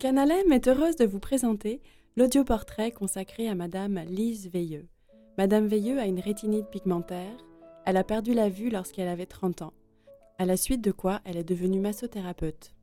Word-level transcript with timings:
Canalem 0.00 0.50
est 0.50 0.66
heureuse 0.66 0.96
de 0.96 1.04
vous 1.04 1.18
présenter 1.18 1.82
l'audioportrait 2.16 2.90
consacré 2.90 3.50
à 3.50 3.54
Madame 3.54 4.00
Lise 4.08 4.48
Veilleux. 4.48 4.88
Madame 5.36 5.66
Veilleux 5.66 5.98
a 5.98 6.06
une 6.06 6.20
rétinite 6.20 6.70
pigmentaire. 6.70 7.36
Elle 7.84 7.98
a 7.98 8.02
perdu 8.02 8.32
la 8.32 8.48
vue 8.48 8.70
lorsqu'elle 8.70 9.08
avait 9.08 9.26
30 9.26 9.60
ans, 9.60 9.74
à 10.38 10.46
la 10.46 10.56
suite 10.56 10.82
de 10.82 10.90
quoi 10.90 11.20
elle 11.26 11.36
est 11.36 11.44
devenue 11.44 11.80
massothérapeute. 11.80 12.74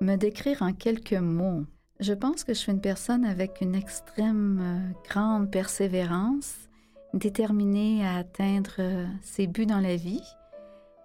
Me 0.00 0.16
décrire 0.16 0.62
en 0.62 0.72
quelques 0.72 1.12
mots. 1.12 1.66
Je 2.00 2.14
pense 2.14 2.44
que 2.44 2.54
je 2.54 2.58
suis 2.60 2.72
une 2.72 2.80
personne 2.80 3.26
avec 3.26 3.60
une 3.60 3.74
extrême 3.74 4.58
euh, 4.62 5.06
grande 5.06 5.50
persévérance, 5.50 6.70
déterminée 7.12 8.06
à 8.06 8.16
atteindre 8.16 8.76
euh, 8.78 9.04
ses 9.20 9.46
buts 9.46 9.66
dans 9.66 9.80
la 9.80 9.96
vie. 9.96 10.22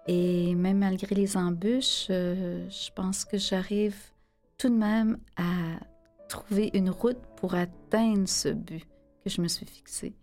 Et 0.08 0.54
même 0.54 0.78
malgré 0.78 1.14
les 1.14 1.36
embûches, 1.36 2.06
euh, 2.08 2.66
je 2.70 2.90
pense 2.92 3.26
que 3.26 3.36
j'arrive 3.36 3.94
tout 4.56 4.70
de 4.70 4.74
même 4.74 5.18
à 5.36 5.78
trouver 6.30 6.70
une 6.72 6.88
route 6.88 7.20
pour 7.36 7.54
atteindre 7.54 8.26
ce 8.26 8.48
but 8.48 8.86
que 9.22 9.30
je 9.30 9.42
me 9.42 9.48
suis 9.48 9.66
fixé. 9.66 10.14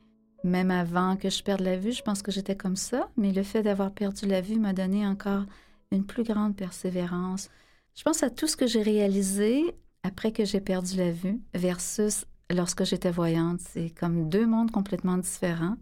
Même 0.44 0.72
avant 0.72 1.16
que 1.18 1.30
je 1.30 1.44
perde 1.44 1.62
la 1.62 1.78
vue, 1.78 1.92
je 1.92 2.02
pense 2.02 2.24
que 2.24 2.32
j'étais 2.32 2.56
comme 2.56 2.76
ça, 2.76 3.10
mais 3.16 3.32
le 3.32 3.44
fait 3.44 3.62
d'avoir 3.62 3.92
perdu 3.92 4.26
la 4.26 4.42
vue 4.42 4.60
m'a 4.60 4.74
donné 4.74 5.06
encore 5.06 5.46
une 5.92 6.06
plus 6.06 6.24
grande 6.24 6.56
persévérance. 6.56 7.50
Je 7.96 8.04
pense 8.04 8.24
à 8.24 8.32
tout 8.32 8.48
ce 8.48 8.58
que 8.58 8.68
j'ai 8.68 8.82
réalisé 8.82 9.64
après 10.04 10.32
que 10.32 10.46
j'ai 10.46 10.62
perdu 10.62 10.98
la 10.98 11.12
vue 11.12 11.40
versus 11.54 12.26
lorsque 12.52 12.84
j'étais 12.86 13.12
voyante. 13.12 13.60
C'est 13.62 13.92
comme 13.92 14.30
deux 14.30 14.48
mondes 14.48 14.72
complètement 14.72 15.18
différents. 15.18 15.78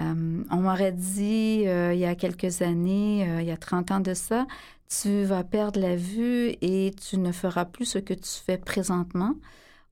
Euh, 0.00 0.44
on 0.50 0.56
m'aurait 0.58 0.92
dit 0.92 1.64
euh, 1.66 1.92
il 1.92 2.00
y 2.00 2.04
a 2.04 2.14
quelques 2.14 2.62
années, 2.62 3.28
euh, 3.28 3.42
il 3.42 3.48
y 3.48 3.50
a 3.50 3.56
30 3.56 3.90
ans 3.90 4.00
de 4.00 4.14
ça, 4.14 4.46
tu 4.88 5.24
vas 5.24 5.42
perdre 5.44 5.80
la 5.80 5.96
vue 5.96 6.54
et 6.60 6.92
tu 7.08 7.18
ne 7.18 7.32
feras 7.32 7.64
plus 7.64 7.84
ce 7.84 7.98
que 7.98 8.14
tu 8.14 8.30
fais 8.30 8.58
présentement 8.58 9.34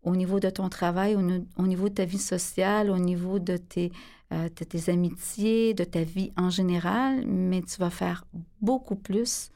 au 0.04 0.14
niveau 0.14 0.38
de 0.38 0.48
ton 0.50 0.68
travail, 0.68 1.16
au, 1.16 1.66
niveau 1.66 1.88
de 1.88 1.94
ta 1.94 2.04
vie 2.04 2.18
sociale, 2.18 2.90
au 2.90 2.98
niveau 2.98 3.40
de 3.40 3.56
tes, 3.56 3.90
de 4.30 4.48
tes 4.64 4.90
amitiés, 4.92 5.74
de 5.74 5.82
ta 5.82 6.04
vie 6.04 6.32
en 6.36 6.48
général, 6.48 7.26
mais 7.26 7.60
tu 7.62 7.80
vas 7.80 7.90
faire 7.90 8.24
beaucoup 8.60 8.94
plus. 8.94 9.50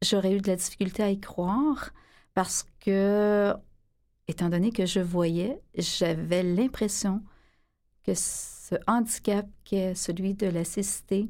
J'aurais 0.00 0.32
eu 0.32 0.40
de 0.40 0.46
la 0.46 0.56
difficulté 0.56 1.02
à 1.02 1.10
y 1.10 1.18
croire 1.18 1.90
parce 2.34 2.66
que, 2.84 3.52
étant 4.28 4.48
donné 4.48 4.70
que 4.70 4.86
je 4.86 5.00
voyais, 5.00 5.60
j'avais 5.76 6.44
l'impression 6.44 7.20
que 8.04 8.14
ce 8.74 8.90
handicap 8.90 9.46
qui 9.62 9.76
est 9.76 9.94
celui 9.94 10.34
de 10.34 10.46
la 10.46 10.64
cécité 10.64 11.28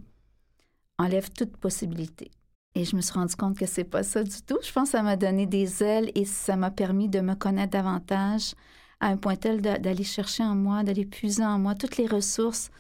enlève 0.98 1.31
toute 1.31 1.56
possibilité. 1.56 2.31
Et 2.75 2.84
je 2.84 2.97
me 2.97 3.03
suis 3.03 3.12
rendu 3.12 3.37
compte 3.37 3.59
que 3.59 3.67
c'est 3.67 3.84
pas 3.84 4.03
ça 4.03 4.23
du 4.23 4.42
tout. 4.42 4.59
Je 4.62 4.73
pense 4.73 4.89
que 4.91 4.98
ça 4.98 5.03
m'a 5.03 5.17
donné 5.17 5.47
des 5.47 5.83
ailes 5.83 6.11
et 6.15 6.25
ça 6.25 6.56
m'a 6.56 6.70
permis 6.70 7.09
de 7.09 7.20
me 7.20 7.34
connaître 7.34 7.72
davantage 7.72 8.55
à 9.00 9.09
un 9.09 9.17
point 9.17 9.37
tel 9.37 9.61
d'aller 9.61 10.05
chercher 10.05 10.42
en 10.42 10.55
moi, 10.55 10.83
d'aller 10.83 11.05
puiser 11.05 11.45
en 11.45 11.59
moi 11.59 11.75
toutes 11.75 11.98
les 11.98 12.06
ressources 12.06 12.70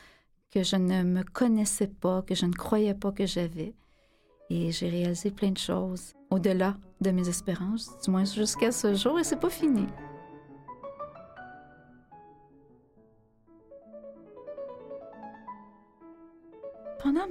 que 0.50 0.62
je 0.62 0.76
ne 0.76 1.02
me 1.02 1.22
connaissais 1.22 1.88
pas, 1.88 2.22
que 2.22 2.34
je 2.34 2.46
ne 2.46 2.52
croyais 2.52 2.94
pas 2.94 3.12
que 3.12 3.26
j'avais. 3.26 3.74
Et 4.50 4.72
j'ai 4.72 4.88
réalisé 4.88 5.30
plein 5.30 5.50
de 5.50 5.58
choses 5.58 6.14
au-delà 6.30 6.76
de 7.00 7.10
mes 7.10 7.28
espérances, 7.28 7.90
du 8.02 8.10
moins 8.10 8.24
jusqu'à 8.24 8.72
ce 8.72 8.94
jour, 8.94 9.18
et 9.18 9.24
c'est 9.24 9.40
pas 9.40 9.50
fini. 9.50 9.86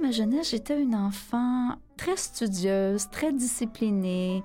Ma 0.04 0.10
jeunesse, 0.10 0.50
j'étais 0.50 0.82
une 0.82 0.94
enfant 0.94 1.76
très 1.96 2.16
studieuse, 2.18 3.08
très 3.08 3.32
disciplinée, 3.32 4.42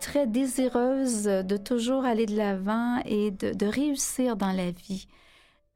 très 0.00 0.26
désireuse 0.26 1.22
de 1.22 1.56
toujours 1.56 2.04
aller 2.04 2.26
de 2.26 2.36
l'avant 2.36 3.00
et 3.04 3.30
de, 3.30 3.66
réussir 3.66 4.36
dans 4.36 4.50
la 4.50 4.72
vie, 4.72 5.06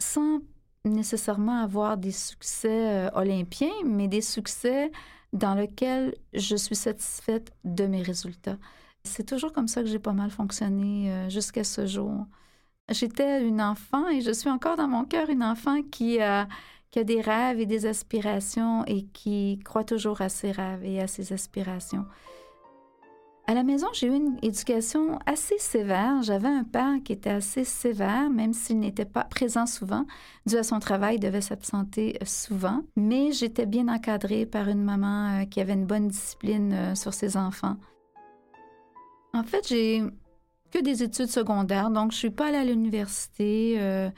sans 0.00 0.40
nécessairement 0.84 1.62
avoir 1.62 1.98
des 1.98 2.10
succès 2.10 3.06
euh, 3.06 3.10
olympiens, 3.14 3.70
mais 3.84 4.08
des 4.08 4.22
succès 4.22 4.90
dans 5.32 5.54
lesquels 5.54 6.16
je 6.34 6.56
suis 6.56 6.74
satisfaite 6.74 7.52
de 7.64 7.86
mes 7.86 8.02
résultats. 8.02 8.58
C'est 9.04 9.24
toujours 9.24 9.52
comme 9.52 9.68
ça 9.68 9.82
que 9.82 9.88
j'ai 9.88 10.00
pas 10.00 10.12
mal 10.12 10.32
fonctionné 10.32 11.12
euh, 11.12 11.28
jusqu'à 11.28 11.62
ce 11.62 11.86
jour. 11.86 12.26
J'étais 12.90 13.46
une 13.46 13.62
enfant 13.62 14.08
et 14.08 14.20
je 14.20 14.32
suis 14.32 14.50
encore 14.50 14.76
dans 14.76 14.88
mon 14.88 15.04
cœur 15.04 15.30
une 15.30 15.44
enfant 15.44 15.80
qui 15.82 16.20
a 16.20 16.48
qui 16.92 16.98
a 16.98 17.04
des 17.04 17.20
rêves 17.20 17.58
et 17.58 17.66
des 17.66 17.86
aspirations 17.86 18.84
et 18.84 19.06
qui 19.06 19.58
croit 19.64 19.82
toujours 19.82 20.20
à 20.20 20.28
ses 20.28 20.52
rêves 20.52 20.84
et 20.84 21.00
à 21.00 21.08
ses 21.08 21.32
aspirations. 21.32 22.04
À 23.48 23.54
la 23.54 23.64
maison, 23.64 23.88
j'ai 23.92 24.06
eu 24.06 24.14
une 24.14 24.38
éducation 24.42 25.18
assez 25.26 25.58
sévère. 25.58 26.22
J'avais 26.22 26.48
un 26.48 26.62
père 26.62 26.98
qui 27.04 27.12
était 27.12 27.30
assez 27.30 27.64
sévère, 27.64 28.30
même 28.30 28.52
s'il 28.52 28.78
n'était 28.78 29.04
pas 29.06 29.24
présent 29.24 29.66
souvent. 29.66 30.06
Dû 30.46 30.56
à 30.56 30.62
son 30.62 30.78
travail, 30.78 31.16
il 31.16 31.20
devait 31.20 31.40
s'absenter 31.40 32.18
souvent. 32.24 32.82
Mais 32.94 33.32
j'étais 33.32 33.66
bien 33.66 33.88
encadrée 33.88 34.46
par 34.46 34.68
une 34.68 34.84
maman 34.84 35.40
euh, 35.40 35.44
qui 35.44 35.60
avait 35.60 35.72
une 35.72 35.86
bonne 35.86 36.08
discipline 36.08 36.72
euh, 36.72 36.94
sur 36.94 37.14
ses 37.14 37.36
enfants. 37.36 37.76
En 39.34 39.42
fait, 39.42 39.66
j'ai 39.66 40.02
que 40.70 40.78
des 40.78 41.02
études 41.02 41.28
secondaires, 41.28 41.90
donc 41.90 42.12
je 42.12 42.18
suis 42.18 42.30
pas 42.30 42.48
allée 42.48 42.58
à 42.58 42.64
l'université. 42.64 43.76
Euh, 43.78 44.08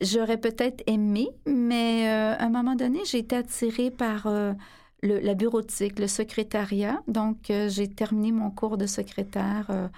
J'aurais 0.00 0.38
peut-être 0.38 0.84
aimé, 0.86 1.28
mais 1.44 2.08
euh, 2.08 2.36
à 2.38 2.44
un 2.44 2.50
moment 2.50 2.76
donné, 2.76 3.04
j'ai 3.04 3.18
été 3.18 3.34
attirée 3.34 3.90
par 3.90 4.28
euh, 4.28 4.52
le, 5.02 5.18
la 5.18 5.34
bureautique, 5.34 5.98
le 5.98 6.06
secrétariat. 6.06 7.02
Donc, 7.08 7.50
euh, 7.50 7.68
j'ai 7.68 7.88
terminé 7.88 8.30
mon 8.30 8.50
cours 8.50 8.78
de 8.78 8.86
secrétaire 8.86 9.90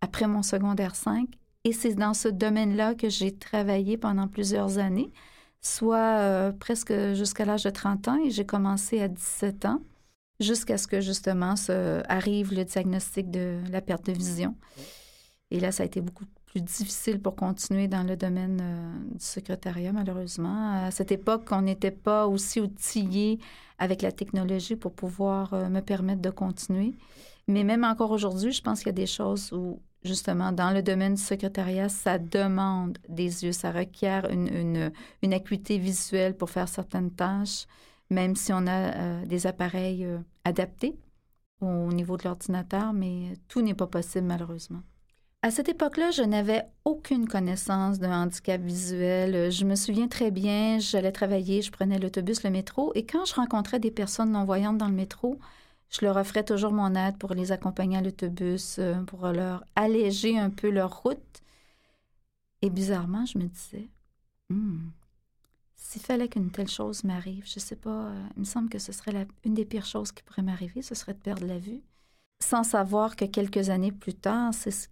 après 0.00 0.28
mon 0.28 0.42
secondaire 0.42 0.94
5. 0.94 1.28
Et 1.64 1.72
c'est 1.72 1.94
dans 1.94 2.14
ce 2.14 2.28
domaine-là 2.28 2.94
que 2.94 3.08
j'ai 3.08 3.34
travaillé 3.34 3.96
pendant 3.96 4.28
plusieurs 4.28 4.78
années, 4.78 5.10
soit 5.60 6.52
presque 6.60 6.92
jusqu'à 7.14 7.44
l'âge 7.44 7.64
de 7.64 7.70
30 7.70 8.08
ans. 8.08 8.18
Et 8.24 8.30
j'ai 8.30 8.46
commencé 8.46 9.00
à 9.00 9.08
17 9.08 9.64
ans, 9.64 9.82
jusqu'à 10.38 10.78
ce 10.78 10.86
que 10.86 11.00
justement 11.00 11.54
arrive 12.08 12.54
le 12.54 12.64
diagnostic 12.64 13.28
de 13.32 13.58
la 13.72 13.80
perte 13.80 14.06
de 14.06 14.12
vision. 14.12 14.54
Et 15.50 15.58
là, 15.58 15.72
ça 15.72 15.82
a 15.82 15.86
été 15.86 16.00
beaucoup 16.00 16.26
plus 16.48 16.60
difficile 16.62 17.20
pour 17.20 17.36
continuer 17.36 17.88
dans 17.88 18.02
le 18.02 18.16
domaine 18.16 18.60
euh, 18.62 19.14
du 19.14 19.24
secrétariat, 19.24 19.92
malheureusement. 19.92 20.86
À 20.86 20.90
cette 20.90 21.12
époque, 21.12 21.48
on 21.50 21.62
n'était 21.62 21.90
pas 21.90 22.26
aussi 22.26 22.60
outillé 22.60 23.38
avec 23.78 24.02
la 24.02 24.12
technologie 24.12 24.74
pour 24.74 24.92
pouvoir 24.92 25.52
euh, 25.52 25.68
me 25.68 25.80
permettre 25.80 26.22
de 26.22 26.30
continuer. 26.30 26.94
Mais 27.48 27.64
même 27.64 27.84
encore 27.84 28.10
aujourd'hui, 28.10 28.52
je 28.52 28.62
pense 28.62 28.78
qu'il 28.78 28.88
y 28.88 28.90
a 28.90 28.92
des 28.92 29.06
choses 29.06 29.52
où, 29.52 29.80
justement, 30.02 30.52
dans 30.52 30.70
le 30.70 30.82
domaine 30.82 31.14
du 31.14 31.22
secrétariat, 31.22 31.90
ça 31.90 32.18
demande 32.18 32.98
des 33.08 33.44
yeux, 33.44 33.52
ça 33.52 33.70
requiert 33.70 34.30
une, 34.30 34.90
une, 35.22 35.34
acuité 35.34 35.78
visuelle 35.78 36.34
pour 36.34 36.50
faire 36.50 36.68
certaines 36.68 37.10
tâches, 37.10 37.66
même 38.10 38.36
si 38.36 38.52
on 38.54 38.66
a 38.66 38.94
euh, 38.94 39.26
des 39.26 39.46
appareils 39.46 40.06
adaptés 40.44 40.96
au 41.60 41.92
niveau 41.92 42.16
de 42.16 42.24
l'ordinateur, 42.24 42.92
mais 42.94 43.34
tout 43.48 43.60
n'est 43.60 43.74
pas 43.74 43.86
possible, 43.86 44.26
malheureusement. 44.26 44.80
À 45.42 45.52
cette 45.52 45.68
époque-là, 45.68 46.10
je 46.10 46.22
n'avais 46.22 46.64
aucune 46.84 47.28
connaissance 47.28 48.00
d'un 48.00 48.24
handicap 48.24 48.60
visuel. 48.60 49.52
Je 49.52 49.64
me 49.64 49.76
souviens 49.76 50.08
très 50.08 50.32
bien, 50.32 50.80
j'allais 50.80 51.12
travailler, 51.12 51.62
je 51.62 51.70
prenais 51.70 52.00
l'autobus, 52.00 52.42
le 52.42 52.50
métro, 52.50 52.92
et 52.96 53.06
quand 53.06 53.24
je 53.24 53.34
rencontrais 53.34 53.78
des 53.78 53.92
personnes 53.92 54.32
non-voyantes 54.32 54.78
dans 54.78 54.88
le 54.88 54.94
métro, 54.94 55.38
je 55.90 56.04
leur 56.04 56.16
offrais 56.16 56.44
toujours 56.44 56.72
mon 56.72 56.92
aide 56.96 57.18
pour 57.18 57.34
les 57.34 57.52
accompagner 57.52 57.98
à 57.98 58.00
l'autobus, 58.00 58.78
euh, 58.80 59.00
pour 59.04 59.28
leur 59.28 59.64
alléger 59.76 60.36
un 60.36 60.50
peu 60.50 60.70
leur 60.70 61.02
route. 61.02 61.42
Et 62.60 62.68
bizarrement, 62.68 63.24
je 63.24 63.38
me 63.38 63.44
disais, 63.44 63.88
hmm, 64.50 64.88
s'il 65.76 66.02
fallait 66.02 66.28
qu'une 66.28 66.50
telle 66.50 66.68
chose 66.68 67.04
m'arrive, 67.04 67.44
je 67.46 67.60
ne 67.60 67.64
sais 67.64 67.76
pas, 67.76 68.08
euh, 68.08 68.26
il 68.36 68.40
me 68.40 68.44
semble 68.44 68.68
que 68.68 68.80
ce 68.80 68.90
serait 68.90 69.28
une 69.44 69.54
des 69.54 69.64
pires 69.64 69.86
choses 69.86 70.10
qui 70.10 70.24
pourrait 70.24 70.42
m'arriver, 70.42 70.82
ce 70.82 70.96
serait 70.96 71.14
de 71.14 71.20
perdre 71.20 71.46
la 71.46 71.58
vue. 71.58 71.80
Sans 72.42 72.64
savoir 72.64 73.14
que 73.14 73.24
quelques 73.24 73.70
années 73.70 73.92
plus 73.92 74.14
tard, 74.14 74.52
c'est 74.52 74.72
ce 74.72 74.88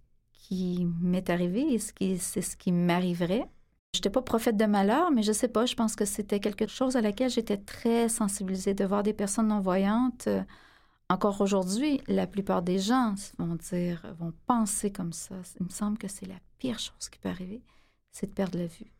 qui 0.47 0.87
m'est 1.01 1.29
arrivé 1.29 1.73
et 1.73 1.77
ce 1.77 1.91
qui, 1.91 2.17
c'est 2.17 2.41
ce 2.41 2.55
qui 2.55 2.71
m'arriverait. 2.71 3.49
Je 3.93 3.99
n'étais 3.99 4.09
pas 4.09 4.21
prophète 4.21 4.55
de 4.55 4.65
malheur, 4.65 5.11
mais 5.11 5.21
je 5.21 5.33
sais 5.33 5.49
pas, 5.49 5.65
je 5.65 5.75
pense 5.75 5.95
que 5.95 6.05
c'était 6.05 6.39
quelque 6.39 6.67
chose 6.67 6.95
à 6.95 7.01
laquelle 7.01 7.29
j'étais 7.29 7.57
très 7.57 8.07
sensibilisée 8.07 8.73
de 8.73 8.85
voir 8.85 9.03
des 9.03 9.11
personnes 9.11 9.49
non-voyantes. 9.49 10.27
Euh, 10.27 10.43
encore 11.09 11.41
aujourd'hui, 11.41 11.99
la 12.07 12.27
plupart 12.27 12.61
des 12.61 12.79
gens 12.79 13.15
vont 13.37 13.55
dire, 13.55 14.05
vont 14.19 14.33
penser 14.45 14.89
comme 14.89 15.11
ça. 15.11 15.35
Il 15.59 15.65
me 15.65 15.71
semble 15.71 15.97
que 15.97 16.07
c'est 16.07 16.25
la 16.25 16.39
pire 16.59 16.79
chose 16.79 17.09
qui 17.11 17.19
peut 17.19 17.29
arriver, 17.29 17.61
c'est 18.11 18.27
de 18.27 18.33
perdre 18.33 18.57
la 18.57 18.67
vue. 18.67 18.93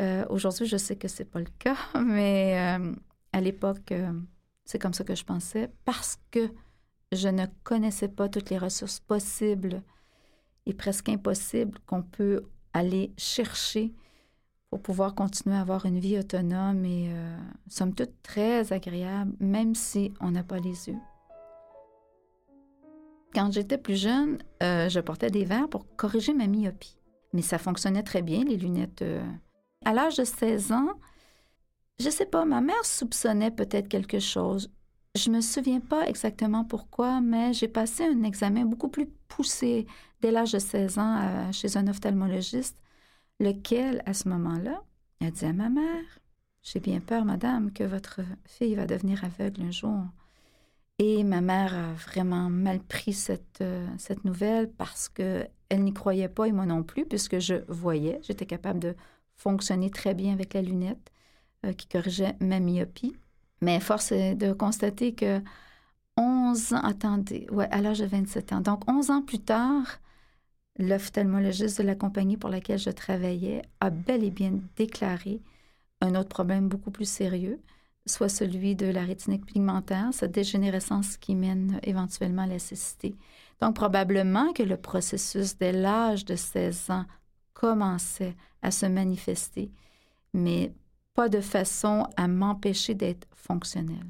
Euh, 0.00 0.24
aujourd'hui, 0.30 0.66
je 0.66 0.78
sais 0.78 0.96
que 0.96 1.08
c'est 1.08 1.24
pas 1.26 1.40
le 1.40 1.50
cas, 1.58 1.76
mais 2.02 2.78
euh, 2.78 2.94
à 3.34 3.40
l'époque, 3.42 3.92
c'est 4.64 4.78
comme 4.78 4.94
ça 4.94 5.04
que 5.04 5.14
je 5.14 5.24
pensais 5.24 5.70
parce 5.84 6.18
que 6.30 6.50
je 7.12 7.28
ne 7.28 7.44
connaissais 7.62 8.08
pas 8.08 8.30
toutes 8.30 8.48
les 8.48 8.58
ressources 8.58 9.00
possibles 9.00 9.82
est 10.66 10.74
presque 10.74 11.08
impossible 11.08 11.78
qu'on 11.86 12.02
peut 12.02 12.42
aller 12.72 13.12
chercher 13.16 13.94
pour 14.70 14.82
pouvoir 14.82 15.14
continuer 15.14 15.56
à 15.56 15.60
avoir 15.60 15.86
une 15.86 15.98
vie 15.98 16.18
autonome 16.18 16.84
et, 16.84 17.08
euh, 17.10 17.36
somme 17.68 17.94
toute, 17.94 18.22
très 18.22 18.72
agréable, 18.72 19.32
même 19.40 19.74
si 19.74 20.12
on 20.20 20.32
n'a 20.32 20.42
pas 20.42 20.58
les 20.58 20.88
yeux. 20.88 20.98
Quand 23.34 23.52
j'étais 23.52 23.78
plus 23.78 23.96
jeune, 24.00 24.38
euh, 24.62 24.88
je 24.88 25.00
portais 25.00 25.30
des 25.30 25.44
verres 25.44 25.68
pour 25.68 25.86
corriger 25.96 26.34
ma 26.34 26.46
myopie. 26.46 26.96
Mais 27.32 27.42
ça 27.42 27.58
fonctionnait 27.58 28.02
très 28.02 28.22
bien, 28.22 28.44
les 28.44 28.56
lunettes. 28.56 29.02
Euh. 29.02 29.24
À 29.84 29.92
l'âge 29.92 30.16
de 30.16 30.24
16 30.24 30.72
ans, 30.72 30.94
je 32.00 32.10
sais 32.10 32.26
pas, 32.26 32.44
ma 32.44 32.60
mère 32.60 32.84
soupçonnait 32.84 33.50
peut-être 33.50 33.88
quelque 33.88 34.18
chose. 34.18 34.70
Je 35.16 35.30
me 35.30 35.40
souviens 35.40 35.80
pas 35.80 36.06
exactement 36.06 36.64
pourquoi, 36.64 37.22
mais 37.22 37.54
j'ai 37.54 37.68
passé 37.68 38.04
un 38.04 38.22
examen 38.22 38.66
beaucoup 38.66 38.88
plus 38.88 39.06
poussé 39.28 39.86
dès 40.20 40.30
l'âge 40.30 40.52
de 40.52 40.58
16 40.58 40.98
ans 40.98 41.18
euh, 41.22 41.52
chez 41.52 41.78
un 41.78 41.88
ophtalmologiste, 41.88 42.82
lequel, 43.40 44.02
à 44.04 44.12
ce 44.12 44.28
moment-là, 44.28 44.82
a 45.22 45.30
dit 45.30 45.46
à 45.46 45.54
ma 45.54 45.70
mère 45.70 46.04
J'ai 46.62 46.80
bien 46.80 47.00
peur, 47.00 47.24
madame, 47.24 47.72
que 47.72 47.84
votre 47.84 48.20
fille 48.44 48.74
va 48.74 48.86
devenir 48.86 49.24
aveugle 49.24 49.62
un 49.62 49.70
jour. 49.70 50.02
Et 50.98 51.24
ma 51.24 51.40
mère 51.40 51.74
a 51.74 51.94
vraiment 51.94 52.50
mal 52.50 52.80
pris 52.80 53.14
cette, 53.14 53.62
euh, 53.62 53.86
cette 53.96 54.24
nouvelle 54.26 54.70
parce 54.70 55.08
qu'elle 55.08 55.48
n'y 55.70 55.94
croyait 55.94 56.28
pas 56.28 56.46
et 56.46 56.52
moi 56.52 56.66
non 56.66 56.82
plus, 56.82 57.06
puisque 57.06 57.38
je 57.38 57.54
voyais, 57.68 58.20
j'étais 58.22 58.46
capable 58.46 58.80
de 58.80 58.94
fonctionner 59.36 59.88
très 59.88 60.12
bien 60.12 60.34
avec 60.34 60.52
la 60.52 60.60
lunette 60.60 61.10
euh, 61.64 61.72
qui 61.72 61.86
corrigeait 61.88 62.36
ma 62.40 62.60
myopie. 62.60 63.16
Mais 63.60 63.80
force 63.80 64.12
est 64.12 64.34
de 64.34 64.52
constater 64.52 65.14
que 65.14 65.40
11 66.16 66.74
ans, 66.74 66.82
attendez, 66.82 67.46
ouais, 67.50 67.68
à 67.70 67.80
l'âge 67.80 68.00
de 68.00 68.06
27 68.06 68.52
ans. 68.52 68.60
Donc 68.60 68.88
11 68.90 69.10
ans 69.10 69.22
plus 69.22 69.40
tard, 69.40 69.98
l'ophtalmologiste 70.78 71.78
de 71.80 71.86
la 71.86 71.94
compagnie 71.94 72.36
pour 72.36 72.50
laquelle 72.50 72.78
je 72.78 72.90
travaillais 72.90 73.62
a 73.80 73.90
bel 73.90 74.24
et 74.24 74.30
bien 74.30 74.52
déclaré 74.76 75.40
un 76.00 76.14
autre 76.14 76.28
problème 76.28 76.68
beaucoup 76.68 76.90
plus 76.90 77.08
sérieux, 77.08 77.60
soit 78.06 78.28
celui 78.28 78.76
de 78.76 78.86
la 78.86 79.02
rétinique 79.02 79.46
pigmentaire, 79.46 80.10
cette 80.12 80.32
dégénérescence 80.32 81.16
qui 81.16 81.34
mène 81.34 81.80
éventuellement 81.82 82.42
à 82.42 82.46
la 82.46 82.58
cécité. 82.58 83.16
Donc, 83.60 83.74
probablement 83.74 84.52
que 84.52 84.62
le 84.62 84.76
processus 84.76 85.56
dès 85.56 85.72
l'âge 85.72 86.24
de 86.24 86.36
16 86.36 86.90
ans 86.90 87.06
commençait 87.54 88.36
à 88.62 88.70
se 88.70 88.86
manifester, 88.86 89.70
mais 90.34 90.72
pas 91.16 91.28
de 91.28 91.40
façon 91.40 92.06
à 92.16 92.28
m'empêcher 92.28 92.94
d'être 92.94 93.26
fonctionnel. 93.34 94.04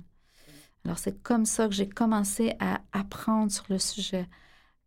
Alors, 0.84 0.98
c'est 0.98 1.22
comme 1.22 1.46
ça 1.46 1.68
que 1.68 1.74
j'ai 1.74 1.88
commencé 1.88 2.54
à 2.60 2.80
apprendre 2.92 3.50
sur 3.50 3.64
le 3.70 3.78
sujet, 3.78 4.28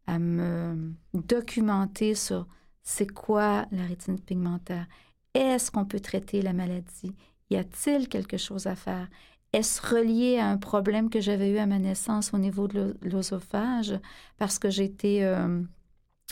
à 0.06 0.20
me 0.20 0.94
documenter 1.14 2.14
sur 2.16 2.46
c'est 2.84 3.08
quoi 3.08 3.66
la 3.72 3.84
rétinique 3.84 4.26
pigmentaire, 4.26 4.88
est-ce 5.34 5.72
qu'on 5.72 5.86
peut 5.86 6.00
traiter 6.00 6.42
la 6.42 6.54
maladie, 6.54 7.16
y 7.50 7.56
a-t-il 7.56 8.08
quelque 8.08 8.38
chose 8.38 8.68
à 8.68 8.76
faire? 8.76 9.08
Est-ce 9.54 9.82
relié 9.82 10.38
à 10.40 10.48
un 10.48 10.58
problème 10.58 11.10
que 11.10 11.22
j'avais 11.22 11.50
eu 11.52 11.58
à 11.58 11.66
ma 11.66 11.80
naissance 11.80 12.34
au 12.34 12.38
niveau 12.38 12.68
de 12.68 12.98
l'osophage 13.02 13.98
parce 14.38 14.60
que 14.60 14.70
j'étais 14.70 15.20
euh, 15.24 15.62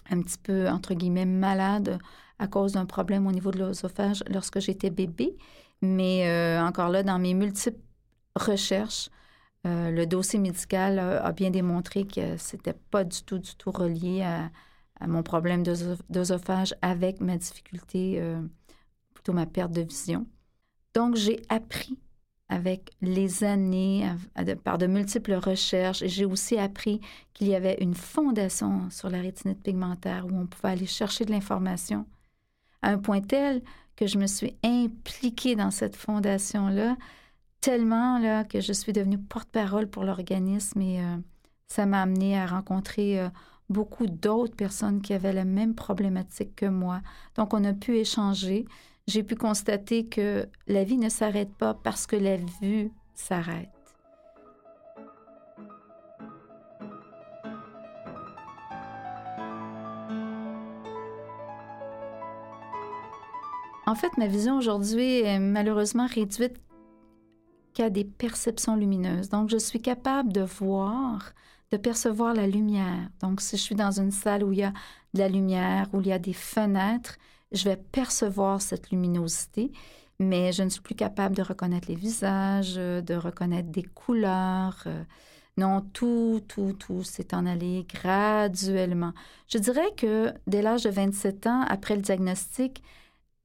un 0.10 0.22
petit 0.22 0.38
peu, 0.38 0.68
entre 0.68 0.94
guillemets, 0.94 1.26
malade 1.26 2.00
à 2.40 2.48
cause 2.48 2.74
d'un 2.74 2.86
problème 2.86 3.26
au 3.26 3.32
niveau 3.32 3.52
de 3.52 3.60
l'osophage 3.60 4.24
lorsque 4.30 4.60
j'étais 4.60 4.90
bébé? 4.90 5.36
Mais 5.82 6.28
euh, 6.28 6.62
encore 6.62 6.90
là, 6.90 7.04
dans 7.04 7.20
mes 7.20 7.34
multiples 7.34 7.80
recherches, 8.36 9.10
euh, 9.66 9.92
le 9.92 10.06
dossier 10.06 10.40
médical 10.40 11.00
a, 11.00 11.32
bien 11.32 11.50
démontré 11.50 12.06
que 12.06 12.38
c'était 12.38 12.74
pas 12.74 13.04
du 13.04 13.24
tout, 13.24 13.40
du 13.40 13.56
tout 13.56 13.72
relié 13.72 14.24
à, 14.24 14.50
mon 15.08 15.22
problème 15.22 15.62
d'osophage 16.10 16.74
avec 16.82 17.22
ma 17.22 17.38
difficulté, 17.38 18.20
plutôt 19.14 19.32
ma 19.32 19.46
perte 19.46 19.72
de 19.72 19.82
vision. 19.82 20.26
Donc, 20.96 21.16
j'ai 21.16 21.40
appris 21.50 22.00
avec 22.50 22.92
les 23.02 23.44
années, 23.44 24.10
par 24.64 24.78
de 24.78 24.88
multiples 24.88 25.34
recherches, 25.34 26.04
j'ai 26.06 26.26
aussi 26.26 26.58
appris 26.58 27.02
qu'il 27.34 27.48
y 27.48 27.56
avait 27.56 27.78
une 27.82 27.94
fondation 27.94 28.90
sur 28.90 29.10
la 29.10 29.20
rétinite 29.20 29.62
pigmentaire 29.62 30.26
où 30.26 30.36
on 30.36 30.48
pouvait 30.48 30.70
aller 30.70 30.86
chercher 30.86 31.26
de 31.26 31.32
l'information, 31.32 32.06
à 32.82 32.92
un 32.92 32.98
point 32.98 33.22
tel 33.22 33.62
que 33.98 34.08
je 34.08 34.18
me 34.18 34.28
suis 34.28 34.56
impliquée 34.64 35.58
dans 35.58 35.72
cette 35.72 35.98
fondation-là, 35.98 36.96
tellement 37.60 38.18
là, 38.20 38.46
que 38.46 38.62
je 38.62 38.72
suis 38.72 38.94
devenue 38.94 39.18
porte-parole 39.18 39.90
pour 39.90 40.06
l'organisme 40.06 40.80
et 40.80 41.02
euh, 41.02 41.18
ça 41.68 41.86
m'a 41.86 42.04
amené 42.04 42.40
à 42.40 42.46
rencontrer 42.46 43.20
euh, 43.20 43.28
beaucoup 43.70 44.08
d'autres 44.08 44.56
personnes 44.56 45.02
qui 45.02 45.14
avaient 45.14 45.34
la 45.34 45.44
même 45.44 45.76
problématique 45.76 46.56
que 46.56 46.68
moi. 46.68 47.02
Donc, 47.36 47.54
on 47.54 47.66
a 47.66 47.74
pu 47.74 47.98
échanger 47.98 48.66
j'ai 49.08 49.24
pu 49.24 49.36
constater 49.36 50.06
que 50.06 50.48
la 50.68 50.84
vie 50.84 50.98
ne 50.98 51.10
s'arrête 51.10 51.54
pas 51.56 51.74
parce 51.74 52.06
que 52.06 52.16
la 52.16 52.38
vue 52.62 52.92
s'arrête. 53.14 53.77
En 63.88 63.96
fait, 63.96 64.18
ma 64.18 64.28
vision 64.28 64.58
aujourd'hui 64.58 65.22
est 65.22 65.40
malheureusement 65.40 66.08
réduite 66.08 66.58
qu'à 67.74 67.90
des 67.90 68.04
perceptions 68.04 68.76
lumineuses. 68.76 69.30
Donc, 69.30 69.50
je 69.50 69.56
suis 69.56 69.82
capable 69.82 70.34
de 70.34 70.42
voir, 70.42 71.32
de 71.72 71.78
percevoir 71.78 72.34
la 72.34 72.48
lumière. 72.48 73.10
Donc, 73.22 73.40
si 73.40 73.56
je 73.56 73.62
suis 73.62 73.76
dans 73.76 73.98
une 73.98 74.12
salle 74.12 74.44
où 74.44 74.52
il 74.52 74.60
y 74.60 74.64
a 74.64 74.74
de 75.14 75.20
la 75.20 75.30
lumière, 75.30 75.88
où 75.94 76.02
il 76.02 76.08
y 76.08 76.12
a 76.12 76.20
des 76.20 76.34
fenêtres, 76.34 77.18
je 77.54 77.64
vais 77.64 77.78
percevoir 77.78 78.62
cette 78.62 78.92
luminosité, 78.92 79.72
mais 80.20 80.52
je 80.52 80.64
ne 80.64 80.70
suis 80.70 80.82
plus 80.82 80.96
capable 80.96 81.38
de 81.38 81.42
reconnaître 81.42 81.88
les 81.88 81.96
visages, 81.96 82.76
de 82.76 83.16
reconnaître 83.16 83.70
des 83.70 83.84
couleurs. 83.84 84.86
Non, 85.56 85.80
tout, 85.94 86.42
tout, 86.46 86.74
tout 86.74 87.04
s'est 87.04 87.34
en 87.34 87.46
allé 87.46 87.88
graduellement. 87.88 89.14
Je 89.48 89.60
dirais 89.60 89.94
que 89.96 90.34
dès 90.46 90.62
l'âge 90.62 90.84
de 90.84 90.90
27 90.90 91.48
ans, 91.48 91.62
après 91.70 91.96
le 91.96 92.02
diagnostic, 92.02 92.84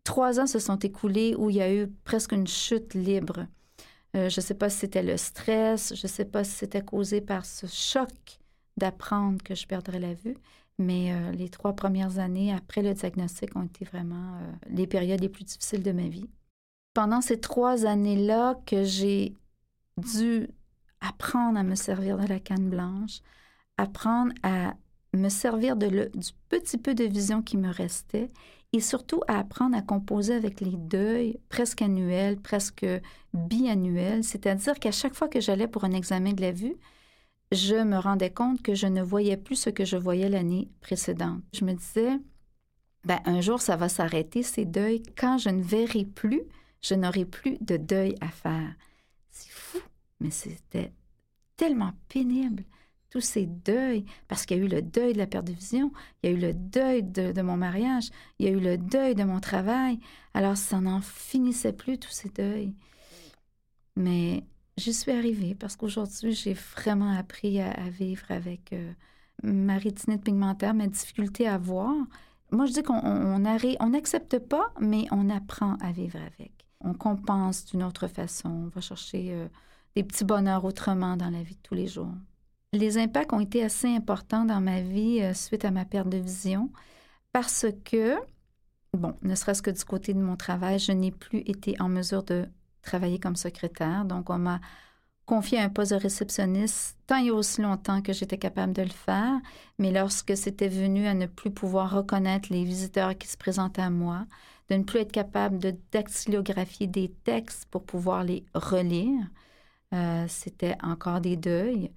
trois 0.05 0.41
ans 0.41 0.47
se 0.47 0.59
sont 0.59 0.79
écoulés 0.79 1.35
où 1.37 1.51
il 1.51 1.57
y 1.57 1.63
a 1.63 1.73
eu 1.73 1.89
presque 2.05 2.33
une 2.33 2.47
chute 2.47 2.95
libre. 2.95 3.47
Euh, 4.17 4.29
je 4.29 4.41
ne 4.41 4.45
sais 4.45 4.55
pas 4.55 4.69
si 4.69 4.79
c'était 4.79 5.03
le 5.03 5.17
stress, 5.17 5.95
je 5.95 6.07
ne 6.07 6.09
sais 6.09 6.25
pas 6.25 6.45
si 6.45 6.53
c'était 6.53 6.85
causé 6.85 7.21
par 7.21 7.45
ce 7.47 7.67
choc 7.67 8.11
d'apprendre 8.77 9.43
que 9.43 9.55
je 9.55 9.67
perdrais 9.67 10.01
la 10.01 10.15
vue, 10.15 10.37
mais 10.79 11.13
euh, 11.13 11.33
les 11.33 11.49
trois 11.49 11.75
premières 11.75 12.19
années 12.19 12.53
après 12.53 12.83
le 12.83 12.95
diagnostic 12.95 13.55
ont 13.57 13.65
été 13.65 13.85
vraiment 13.85 14.35
euh, 14.35 14.53
les 14.69 14.87
périodes 14.87 15.21
les 15.21 15.29
plus 15.29 15.45
difficiles 15.45 15.83
de 15.83 15.93
ma 15.93 16.09
vie. 16.09 16.29
Pendant 16.95 17.23
ces 17.23 17.41
trois 17.41 17.87
années-là 17.87 18.61
que 18.67 18.85
j'ai 18.85 19.35
dû 19.97 20.49
apprendre 21.01 21.59
à 21.59 21.63
me 21.63 21.75
servir 21.75 22.19
de 22.19 22.27
la 22.27 22.39
canne 22.39 22.69
blanche, 22.69 23.21
apprendre 23.79 24.33
à 24.43 24.75
me 25.15 25.29
servir 25.29 25.77
du 25.77 25.89
petit 26.49 26.79
peu 26.79 26.95
de 26.95 27.05
vision 27.05 27.43
qui 27.43 27.57
me 27.57 27.71
restait 27.71 28.31
et 28.73 28.81
surtout 28.81 29.23
à 29.29 29.39
apprendre 29.39 29.77
à 29.77 29.83
composer 29.83 30.35
avec 30.35 30.61
les 30.61 30.77
deuils 30.77 31.39
presque 31.49 31.83
annuels, 31.83 32.41
presque 32.41 32.87
biannuels, 33.35 34.25
c'est-à-dire 34.25 34.79
qu'à 34.79 34.93
chaque 34.93 35.15
fois 35.15 35.29
que 35.29 35.41
j'allais 35.41 35.69
pour 35.69 35.85
un 35.85 35.93
examen 35.93 36.33
de 36.33 36.41
la 36.41 36.53
vue, 36.53 36.77
je 37.53 37.77
me 37.77 37.99
rendais 37.99 38.31
compte 38.31 38.63
que 38.63 38.75
je 38.75 38.87
ne 38.87 39.03
voyais 39.03 39.37
plus 39.37 39.57
ce 39.57 39.71
que 39.71 39.85
je 39.85 39.99
voyais 39.99 40.31
l'année 40.31 40.71
précédente. 40.81 41.43
Je 41.53 41.67
me 41.67 41.75
disais, 41.75 42.19
ben, 43.05 43.21
un 43.27 43.41
jour, 43.43 43.61
ça 43.61 43.77
va 43.77 43.91
s'arrêter, 43.91 44.43
ces 44.43 44.65
deuils. 44.65 45.03
Quand 45.17 45.37
je 45.37 45.51
ne 45.51 45.63
verrai 45.63 46.05
plus, 46.05 46.43
je 46.81 46.95
n'aurai 46.95 47.27
plus 47.27 47.59
de 47.61 47.77
deuil 47.77 48.15
à 48.21 48.29
faire. 48.29 48.75
C'est 49.31 49.51
fou, 49.51 49.79
mais 50.21 50.31
c'était 50.31 50.93
tellement 51.57 51.93
pénible, 52.09 52.65
tous 53.13 53.21
ces 53.21 53.45
deuils, 53.45 54.07
parce 54.27 54.47
qu'il 54.47 54.57
y 54.57 54.61
a 54.61 54.65
eu 54.65 54.69
le 54.69 54.81
deuil 54.81 55.13
de 55.13 55.19
la 55.19 55.27
perte 55.27 55.47
de 55.47 55.53
vision, 55.53 55.93
il 56.23 56.31
y 56.31 56.33
a 56.33 56.37
eu 56.37 56.41
le 56.41 56.55
deuil 56.55 57.03
de, 57.03 57.43
mon 57.43 57.59
mariage, 57.59 58.09
il 58.39 58.47
y 58.47 58.49
a 58.49 58.53
eu 58.53 58.61
le 58.61 58.79
deuil 58.79 59.15
de 59.15 59.23
mon 59.25 59.39
travail. 59.39 59.99
Alors, 60.33 60.57
ça 60.57 60.81
n'en 60.81 61.03
finissait 61.03 61.75
plus, 61.75 61.99
tous 61.99 62.11
ces 62.11 62.31
deuils. 62.31 62.75
Mais 63.97 64.45
J'y 64.79 64.95
suis 64.95 65.13
arrivée 65.13 65.55
parce 65.55 65.77
qu'aujourd'hui, 65.77 66.33
j'ai 66.33 66.55
vraiment 66.55 67.11
appris 67.11 67.61
à, 67.61 67.91
vivre 67.91 68.25
avec 68.31 68.73
euh, 68.73 68.93
ma 69.43 69.77
rétinite 69.77 70.25
pigmentaire, 70.25 70.73
ma 70.73 70.87
difficulté 70.87 71.47
à 71.47 71.59
voir. 71.59 71.95
Moi, 72.51 72.67
je 72.67 72.73
dis 72.73 72.83
qu'on 72.83 72.99
on, 72.99 73.39
n'accepte 73.39 74.39
pas, 74.39 74.73
mais 74.81 75.07
on 75.11 75.29
apprend 75.29 75.77
à 75.77 75.93
vivre 75.93 76.19
avec. 76.19 76.67
On 76.81 76.95
compense 76.95 77.67
d'une 77.67 77.83
autre 77.83 78.09
façon. 78.09 78.49
On 78.49 78.69
va 78.69 78.81
chercher 78.81 79.33
euh, 79.33 79.47
des 79.95 80.05
petits 80.05 80.25
bonheurs 80.25 80.65
autrement 80.65 81.17
dans 81.19 81.31
la 81.31 81.43
vie 81.43 81.55
de 81.55 81.63
tous 81.63 81.75
les 81.75 81.87
jours. 81.87 82.15
Les 82.75 82.97
impacts 82.97 83.35
ont 83.35 83.41
été 83.41 83.63
assez 83.63 83.87
importants 83.89 84.47
dans 84.47 84.63
ma 84.63 84.81
vie 84.81 85.21
euh, 85.21 85.35
suite 85.35 85.67
à 85.67 85.71
ma 85.71 85.85
perte 85.85 86.09
de 86.09 86.17
vision 86.17 86.71
parce 87.31 87.67
que, 87.85 88.17
bon, 88.95 89.15
ne 89.21 89.35
serait-ce 89.35 89.61
que 89.61 89.71
du 89.71 89.85
côté 89.85 90.15
de 90.15 90.21
mon 90.21 90.37
travail, 90.37 90.79
je 90.79 90.93
n'ai 90.93 91.11
plus 91.11 91.41
été 91.41 91.79
en 91.81 91.91
mesure 91.91 92.23
de 92.23 92.47
travailler 92.81 93.19
comme 93.19 93.37
secrétaire. 93.37 94.07
Donc, 94.07 94.31
on 94.31 94.39
m'a 94.39 94.61
confié 95.27 95.61
un 95.61 95.69
poste 95.69 95.93
de 95.93 95.97
réceptionniste 95.99 96.97
tant 97.07 97.23
et 97.23 97.31
aussi 97.31 97.61
longtemps 97.61 98.01
que 98.01 98.15
j'étais 98.15 98.39
capable 98.39 98.73
de 98.73 98.83
le 98.83 98.89
faire. 98.89 99.39
Mais 99.79 99.93
lorsque 99.93 100.35
c'était 100.35 100.69
venu 100.69 101.07
à 101.07 101.13
ne 101.13 101.27
plus 101.27 101.51
pouvoir 101.51 101.91
reconnaître 101.95 102.49
les 102.51 102.65
visiteurs 102.65 103.17
qui 103.19 103.29
se 103.29 103.37
présentaient 103.37 103.83
à 103.83 103.91
moi, 103.91 104.25
de 104.71 104.77
ne 104.77 104.85
plus 104.85 105.01
être 105.01 105.13
capable 105.13 105.59
de 105.59 105.75
dactylographier 105.93 106.87
des 106.87 107.11
textes 107.25 107.67
pour 107.67 107.85
pouvoir 107.85 108.25
les 108.25 108.47
relire, 108.55 109.27
euh, 109.93 110.25
c'était 110.27 110.77
encore 110.83 111.21
des 111.21 111.37
deuils. 111.37 111.91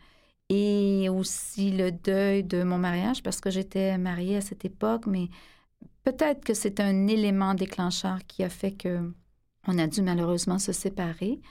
Et 0.49 1.09
aussi 1.09 1.71
le 1.71 1.91
deuil 1.91 2.43
de 2.43 2.63
mon 2.63 2.77
mariage 2.77 3.23
parce 3.23 3.41
que 3.41 3.49
j'étais 3.49 3.97
mariée 3.97 4.37
à 4.37 4.41
cette 4.41 4.65
époque, 4.65 5.07
mais 5.07 5.29
peut-être 6.03 6.43
que 6.43 6.53
c'est 6.53 6.79
un 6.79 7.07
élément 7.07 7.53
déclencheur 7.53 8.19
qui 8.27 8.43
a 8.43 8.49
fait 8.49 8.71
que 8.71 9.11
on 9.67 9.79
a 9.79 9.87
dû 9.87 10.01
malheureusement 10.01 10.59
se 10.59 10.71
séparer. 10.71 11.41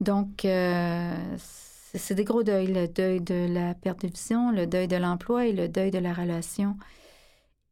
Donc, 0.00 0.44
euh, 0.44 1.36
c'est 1.36 2.14
des 2.14 2.24
gros 2.24 2.42
deuils, 2.42 2.68
le 2.68 2.86
deuil 2.86 3.20
de 3.20 3.46
la 3.52 3.74
perte 3.74 4.02
de 4.02 4.08
vision, 4.08 4.52
le 4.52 4.66
deuil 4.66 4.88
de 4.88 4.96
l'emploi 4.96 5.46
et 5.46 5.52
le 5.52 5.68
deuil 5.68 5.90
de 5.90 5.98
la 5.98 6.12
relation. 6.12 6.76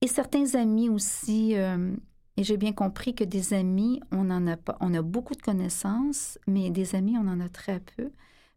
Et 0.00 0.08
certains 0.08 0.54
amis 0.54 0.88
aussi, 0.88 1.56
euh, 1.56 1.94
et 2.36 2.44
j'ai 2.44 2.56
bien 2.56 2.72
compris 2.72 3.14
que 3.14 3.24
des 3.24 3.54
amis, 3.54 4.00
on 4.12 4.30
en 4.30 4.46
a 4.46 4.56
pas, 4.56 4.76
on 4.80 4.94
a 4.94 5.02
beaucoup 5.02 5.34
de 5.34 5.42
connaissances, 5.42 6.38
mais 6.46 6.70
des 6.70 6.94
amis, 6.94 7.16
on 7.16 7.28
en 7.28 7.40
a 7.40 7.48
très 7.48 7.80
peu, 7.80 8.10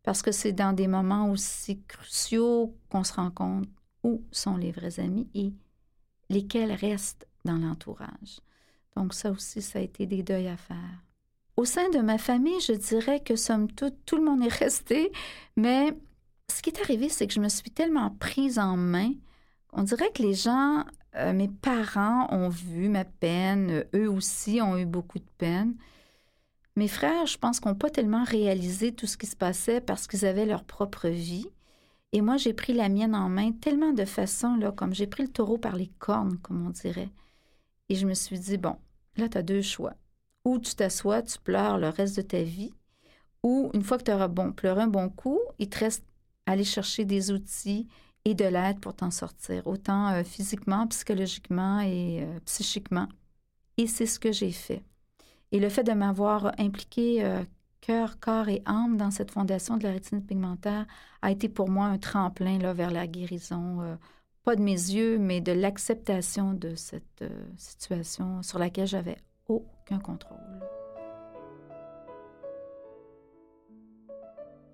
parce 0.03 0.21
que 0.21 0.31
c'est 0.31 0.51
dans 0.51 0.73
des 0.73 0.87
moments 0.87 1.29
aussi 1.29 1.81
cruciaux 1.87 2.75
qu'on 2.89 3.03
se 3.03 3.13
rend 3.13 3.31
compte 3.31 3.67
où 4.03 4.23
sont 4.31 4.57
les 4.57 4.71
vrais 4.71 4.99
amis 4.99 5.27
et 5.33 5.53
lesquels 6.29 6.71
restent 6.71 7.27
dans 7.45 7.57
l'entourage. 7.57 8.39
Donc 8.95 9.13
ça 9.13 9.31
aussi, 9.31 9.61
ça 9.61 9.79
a 9.79 9.81
été 9.81 10.05
des 10.05 10.23
deuils 10.23 10.47
à 10.47 10.57
faire. 10.57 11.03
Au 11.57 11.65
sein 11.65 11.89
de 11.89 11.99
ma 11.99 12.17
famille, 12.17 12.59
je 12.61 12.73
dirais 12.73 13.19
que 13.19 13.35
somme 13.35 13.71
toute, 13.71 14.05
tout 14.05 14.17
le 14.17 14.23
monde 14.23 14.43
est 14.43 14.53
resté, 14.53 15.11
mais 15.55 15.95
ce 16.51 16.61
qui 16.61 16.69
est 16.69 16.81
arrivé, 16.81 17.09
c'est 17.09 17.27
que 17.27 17.33
je 17.33 17.39
me 17.39 17.49
suis 17.49 17.71
tellement 17.71 18.09
prise 18.09 18.57
en 18.57 18.77
main. 18.77 19.11
On 19.73 19.83
dirait 19.83 20.11
que 20.11 20.23
les 20.23 20.33
gens, 20.33 20.83
euh, 21.15 21.33
mes 21.33 21.47
parents 21.47 22.27
ont 22.31 22.49
vu 22.49 22.89
ma 22.89 23.05
peine, 23.05 23.85
eux 23.95 24.09
aussi 24.09 24.61
ont 24.61 24.77
eu 24.77 24.85
beaucoup 24.85 25.19
de 25.19 25.29
peine. 25.37 25.75
Mes 26.75 26.87
frères, 26.87 27.25
je 27.25 27.37
pense, 27.37 27.63
n'ont 27.65 27.75
pas 27.75 27.89
tellement 27.89 28.23
réalisé 28.23 28.93
tout 28.93 29.07
ce 29.07 29.17
qui 29.17 29.27
se 29.27 29.35
passait 29.35 29.81
parce 29.81 30.07
qu'ils 30.07 30.25
avaient 30.25 30.45
leur 30.45 30.63
propre 30.63 31.09
vie. 31.09 31.47
Et 32.13 32.21
moi, 32.21 32.37
j'ai 32.37 32.53
pris 32.53 32.73
la 32.73 32.89
mienne 32.89 33.15
en 33.15 33.29
main 33.29 33.51
tellement 33.51 33.93
de 33.93 34.05
façon, 34.05 34.55
là, 34.55 34.71
comme 34.71 34.93
j'ai 34.93 35.07
pris 35.07 35.23
le 35.23 35.29
taureau 35.29 35.57
par 35.57 35.75
les 35.75 35.91
cornes, 35.99 36.37
comme 36.39 36.65
on 36.65 36.69
dirait. 36.69 37.09
Et 37.89 37.95
je 37.95 38.07
me 38.07 38.13
suis 38.13 38.39
dit, 38.39 38.57
bon, 38.57 38.77
là, 39.17 39.29
tu 39.29 39.37
as 39.37 39.43
deux 39.43 39.61
choix. 39.61 39.93
Ou 40.45 40.59
tu 40.59 40.75
t'assois, 40.75 41.21
tu 41.21 41.39
pleures 41.39 41.77
le 41.77 41.89
reste 41.89 42.15
de 42.17 42.21
ta 42.21 42.41
vie, 42.41 42.73
ou 43.43 43.71
une 43.73 43.83
fois 43.83 43.97
que 43.97 44.03
tu 44.03 44.11
auras 44.11 44.27
bon, 44.27 44.51
pleuré 44.51 44.81
un 44.81 44.87
bon 44.87 45.09
coup, 45.09 45.39
il 45.59 45.69
te 45.69 45.79
reste 45.79 46.03
à 46.45 46.51
aller 46.53 46.63
chercher 46.63 47.05
des 47.05 47.31
outils 47.31 47.87
et 48.25 48.35
de 48.35 48.45
l'aide 48.45 48.79
pour 48.79 48.95
t'en 48.95 49.11
sortir, 49.11 49.65
autant 49.67 50.09
euh, 50.09 50.23
physiquement, 50.23 50.87
psychologiquement 50.87 51.79
et 51.81 52.23
euh, 52.23 52.39
psychiquement. 52.45 53.07
Et 53.77 53.87
c'est 53.87 54.05
ce 54.05 54.19
que 54.19 54.31
j'ai 54.31 54.51
fait. 54.51 54.83
Et 55.51 55.59
le 55.59 55.69
fait 55.69 55.83
de 55.83 55.91
m'avoir 55.91 56.51
impliqué 56.57 57.23
euh, 57.23 57.43
cœur, 57.81 58.19
corps 58.19 58.49
et 58.49 58.61
âme 58.65 58.97
dans 58.97 59.11
cette 59.11 59.31
fondation 59.31 59.77
de 59.77 59.83
la 59.83 59.91
rétine 59.91 60.23
pigmentaire 60.23 60.85
a 61.21 61.31
été 61.31 61.49
pour 61.49 61.69
moi 61.69 61.85
un 61.85 61.97
tremplin 61.97 62.57
vers 62.73 62.91
la 62.91 63.07
guérison, 63.07 63.97
pas 64.43 64.55
de 64.55 64.61
mes 64.61 64.71
yeux, 64.71 65.17
mais 65.17 65.41
de 65.41 65.51
l'acceptation 65.51 66.53
de 66.53 66.75
cette 66.75 67.23
situation 67.57 68.43
sur 68.43 68.59
laquelle 68.59 68.87
j'avais 68.87 69.17
aucun 69.47 69.99
contrôle. 69.99 70.37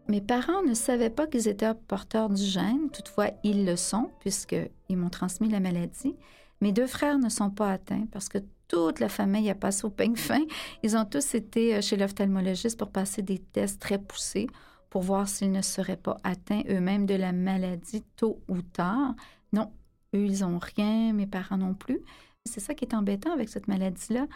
Mes 0.10 0.22
parents 0.22 0.64
ne 0.64 0.74
savaient 0.74 1.10
pas 1.10 1.28
qu'ils 1.28 1.50
étaient 1.50 1.74
porteurs 1.74 2.30
du 2.30 2.42
gène, 2.42 2.90
toutefois 2.92 3.32
ils 3.44 3.66
le 3.66 3.76
sont 3.76 4.10
puisqu'ils 4.22 4.98
m'ont 4.98 5.10
transmis 5.10 5.50
la 5.50 5.60
maladie. 5.60 6.16
Mes 6.62 6.72
deux 6.72 6.88
frères 6.88 7.20
ne 7.20 7.28
sont 7.28 7.50
pas 7.50 7.74
atteints 7.74 8.06
parce 8.12 8.30
que 8.30 8.38
toute 8.68 9.00
la 9.00 9.10
famille 9.10 9.50
a 9.50 9.56
passé 9.56 9.86
au 9.86 9.90
peigne 9.90 10.16
fin. 10.16 10.44
Ils 10.84 10.98
ont 10.98 11.06
tous 11.06 11.36
été 11.36 11.76
euh, 11.76 11.82
chez 11.82 11.98
l'ophtalmologiste 11.98 12.78
pour 12.78 12.92
passer 12.92 13.22
des 13.22 13.40
tests 13.40 13.82
très 13.82 13.98
poussés 13.98 14.48
pour 14.90 15.02
voir 15.02 15.28
s'ils 15.28 15.52
ne 15.52 15.62
seraient 15.62 15.98
pas 15.98 16.18
atteints 16.24 16.64
eux-mêmes 16.70 17.06
de 17.06 17.16
la 17.16 17.32
maladie 17.32 18.04
tôt 18.16 18.42
ou 18.48 18.62
tard. 18.62 19.16
Non, 19.54 19.72
eux, 20.16 20.26
ils 20.26 20.42
n'ont 20.42 20.60
rien, 20.60 21.14
mes 21.14 21.28
parents 21.28 21.58
non 21.58 21.74
plus. 21.74 22.02
C'est 22.46 22.60
ça 22.60 22.74
qui 22.74 22.86
est 22.86 22.96
embêtant 22.96 23.34
avec 23.34 23.50
cette 23.50 23.68
maladie-là, 23.68 24.28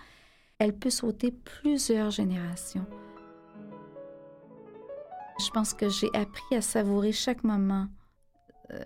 elle 0.60 0.78
peut 0.78 0.90
sauter 0.90 1.32
plusieurs 1.32 2.12
générations. 2.12 2.86
Je 5.40 5.50
pense 5.50 5.74
que 5.74 5.90
j'ai 5.90 6.14
appris 6.14 6.56
à 6.56 6.62
savourer 6.62 7.12
chaque 7.12 7.44
moment, 7.44 7.88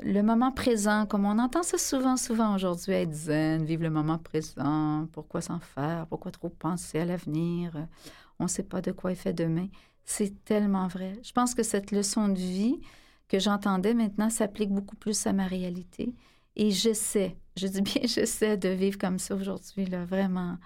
le 0.04 0.22
moment 0.22 0.52
présent, 0.52 1.06
comme 1.06 1.26
on 1.26 1.38
entend 1.40 1.64
ça 1.64 1.78
souvent, 1.78 2.18
souvent 2.18 2.56
aujourd'hui, 2.56 2.94
être 2.94 3.14
zen, 3.14 3.66
vivre 3.66 3.84
le 3.84 3.90
moment 3.90 4.18
présent, 4.18 5.08
pourquoi 5.12 5.42
s'en 5.42 5.60
faire, 5.60 6.08
pourquoi 6.08 6.32
trop 6.32 6.50
penser 6.50 7.00
à 7.00 7.06
l'avenir, 7.06 7.88
on 8.40 8.46
ne 8.46 8.50
sait 8.50 8.64
pas 8.64 8.82
de 8.82 8.92
quoi 8.92 9.12
est 9.12 9.16
fait 9.16 9.34
demain. 9.34 9.68
C'est 10.04 10.44
tellement 10.46 10.88
vrai. 10.88 11.14
Je 11.24 11.32
pense 11.32 11.56
que 11.56 11.64
cette 11.64 11.92
leçon 11.92 12.30
de 12.30 12.38
vie 12.38 12.80
que 13.28 13.40
j'entendais 13.40 13.94
maintenant 13.94 14.30
s'applique 14.30 14.72
beaucoup 14.72 14.96
plus 14.96 15.26
à 15.28 15.34
ma 15.34 15.48
réalité. 15.48 16.16
Et 16.56 16.72
j'essaie, 16.72 17.38
je 17.58 17.68
dis 17.68 17.82
bien 17.82 18.02
j'essaie 18.04 18.58
de 18.58 18.70
vivre 18.70 18.98
comme 18.98 19.20
ça 19.20 19.36
aujourd'hui, 19.36 19.86
vraiment 19.86 20.58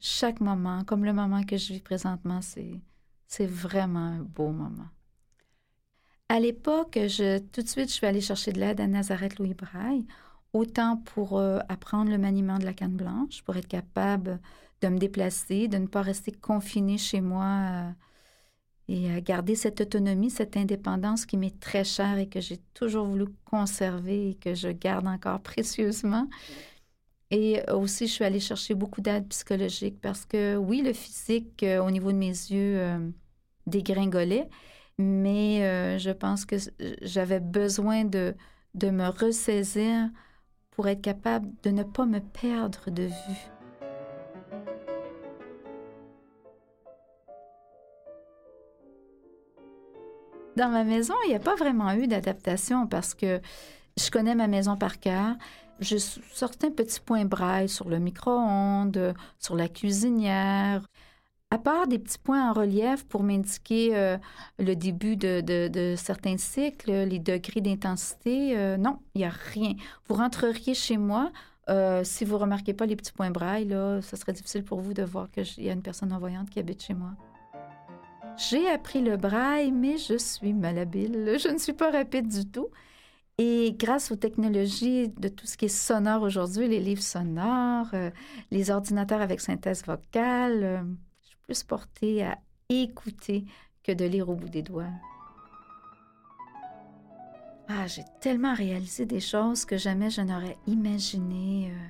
chaque 0.00 0.40
moment, 0.40 0.84
comme 0.84 1.04
le 1.04 1.12
moment 1.12 1.42
que 1.42 1.56
je 1.56 1.72
vis 1.72 1.80
présentement, 1.80 2.40
c'est, 2.42 2.80
c'est 3.26 3.46
vraiment 3.46 4.06
un 4.06 4.22
beau 4.22 4.50
moment. 4.50 4.88
À 6.28 6.40
l'époque, 6.40 6.98
je, 7.06 7.38
tout 7.38 7.62
de 7.62 7.68
suite, 7.68 7.88
je 7.88 7.94
suis 7.94 8.06
allée 8.06 8.20
chercher 8.20 8.52
de 8.52 8.58
l'aide 8.58 8.80
à 8.80 8.86
Nazareth 8.88 9.38
Louis 9.38 9.54
Braille, 9.54 10.04
autant 10.52 10.96
pour 10.96 11.38
euh, 11.38 11.60
apprendre 11.68 12.10
le 12.10 12.18
maniement 12.18 12.58
de 12.58 12.64
la 12.64 12.72
canne 12.74 12.96
blanche, 12.96 13.42
pour 13.44 13.56
être 13.56 13.68
capable 13.68 14.40
de 14.82 14.88
me 14.88 14.98
déplacer, 14.98 15.68
de 15.68 15.78
ne 15.78 15.86
pas 15.86 16.02
rester 16.02 16.32
confinée 16.32 16.98
chez 16.98 17.20
moi 17.20 17.44
euh, 17.44 17.90
et 18.88 19.12
à 19.12 19.20
garder 19.20 19.54
cette 19.54 19.80
autonomie, 19.80 20.30
cette 20.30 20.56
indépendance 20.56 21.26
qui 21.26 21.36
m'est 21.36 21.58
très 21.60 21.84
chère 21.84 22.18
et 22.18 22.28
que 22.28 22.40
j'ai 22.40 22.58
toujours 22.74 23.06
voulu 23.06 23.26
conserver 23.44 24.30
et 24.30 24.34
que 24.34 24.54
je 24.54 24.68
garde 24.68 25.06
encore 25.06 25.40
précieusement. 25.42 26.28
Et 27.30 27.62
aussi, 27.72 28.08
je 28.08 28.12
suis 28.12 28.24
allée 28.24 28.40
chercher 28.40 28.74
beaucoup 28.74 29.00
d'aide 29.00 29.28
psychologique 29.28 30.00
parce 30.00 30.24
que 30.24 30.56
oui, 30.56 30.82
le 30.82 30.92
physique 30.92 31.62
euh, 31.62 31.80
au 31.80 31.90
niveau 31.90 32.10
de 32.10 32.18
mes 32.18 32.26
yeux 32.26 33.12
dégringolait, 33.66 34.48
mais 34.98 35.62
euh, 35.62 35.98
je 35.98 36.10
pense 36.10 36.44
que 36.44 36.56
j'avais 37.02 37.40
besoin 37.40 38.04
de, 38.04 38.34
de 38.74 38.90
me 38.90 39.08
ressaisir 39.08 40.10
pour 40.70 40.88
être 40.88 41.02
capable 41.02 41.48
de 41.62 41.70
ne 41.70 41.82
pas 41.82 42.06
me 42.06 42.20
perdre 42.20 42.90
de 42.90 43.04
vue. 43.04 43.50
Dans 50.56 50.70
ma 50.70 50.84
maison, 50.84 51.14
il 51.26 51.28
n'y 51.28 51.34
a 51.34 51.40
pas 51.40 51.54
vraiment 51.54 51.92
eu 51.92 52.06
d'adaptation 52.06 52.86
parce 52.86 53.14
que 53.14 53.40
je 53.98 54.10
connais 54.10 54.34
ma 54.34 54.46
maison 54.46 54.76
par 54.76 55.00
cœur. 55.00 55.36
J'ai 55.80 55.98
certains 55.98 56.70
petits 56.70 57.00
points 57.00 57.26
braille 57.26 57.68
sur 57.68 57.90
le 57.90 57.98
micro-ondes, 57.98 59.14
sur 59.38 59.54
la 59.54 59.68
cuisinière. 59.68 60.86
À 61.52 61.58
part 61.58 61.86
des 61.86 62.00
petits 62.00 62.18
points 62.18 62.50
en 62.50 62.52
relief 62.52 63.04
pour 63.04 63.22
m'indiquer 63.22 63.96
euh, 63.96 64.18
le 64.58 64.74
début 64.74 65.16
de, 65.16 65.94
certains 65.96 66.38
cycles, 66.38 66.90
les 66.90 67.20
degrés 67.20 67.60
d'intensité, 67.60 68.58
euh, 68.58 68.76
non, 68.76 68.98
il 69.14 69.18
n'y 69.18 69.24
a 69.24 69.30
rien. 69.30 69.74
Vous 70.08 70.16
rentreriez 70.16 70.74
chez 70.74 70.96
moi, 70.96 71.30
euh, 71.68 72.02
si 72.02 72.24
vous 72.24 72.34
ne 72.34 72.40
remarquez 72.40 72.74
pas 72.74 72.84
les 72.84 72.96
petits 72.96 73.12
points 73.12 73.30
braille, 73.30 73.66
là, 73.66 74.02
ce 74.02 74.16
serait 74.16 74.32
difficile 74.32 74.64
pour 74.64 74.80
vous 74.80 74.92
de 74.92 75.04
voir 75.04 75.30
qu'il 75.30 75.64
y 75.64 75.70
a 75.70 75.72
une 75.72 75.82
personne 75.82 76.08
non-voyante 76.08 76.50
qui 76.50 76.58
habite 76.58 76.82
chez 76.82 76.94
moi. 76.94 77.12
J'ai 78.36 78.68
appris 78.68 79.00
le 79.00 79.16
braille, 79.16 79.70
mais 79.70 79.98
je 79.98 80.18
suis 80.18 80.52
malhabile. 80.52 81.36
Je 81.40 81.48
ne 81.48 81.58
suis 81.58 81.74
pas 81.74 81.92
rapide 81.92 82.26
du 82.26 82.44
tout. 82.44 82.70
Et 83.38 83.76
grâce 83.78 84.10
aux 84.10 84.16
technologies 84.16 85.10
de 85.10 85.28
tout 85.28 85.46
ce 85.46 85.56
qui 85.56 85.66
est 85.66 85.68
sonore 85.68 86.22
aujourd'hui, 86.22 86.66
les 86.66 86.80
livres 86.80 87.02
sonores, 87.02 87.94
les 88.50 88.70
ordinateurs 88.70 89.20
avec 89.20 89.40
synthèse 89.40 89.84
vocale, 89.84 90.84
plus 91.46 91.62
portée 91.62 92.24
à 92.24 92.38
écouter 92.68 93.44
que 93.82 93.92
de 93.92 94.04
lire 94.04 94.28
au 94.28 94.34
bout 94.34 94.48
des 94.48 94.62
doigts. 94.62 94.90
Ah, 97.68 97.86
j'ai 97.86 98.04
tellement 98.20 98.54
réalisé 98.54 99.06
des 99.06 99.20
choses 99.20 99.64
que 99.64 99.76
jamais 99.76 100.10
je 100.10 100.20
n'aurais 100.20 100.56
imaginé. 100.66 101.70
Euh, 101.70 101.86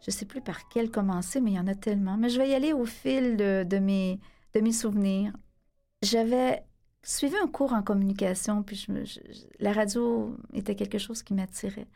je 0.00 0.10
ne 0.10 0.12
sais 0.12 0.26
plus 0.26 0.42
par 0.42 0.68
quel 0.68 0.90
commencer, 0.90 1.40
mais 1.40 1.52
il 1.52 1.56
y 1.56 1.60
en 1.60 1.66
a 1.66 1.74
tellement. 1.74 2.16
Mais 2.16 2.28
je 2.28 2.38
vais 2.38 2.50
y 2.50 2.54
aller 2.54 2.72
au 2.72 2.84
fil 2.84 3.36
de 3.36 3.78
mes, 3.78 4.20
de 4.54 4.60
mes 4.60 4.72
souvenirs. 4.72 5.32
J'avais 6.02 6.64
suivais 7.06 7.38
un 7.38 7.46
cours 7.46 7.72
en 7.72 7.82
communication, 7.82 8.62
puis 8.62 8.86
la 9.60 9.72
radio 9.72 10.36
était 10.52 10.74
quelque 10.74 10.98
chose 10.98 11.22
qui 11.22 11.34
m'attirait. 11.34 11.86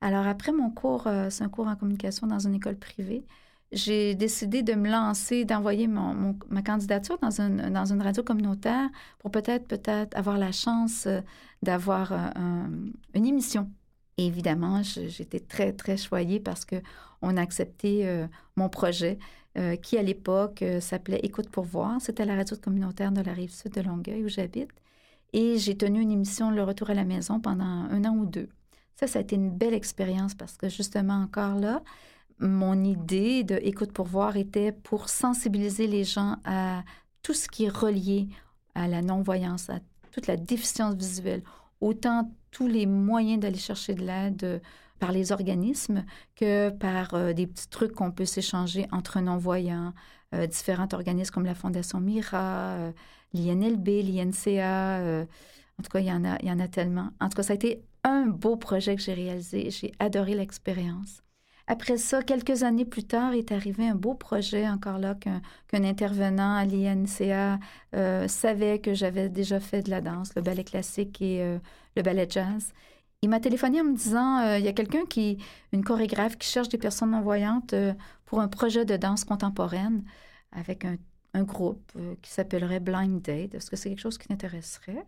Alors 0.00 0.26
après 0.26 0.52
mon 0.52 0.70
cours, 0.70 1.06
euh, 1.06 1.28
c'est 1.28 1.44
un 1.44 1.48
cours 1.48 1.66
en 1.66 1.76
communication 1.76 2.26
dans 2.26 2.38
une 2.38 2.54
école 2.54 2.76
privée, 2.76 3.26
j'ai 3.72 4.14
décidé 4.14 4.62
de 4.62 4.74
me 4.74 4.90
lancer, 4.90 5.44
d'envoyer 5.44 5.86
ma 5.86 6.62
candidature 6.62 7.18
dans 7.18 7.40
une, 7.40 7.70
dans 7.70 7.92
une 7.92 8.02
radio 8.02 8.22
communautaire 8.22 8.88
pour 9.18 9.30
peut-être, 9.30 9.66
peut-être 9.68 10.16
avoir 10.16 10.38
la 10.38 10.52
chance 10.52 11.06
euh, 11.06 11.20
d'avoir 11.62 12.12
euh, 12.12 12.28
une 13.14 13.26
émission. 13.26 13.70
Évidemment, 14.16 14.82
j'étais 14.82 15.40
très, 15.40 15.72
très 15.72 15.96
choyée 15.96 16.40
parce 16.40 16.66
qu'on 16.66 17.36
a 17.36 17.40
accepté 17.40 18.26
mon 18.54 18.68
projet. 18.68 19.18
Euh, 19.58 19.74
qui 19.74 19.98
à 19.98 20.02
l'époque 20.02 20.62
euh, 20.62 20.78
s'appelait 20.78 21.18
Écoute 21.24 21.48
pour 21.48 21.64
voir. 21.64 22.00
C'était 22.00 22.24
la 22.24 22.36
radio 22.36 22.56
communautaire 22.56 23.10
de 23.10 23.20
la 23.20 23.32
rive 23.32 23.50
sud 23.50 23.72
de 23.72 23.80
Longueuil 23.80 24.24
où 24.24 24.28
j'habite. 24.28 24.70
Et 25.32 25.58
j'ai 25.58 25.76
tenu 25.76 26.00
une 26.00 26.12
émission 26.12 26.52
Le 26.52 26.62
Retour 26.62 26.90
à 26.90 26.94
la 26.94 27.04
maison 27.04 27.40
pendant 27.40 27.64
un 27.64 28.04
an 28.04 28.14
ou 28.16 28.26
deux. 28.26 28.48
Ça, 28.94 29.08
ça 29.08 29.18
a 29.18 29.22
été 29.22 29.34
une 29.34 29.50
belle 29.50 29.74
expérience 29.74 30.34
parce 30.34 30.56
que 30.56 30.68
justement, 30.68 31.20
encore 31.20 31.56
là, 31.56 31.82
mon 32.40 32.82
idée 32.84 33.44
de 33.44 33.58
Écoute 33.62 33.92
pour 33.92 34.06
voir 34.06 34.36
était 34.36 34.72
pour 34.72 35.08
sensibiliser 35.08 35.86
les 35.86 36.04
gens 36.04 36.36
à 36.44 36.82
tout 37.22 37.34
ce 37.34 37.48
qui 37.48 37.64
est 37.64 37.68
relié 37.68 38.28
à 38.74 38.88
la 38.88 39.02
non-voyance, 39.02 39.68
à 39.68 39.80
toute 40.10 40.26
la 40.26 40.36
déficience 40.36 40.94
visuelle, 40.94 41.42
autant 41.80 42.32
tous 42.50 42.66
les 42.66 42.86
moyens 42.86 43.40
d'aller 43.40 43.58
chercher 43.58 43.94
de 43.94 44.02
l'aide 44.02 44.44
euh, 44.44 44.58
par 44.98 45.12
les 45.12 45.32
organismes 45.32 46.04
que 46.34 46.70
par 46.70 47.14
euh, 47.14 47.32
des 47.32 47.46
petits 47.46 47.68
trucs 47.68 47.92
qu'on 47.92 48.10
peut 48.10 48.24
s'échanger 48.24 48.86
entre 48.90 49.20
non-voyants, 49.20 49.92
euh, 50.34 50.46
différents 50.46 50.88
organismes 50.92 51.32
comme 51.32 51.46
la 51.46 51.54
Fondation 51.54 52.00
Mira, 52.00 52.92
l'INLB, 53.32 53.86
l'INCA. 53.86 55.24
en 55.78 55.82
tout 55.82 55.90
cas, 55.90 56.00
il 56.00 56.06
y, 56.06 56.12
en 56.12 56.24
a, 56.24 56.38
il 56.40 56.48
y 56.48 56.52
en 56.52 56.60
a 56.60 56.68
tellement. 56.68 57.10
En 57.20 57.28
tout 57.28 57.36
cas, 57.36 57.42
ça 57.42 57.52
a 57.52 57.56
été 57.56 57.82
un 58.04 58.26
beau 58.26 58.56
projet 58.56 58.96
que 58.96 59.02
j'ai 59.02 59.14
réalisé. 59.14 59.70
J'ai 59.70 59.92
adoré 59.98 60.34
l'expérience. 60.34 61.22
Après 61.70 61.98
ça, 61.98 62.20
quelques 62.20 62.64
années 62.64 62.84
plus 62.84 63.04
tard, 63.04 63.32
est 63.32 63.52
arrivé 63.52 63.86
un 63.86 63.94
beau 63.94 64.14
projet, 64.14 64.68
encore 64.68 64.98
là, 64.98 65.14
qu'un 65.14 65.84
intervenant 65.84 66.56
à 66.56 66.64
l'INCA 66.64 67.60
euh, 67.94 68.26
savait 68.26 68.80
que 68.80 68.92
j'avais 68.92 69.28
déjà 69.28 69.60
fait 69.60 69.80
de 69.82 69.88
la 69.88 70.00
danse, 70.00 70.34
le 70.34 70.42
ballet 70.42 70.64
classique 70.64 71.22
et 71.22 71.40
euh, 71.42 71.60
le 71.94 72.02
ballet 72.02 72.26
jazz. 72.28 72.72
Il 73.22 73.28
m'a 73.28 73.38
téléphoné 73.38 73.80
en 73.82 73.84
me 73.84 73.94
disant 73.94 74.40
euh, 74.40 74.58
il 74.58 74.64
y 74.64 74.68
a 74.68 74.72
quelqu'un 74.72 75.06
qui, 75.06 75.38
une 75.70 75.84
chorégraphe, 75.84 76.36
qui 76.38 76.48
cherche 76.48 76.70
des 76.70 76.76
personnes 76.76 77.12
non-voyantes 77.12 77.76
pour 78.24 78.40
un 78.40 78.48
projet 78.48 78.84
de 78.84 78.96
danse 78.96 79.22
contemporaine 79.22 80.02
avec 80.50 80.84
un, 80.84 80.96
groupe 81.44 81.92
qui 82.20 82.32
s'appellerait 82.32 82.80
Blind 82.80 83.22
Date. 83.22 83.54
Est-ce 83.54 83.70
que 83.70 83.76
c'est 83.76 83.90
quelque 83.90 84.00
chose 84.00 84.18
qui 84.18 84.26
t'intéresserait? 84.26 85.06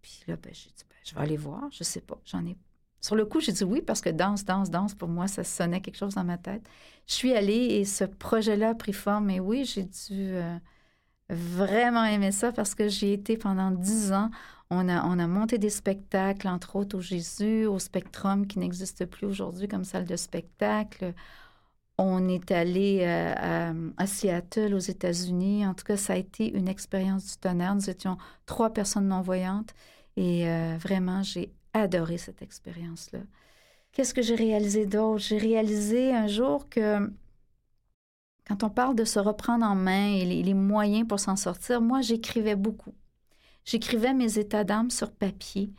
Puis 0.00 0.22
là, 0.28 0.36
ben, 0.36 0.54
j'ai 0.54 0.70
dit 0.70 0.84
ben, 0.88 0.96
je 1.02 1.12
vais 1.16 1.20
aller 1.22 1.36
voir, 1.36 1.68
je 1.72 1.82
sais 1.82 2.02
pas, 2.02 2.20
j'en 2.24 2.46
ai 2.46 2.56
sur 3.02 3.16
le 3.16 3.24
coup, 3.24 3.40
j'ai 3.40 3.52
dit 3.52 3.64
oui 3.64 3.82
parce 3.82 4.00
que 4.00 4.10
danse, 4.10 4.44
danse, 4.44 4.70
danse, 4.70 4.94
pour 4.94 5.08
moi, 5.08 5.26
ça 5.26 5.42
sonnait 5.44 5.80
quelque 5.80 5.96
chose 5.96 6.14
dans 6.14 6.24
ma 6.24 6.38
tête. 6.38 6.62
Je 7.08 7.14
suis 7.14 7.34
allée 7.34 7.66
et 7.80 7.84
ce 7.84 8.04
projet-là 8.04 8.70
a 8.70 8.74
pris 8.74 8.92
forme. 8.92 9.28
Et 9.30 9.40
oui, 9.40 9.64
j'ai 9.64 9.82
dû 9.82 9.90
euh, 10.10 10.56
vraiment 11.28 12.04
aimer 12.04 12.32
ça 12.32 12.52
parce 12.52 12.74
que 12.76 12.88
j'y 12.88 13.12
été 13.12 13.36
pendant 13.36 13.72
dix 13.72 14.12
ans. 14.12 14.30
On 14.70 14.88
a, 14.88 15.04
on 15.04 15.18
a 15.18 15.26
monté 15.26 15.58
des 15.58 15.68
spectacles, 15.68 16.46
entre 16.48 16.76
autres 16.76 16.96
au 16.96 17.00
Jésus, 17.00 17.66
au 17.66 17.78
Spectrum, 17.80 18.46
qui 18.46 18.58
n'existe 18.60 19.04
plus 19.06 19.26
aujourd'hui 19.26 19.68
comme 19.68 19.84
salle 19.84 20.06
de 20.06 20.16
spectacle. 20.16 21.12
On 21.98 22.28
est 22.28 22.50
allé 22.52 23.00
euh, 23.02 23.90
à, 23.96 24.06
Seattle, 24.06 24.74
aux 24.74 24.78
États-Unis. 24.78 25.66
En 25.66 25.74
tout 25.74 25.84
cas, 25.84 25.96
ça 25.96 26.14
a 26.14 26.16
été 26.16 26.52
une 26.56 26.68
expérience 26.68 27.26
du 27.26 27.36
tonnerre. 27.36 27.74
Nous 27.74 27.90
étions 27.90 28.16
trois 28.46 28.72
personnes 28.72 29.08
non-voyantes 29.08 29.74
et 30.16 30.48
euh, 30.48 30.76
vraiment, 30.78 31.22
j'ai 31.22 31.52
adoré 31.74 32.18
cette 32.18 32.42
expérience-là. 32.42 33.20
Qu'est-ce 33.92 34.14
que 34.14 34.22
j'ai 34.22 34.34
réalisé 34.34 34.86
d'autre? 34.86 35.18
J'ai 35.18 35.38
réalisé 35.38 36.14
un 36.14 36.26
jour 36.26 36.68
que 36.68 37.10
quand 38.46 38.64
on 38.64 38.70
parle 38.70 38.96
de 38.96 39.04
se 39.04 39.18
reprendre 39.18 39.64
en 39.64 39.74
main 39.74 40.14
et 40.14 40.24
les, 40.24 40.54
moyens 40.54 41.06
pour 41.06 41.20
s'en 41.20 41.36
sortir, 41.36 41.80
moi, 41.80 42.00
j'écrivais 42.00 42.56
beaucoup. 42.56 42.94
J'écrivais 43.64 44.14
mes 44.14 44.38
états 44.38 44.64
d'âme 44.64 44.90
sur 44.90 45.12
papier, 45.12 45.70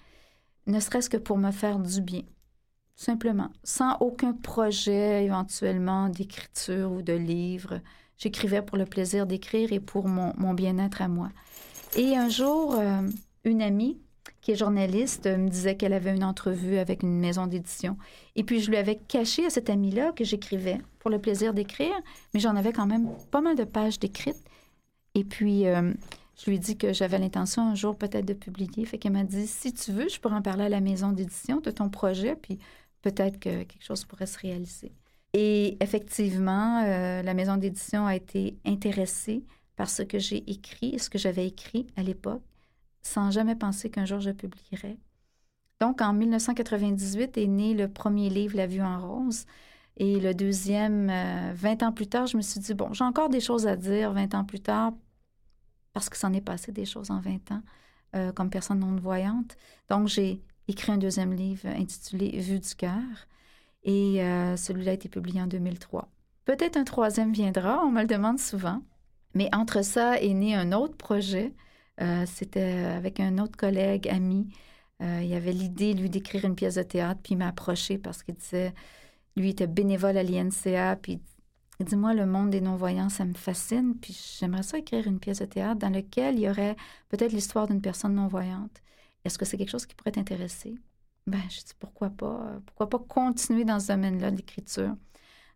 ne 0.67 0.79
serait-ce 0.79 1.09
que 1.09 1.17
pour 1.17 1.37
me 1.37 1.51
faire 1.51 1.79
du 1.79 1.99
bien, 1.99 2.21
simplement, 2.95 3.49
sans 3.63 3.97
aucun 3.99 4.31
projet 4.31 5.25
éventuellement 5.25 6.07
d'écriture 6.07 6.91
ou 6.93 7.01
de 7.01 7.13
livre. 7.13 7.81
J'écrivais 8.17 8.61
pour 8.61 8.77
le 8.77 8.85
plaisir 8.85 9.27
d'écrire 9.27 9.73
et 9.73 9.81
pour 9.81 10.07
mon, 10.07 10.53
bien-être 10.53 11.01
à 11.01 11.09
moi. 11.09 11.29
Et 11.97 12.15
un 12.15 12.29
jour, 12.29 12.75
euh, 12.75 13.01
une 13.43 13.61
amie 13.61 13.99
qui 14.43 14.51
est 14.51 14.55
journaliste, 14.55 15.25
me 15.25 15.47
disait 15.47 15.75
qu'elle 15.75 15.93
avait 15.93 16.13
une 16.13 16.23
entrevue 16.23 16.77
avec 16.77 17.01
une 17.01 17.17
maison 17.17 17.47
d'édition. 17.47 17.97
Et 18.35 18.43
puis, 18.43 18.59
je 18.59 18.69
lui 18.69 18.75
avais 18.75 18.97
caché 18.97 19.45
à 19.45 19.49
cette 19.49 19.69
amie-là 19.69 20.11
que 20.11 20.25
j'écrivais 20.25 20.79
pour 20.99 21.09
le 21.09 21.17
plaisir 21.17 21.53
d'écrire, 21.53 21.95
mais 22.33 22.41
j'en 22.41 22.57
avais 22.57 22.73
quand 22.73 22.85
même 22.85 23.07
pas 23.31 23.39
mal 23.39 23.55
de 23.55 23.63
pages 23.63 23.99
d'écrites. 23.99 24.43
Et 25.15 25.23
puis, 25.23 25.65
euh, 25.65 25.93
je 26.37 26.49
lui 26.49 26.57
ai 26.57 26.59
dit 26.59 26.77
que 26.77 26.91
j'avais 26.91 27.19
l'intention 27.19 27.69
un 27.69 27.73
jour 27.73 27.95
peut-être 27.95 28.25
de 28.25 28.33
publier. 28.33 28.85
Fait 28.85 28.97
qu'elle 28.97 29.13
m'a 29.13 29.23
dit, 29.23 29.47
si 29.47 29.71
tu 29.71 29.93
veux, 29.93 30.09
je 30.09 30.19
pourrais 30.19 30.35
en 30.35 30.41
parler 30.41 30.65
à 30.65 30.69
la 30.69 30.81
maison 30.81 31.13
d'édition 31.13 31.61
de 31.61 31.71
ton 31.71 31.89
projet, 31.89 32.35
puis 32.35 32.59
peut-être 33.01 33.39
que 33.39 33.63
quelque 33.63 33.83
chose 33.83 34.03
pourrait 34.03 34.25
se 34.25 34.39
réaliser. 34.39 34.91
Et 35.31 35.77
effectivement, 35.81 36.83
euh, 36.83 37.21
la 37.21 37.33
maison 37.33 37.55
d'édition 37.55 38.05
a 38.05 38.15
été 38.17 38.57
intéressée 38.65 39.45
par 39.77 39.89
ce 39.89 40.03
que 40.03 40.19
j'ai 40.19 40.43
écrit, 40.51 40.99
ce 40.99 41.09
que 41.09 41.17
j'avais 41.17 41.47
écrit 41.47 41.87
à 41.95 42.03
l'époque 42.03 42.41
sans 43.03 43.31
jamais 43.31 43.55
penser 43.55 43.89
qu'un 43.89 44.05
jour 44.05 44.19
je 44.19 44.31
publierais. 44.31 44.97
Donc, 45.79 46.01
en 46.01 46.13
1998 46.13 47.37
est 47.37 47.47
né 47.47 47.73
le 47.73 47.87
premier 47.87 48.29
livre, 48.29 48.55
La 48.55 48.67
vue 48.67 48.81
en 48.81 48.99
rose. 48.99 49.45
Et 49.97 50.19
le 50.19 50.33
deuxième, 50.33 51.07
20 51.07 51.83
euh, 51.83 51.85
ans 51.85 51.91
plus 51.91 52.07
tard, 52.07 52.25
je 52.25 52.37
me 52.37 52.41
suis 52.41 52.59
dit, 52.59 52.73
bon, 52.73 52.93
j'ai 52.93 53.03
encore 53.03 53.29
des 53.29 53.41
choses 53.41 53.67
à 53.67 53.75
dire 53.75 54.11
20 54.13 54.33
ans 54.33 54.45
plus 54.45 54.59
tard, 54.59 54.93
parce 55.93 56.09
que 56.09 56.17
c'en 56.17 56.33
est 56.33 56.41
passé 56.41 56.71
des 56.71 56.85
choses 56.85 57.11
en 57.11 57.19
20 57.19 57.51
ans, 57.51 57.61
euh, 58.15 58.31
comme 58.31 58.49
personne 58.49 58.79
non-voyante. 58.79 59.55
Donc, 59.89 60.07
j'ai 60.07 60.41
écrit 60.67 60.91
un 60.91 60.97
deuxième 60.97 61.33
livre 61.33 61.67
intitulé 61.67 62.39
Vue 62.39 62.59
du 62.59 62.75
cœur. 62.75 63.27
Et 63.83 64.23
euh, 64.23 64.55
celui-là 64.55 64.91
a 64.91 64.93
été 64.93 65.09
publié 65.09 65.41
en 65.41 65.47
2003. 65.47 66.07
Peut-être 66.45 66.77
un 66.77 66.85
troisième 66.85 67.33
viendra, 67.33 67.83
on 67.83 67.91
me 67.91 68.01
le 68.01 68.07
demande 68.07 68.39
souvent. 68.39 68.81
Mais 69.35 69.49
entre 69.53 69.83
ça 69.83 70.19
est 70.21 70.33
né 70.33 70.55
un 70.55 70.71
autre 70.71 70.95
projet 70.95 71.53
euh, 72.01 72.25
c'était 72.25 72.85
avec 72.85 73.19
un 73.19 73.37
autre 73.37 73.57
collègue, 73.57 74.07
ami. 74.09 74.47
Euh, 75.01 75.21
il 75.23 75.33
avait 75.33 75.51
l'idée, 75.51 75.93
lui, 75.93 76.09
d'écrire 76.09 76.45
une 76.45 76.55
pièce 76.55 76.75
de 76.75 76.83
théâtre, 76.83 77.19
puis 77.23 77.33
il 77.33 77.37
m'a 77.37 77.47
approché 77.49 77.97
parce 77.97 78.23
qu'il 78.23 78.35
disait, 78.35 78.73
lui 79.35 79.49
était 79.49 79.67
bénévole 79.67 80.17
à 80.17 80.23
l'INCA, 80.23 80.95
puis 80.97 81.21
il 81.79 81.85
dit, 81.85 81.95
moi, 81.95 82.13
le 82.13 82.25
monde 82.25 82.51
des 82.51 82.61
non-voyants, 82.61 83.09
ça 83.09 83.25
me 83.25 83.33
fascine, 83.33 83.95
puis 83.99 84.17
j'aimerais 84.39 84.63
ça 84.63 84.77
écrire 84.77 85.07
une 85.07 85.19
pièce 85.19 85.39
de 85.39 85.45
théâtre 85.45 85.79
dans 85.79 85.89
laquelle 85.89 86.35
il 86.35 86.41
y 86.41 86.49
aurait 86.49 86.75
peut-être 87.09 87.31
l'histoire 87.33 87.67
d'une 87.67 87.81
personne 87.81 88.15
non-voyante. 88.15 88.81
Est-ce 89.25 89.37
que 89.37 89.45
c'est 89.45 89.57
quelque 89.57 89.69
chose 89.71 89.85
qui 89.85 89.95
pourrait 89.95 90.11
t'intéresser? 90.11 90.75
Ben, 91.27 91.41
je 91.49 91.59
dis, 91.59 91.73
pourquoi 91.79 92.09
pas? 92.09 92.59
Pourquoi 92.65 92.89
pas 92.89 92.99
continuer 92.99 93.65
dans 93.65 93.79
ce 93.79 93.87
domaine-là 93.87 94.31
de 94.31 94.37
l'écriture? 94.37 94.95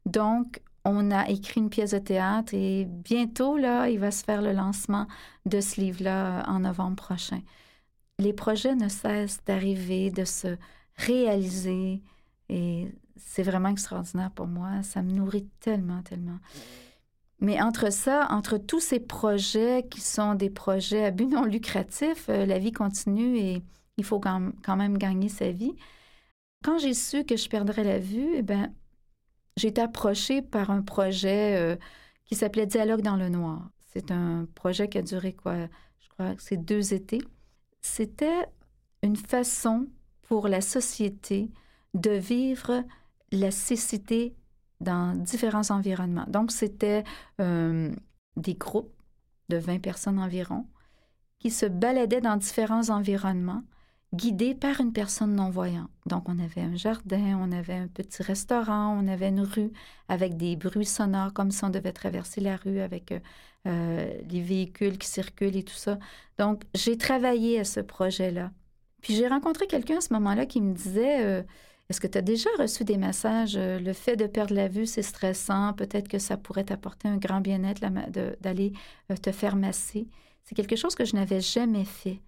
Donc, 0.06 0.62
on 0.88 1.12
a 1.12 1.28
écrit 1.30 1.60
une 1.60 1.70
pièce 1.70 1.92
de 1.92 2.00
théâtre 2.00 2.54
et 2.54 2.86
bientôt, 2.86 3.58
là, 3.58 3.90
il 3.90 4.00
va 4.00 4.10
se 4.10 4.24
faire 4.24 4.42
le 4.42 4.54
lancement 4.54 5.06
de 5.46 5.60
ce 5.60 5.82
livre-là 5.82 6.46
en 6.48 6.62
novembre 6.62 6.96
prochain. 6.96 7.42
Les 8.20 8.34
projets 8.34 8.76
ne 8.76 8.88
cessent 8.88 9.44
d'arriver, 9.46 10.12
de 10.12 10.24
se 10.24 10.58
réaliser 10.96 12.02
et 12.50 12.88
c'est 13.18 13.44
vraiment 13.44 13.70
extraordinaire 13.70 14.32
pour 14.32 14.48
moi. 14.48 14.82
Ça 14.84 15.02
me 15.02 15.12
nourrit 15.12 15.48
tellement, 15.60 16.02
tellement. 16.04 16.40
Mais 17.40 17.62
entre 17.62 17.92
ça, 17.92 18.28
entre 18.32 18.58
tous 18.58 18.80
ces 18.80 19.00
projets 19.00 19.86
qui 19.92 20.00
sont 20.02 20.36
des 20.36 20.50
projets 20.50 21.06
à 21.06 21.12
but 21.12 21.28
non 21.28 21.44
lucratif, 21.44 22.30
euh, 22.30 22.46
la 22.46 22.58
vie 22.60 22.72
continue 22.72 23.38
et 23.38 23.62
il 23.98 24.04
faut 24.04 24.20
quand 24.20 24.76
même 24.76 24.98
gagner 24.98 25.30
sa 25.30 25.52
vie. 25.52 25.76
Quand 26.64 26.80
j'ai 26.80 26.94
su 26.94 27.26
que 27.26 27.36
je 27.36 27.50
perdrais 27.50 27.84
la 27.84 28.00
vue, 28.00 28.36
eh 28.36 28.42
ben, 28.42 28.72
j'ai 29.58 29.70
été 29.70 29.82
approchée 29.82 30.42
par 30.42 30.70
un 30.72 30.82
projet 30.82 31.58
euh, 31.58 31.76
qui 32.26 32.36
s'appelait 32.36 32.68
Dialogue 32.68 33.02
dans 33.02 33.18
le 33.18 33.28
noir. 33.28 33.70
C'est 33.92 34.12
un 34.12 34.48
projet 34.56 34.88
qui 34.88 35.00
a 35.00 35.02
duré 35.02 35.34
quoi, 35.34 35.56
je 36.00 36.10
crois 36.10 36.36
que 36.36 36.44
c'est 36.44 36.58
deux 36.58 36.94
étés. 36.94 37.22
C'était 37.82 38.46
une 39.02 39.16
façon 39.16 39.88
pour 40.22 40.48
la 40.48 40.62
société 40.62 41.50
de 41.96 42.12
vivre 42.12 42.84
la 43.32 43.52
cécité 43.52 44.36
dans 44.80 45.16
différents 45.16 45.72
environnements. 45.72 46.26
Donc, 46.28 46.52
c'était 46.52 47.04
euh, 47.42 47.92
des 48.36 48.54
groupes 48.54 48.94
de 49.50 49.58
20 49.58 49.80
personnes 49.80 50.20
environ 50.20 50.68
qui 51.40 51.50
se 51.50 51.66
baladaient 51.66 52.22
dans 52.22 52.38
différents 52.38 52.90
environnements 52.90 53.64
guidé 54.14 54.56
par 54.56 54.80
une 54.80 54.94
personne 54.94 55.36
non-voyante. 55.36 55.90
Donc, 56.06 56.30
on 56.30 56.40
avait 56.40 56.62
un 56.62 56.76
jardin, 56.76 57.38
on 57.42 57.52
avait 57.52 57.74
un 57.76 57.88
petit 57.88 58.24
restaurant, 58.24 58.98
on 58.98 59.08
avait 59.08 59.30
une 59.30 59.42
rue 59.42 59.72
avec 60.08 60.38
des 60.38 60.56
bruits 60.56 60.86
sonores 60.86 61.34
comme 61.34 61.52
si 61.52 61.64
on 61.66 61.70
devait 61.70 61.92
traverser 61.92 62.42
la 62.42 62.56
rue 62.56 62.80
avec 62.80 63.12
euh, 63.12 63.20
euh, 63.68 64.14
les 64.30 64.42
véhicules 64.42 64.98
qui 64.98 65.08
circulent 65.08 65.58
et 65.58 65.64
tout 65.64 65.76
ça. 65.76 66.00
Donc, 66.38 66.64
j'ai 66.74 66.98
travaillé 66.98 67.60
à 67.60 67.66
ce 67.66 67.82
projet-là. 67.82 68.52
Puis 69.02 69.16
j'ai 69.16 69.28
rencontré 69.28 69.68
quelqu'un 69.68 69.98
à 69.98 70.02
ce 70.02 70.14
moment-là 70.14 70.46
qui 70.46 70.62
me 70.62 70.74
disait 70.74 71.26
euh, 71.26 71.44
Est-ce 71.90 72.00
que 72.00 72.08
tu 72.08 72.18
as 72.18 72.22
déjà 72.22 72.50
reçu 72.58 72.86
des 72.86 72.98
massages 72.98 73.58
Le 73.58 73.94
fait 73.94 74.16
de 74.16 74.26
perdre 74.26 74.56
la 74.56 74.70
vue, 74.70 74.86
c'est 74.86 75.02
stressant. 75.02 75.74
Peut-être 75.74 76.08
que 76.08 76.20
ça 76.20 76.38
pourrait 76.38 76.64
t'apporter 76.64 77.10
un 77.10 77.18
grand 77.18 77.42
bien-être 77.42 77.82
d'aller 78.42 78.74
te 79.22 79.32
faire 79.32 79.56
masser. 79.58 80.08
C'est 80.46 80.56
quelque 80.56 80.78
chose 80.78 80.96
que 80.96 81.06
je 81.06 81.16
n'avais 81.16 81.42
jamais 81.42 81.86
fait. 81.86 82.22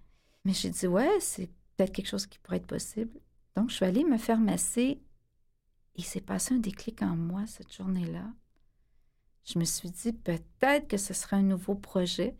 Mais 0.44 0.52
j'ai 0.52 0.70
dit 0.70 0.86
Ouais, 0.86 1.10
c'est 1.20 1.50
quelque 1.88 2.08
chose 2.08 2.26
qui 2.26 2.38
pourrait 2.38 2.58
être 2.58 2.66
possible. 2.66 3.18
Donc, 3.56 3.70
je 3.70 3.76
suis 3.76 3.84
allée 3.84 4.04
me 4.04 4.18
faire 4.18 4.38
masser. 4.38 5.00
Il 5.96 6.04
s'est 6.04 6.20
passé 6.20 6.54
un 6.54 6.58
déclic 6.58 7.02
en 7.02 7.16
moi 7.16 7.46
cette 7.46 7.74
journée-là. 7.74 8.24
Je 9.44 9.58
me 9.58 9.64
suis 9.64 9.90
dit 9.90 10.12
peut-être 10.12 10.88
que 10.88 10.96
ce 10.96 11.14
serait 11.14 11.36
un 11.36 11.42
nouveau 11.42 11.74
projet. 11.74 12.36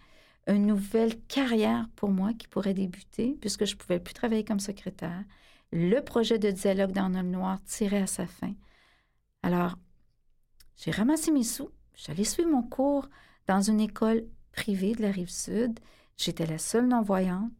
une 0.46 0.66
nouvelle 0.66 1.20
carrière 1.22 1.88
pour 1.96 2.11
moi 2.11 2.33
qui 2.33 2.48
pourrait 2.48 2.74
débuter, 2.74 3.37
puisque 3.40 3.66
je 3.66 3.74
ne 3.74 3.79
pouvais 3.79 4.00
plus 4.00 4.14
travailler 4.14 4.44
comme 4.44 4.61
secrétaire. 4.61 5.24
Le 5.72 6.00
projet 6.00 6.38
de 6.38 6.50
dialogue 6.50 6.92
dans 6.92 7.09
le 7.09 7.22
noir 7.22 7.62
tirait 7.64 8.03
à 8.03 8.07
sa 8.07 8.26
fin. 8.26 8.55
Alors, 9.42 9.76
j'ai 10.76 10.90
ramassé 10.90 11.31
mes 11.31 11.44
sous, 11.44 11.70
j'allais 11.94 12.24
suivre 12.24 12.50
mon 12.50 12.62
cours 12.62 13.09
dans 13.46 13.61
une 13.61 13.81
école 13.81 14.24
privée 14.53 14.94
de 14.94 15.03
la 15.03 15.11
rive 15.11 15.31
sud. 15.31 15.79
J'étais 16.16 16.46
la 16.46 16.59
seule 16.59 16.88
non-voyante. 16.88 17.53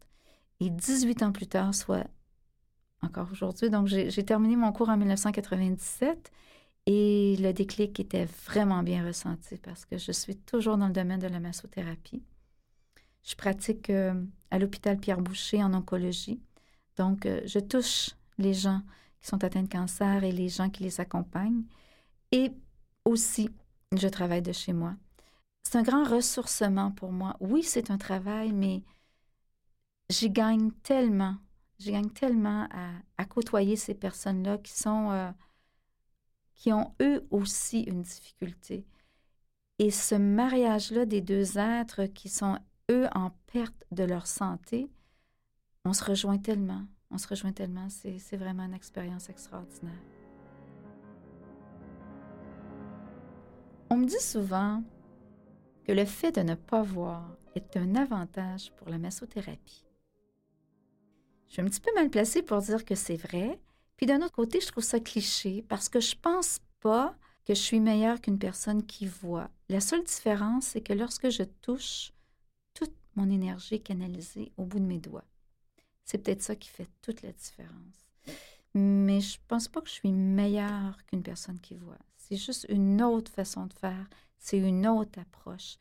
Et 0.61 0.71
18 0.71 1.23
ans 1.23 1.33
plus 1.33 1.47
tard, 1.47 1.75
soit 1.75 2.07
encore 3.03 3.29
aujourd'hui, 3.33 3.71
donc 3.71 3.87
j'ai 3.87 4.25
terminé 4.25 4.57
mon 4.57 4.73
cours 4.73 4.91
en 4.91 4.97
1997 4.97 6.31
et 6.87 7.37
le 7.39 7.53
déclic 7.53 7.99
était 7.99 8.27
vraiment 8.47 8.83
bien 8.83 9.07
ressenti 9.07 9.57
parce 9.57 9.87
que 9.87 9.97
je 9.97 10.13
suis 10.13 10.37
toujours 10.37 10.77
dans 10.77 10.89
le 10.89 10.93
domaine 10.93 11.21
de 11.21 11.29
la 11.29 11.41
massothérapie. 11.41 12.23
Je 13.23 13.35
pratique 13.35 13.91
euh, 13.91 14.15
à 14.51 14.59
l'hôpital 14.59 14.99
Pierre 14.99 15.21
Boucher 15.21 15.63
en 15.63 15.75
oncologie. 15.75 16.41
Donc, 16.97 17.27
euh, 17.27 17.41
je 17.45 17.59
touche 17.59 18.11
les 18.39 18.55
gens 18.55 18.81
qui 19.21 19.29
sont 19.29 19.45
atteints 19.45 19.63
de 19.63 19.69
cancer 19.69 20.25
et 20.25 20.33
les 20.33 20.49
gens 20.49 20.71
qui 20.71 20.83
les 20.83 21.01
accompagnent. 21.01 21.65
Et 22.33 22.51
aussi, 23.05 23.51
je 23.95 24.09
travaille 24.09 24.43
de 24.43 24.53
chez 24.53 24.73
moi. 24.73 24.95
C'est 25.63 25.79
un 25.79 25.83
grand 25.83 26.05
ressourcement 26.05 26.91
pour 26.91 27.13
moi. 27.13 27.37
Oui, 27.41 27.63
c'est 27.63 27.91
un 27.91 27.99
travail, 27.99 28.53
mais 28.53 28.83
j'y 30.11 30.29
gagne 30.29 30.73
tellement, 30.83 31.37
j'y 31.79 31.93
gagne 31.93 32.11
tellement 32.11 32.69
à, 33.17 33.25
côtoyer 33.25 33.77
ces 33.77 33.95
personnes-là 33.95 34.59
qui 34.59 34.73
sont, 34.73 35.11
euh, 35.13 35.31
qui 36.57 36.73
ont 36.73 36.95
eux 37.01 37.27
aussi 37.31 37.83
une 37.83 38.03
difficulté. 38.03 38.85
Et 39.79 39.91
ce 39.91 40.17
mariage-là 40.17 41.07
des 41.07 41.21
deux 41.21 41.59
êtres 41.59 42.07
qui 42.07 42.29
sont 42.29 42.59
eux 42.91 43.07
en 43.15 43.31
perte 43.53 43.85
de 43.93 44.05
leur 44.05 44.27
santé, 44.27 44.91
on 45.85 45.93
se 45.93 46.05
rejoint 46.05 46.39
tellement, 46.39 46.85
on 47.11 47.17
se 47.17 47.29
rejoint 47.29 47.53
tellement, 47.53 47.89
c'est 47.89 48.37
vraiment 48.37 48.65
une 48.65 48.75
expérience 48.75 49.29
extraordinaire. 49.31 50.03
On 53.91 53.97
me 53.97 54.07
dit 54.07 54.21
souvent 54.21 54.83
que 55.85 55.93
le 55.93 56.05
fait 56.05 56.33
de 56.33 56.43
ne 56.43 56.55
pas 56.55 56.83
voir 56.83 57.37
est 57.55 57.77
un 57.77 57.95
avantage 57.95 58.73
pour 58.73 58.89
la 58.89 58.99
massothérapie. 58.99 59.85
Je 61.51 61.55
suis 61.55 61.63
un 61.63 61.67
petit 61.67 61.81
peu 61.81 61.93
mal 61.97 62.09
placée 62.09 62.43
pour 62.43 62.59
dire 62.59 62.85
que 62.85 62.95
c'est 62.95 63.17
vrai, 63.17 63.61
puis 63.97 64.07
d'un 64.07 64.23
autre 64.23 64.33
côté, 64.33 64.61
je 64.61 64.69
trouve 64.69 64.85
ça 64.85 65.01
cliché 65.01 65.65
parce 65.69 65.89
que 65.89 65.99
je 65.99 66.15
pense 66.15 66.61
pas 66.79 67.17
que 67.45 67.55
je 67.55 67.61
suis 67.61 67.81
meilleure 67.81 68.21
qu'une 68.21 68.39
personne 68.39 68.87
qui 68.87 69.05
voit. 69.07 69.51
La 69.69 69.81
seule 69.81 70.05
différence, 70.05 70.69
c'est 70.69 70.81
que 70.81 70.93
lorsque 70.93 71.29
je 71.29 71.43
touche, 71.61 72.13
toute 72.73 72.95
mon 73.17 73.29
énergie 73.29 73.75
est 73.75 73.81
canalisée 73.81 74.53
au 74.59 74.65
bout 74.65 74.79
de 74.79 74.85
mes 74.85 75.01
doigts. 75.01 75.25
C'est 76.05 76.19
peut-être 76.19 76.43
ça 76.43 76.55
qui 76.55 76.69
fait 76.69 76.89
toute 77.03 77.23
la 77.23 77.33
différence. 77.33 78.07
Mais 78.75 79.21
je 79.21 79.39
pense 79.49 79.67
pas 79.67 79.81
que 79.81 79.89
je 79.89 79.95
suis 79.95 80.13
meilleure 80.13 81.05
qu'une 81.07 81.25
personne 81.25 81.59
qui 81.59 81.75
voit. 81.75 81.99
C'est 82.17 82.37
juste 82.37 82.65
une 82.69 83.03
autre 83.03 83.33
façon 83.33 83.67
de 83.67 83.73
faire, 83.73 84.09
c'est 84.39 84.59
une 84.59 84.87
autre 84.87 85.19
approche. 85.19 85.79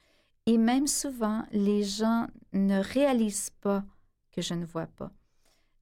Et 0.48 0.58
même 0.58 0.88
souvent, 0.88 1.46
les 1.52 1.84
gens 1.84 2.26
ne 2.54 2.80
réalisent 2.80 3.52
pas 3.62 3.84
que 4.32 4.42
je 4.42 4.56
ne 4.56 4.66
vois 4.66 4.88
pas. 4.88 5.12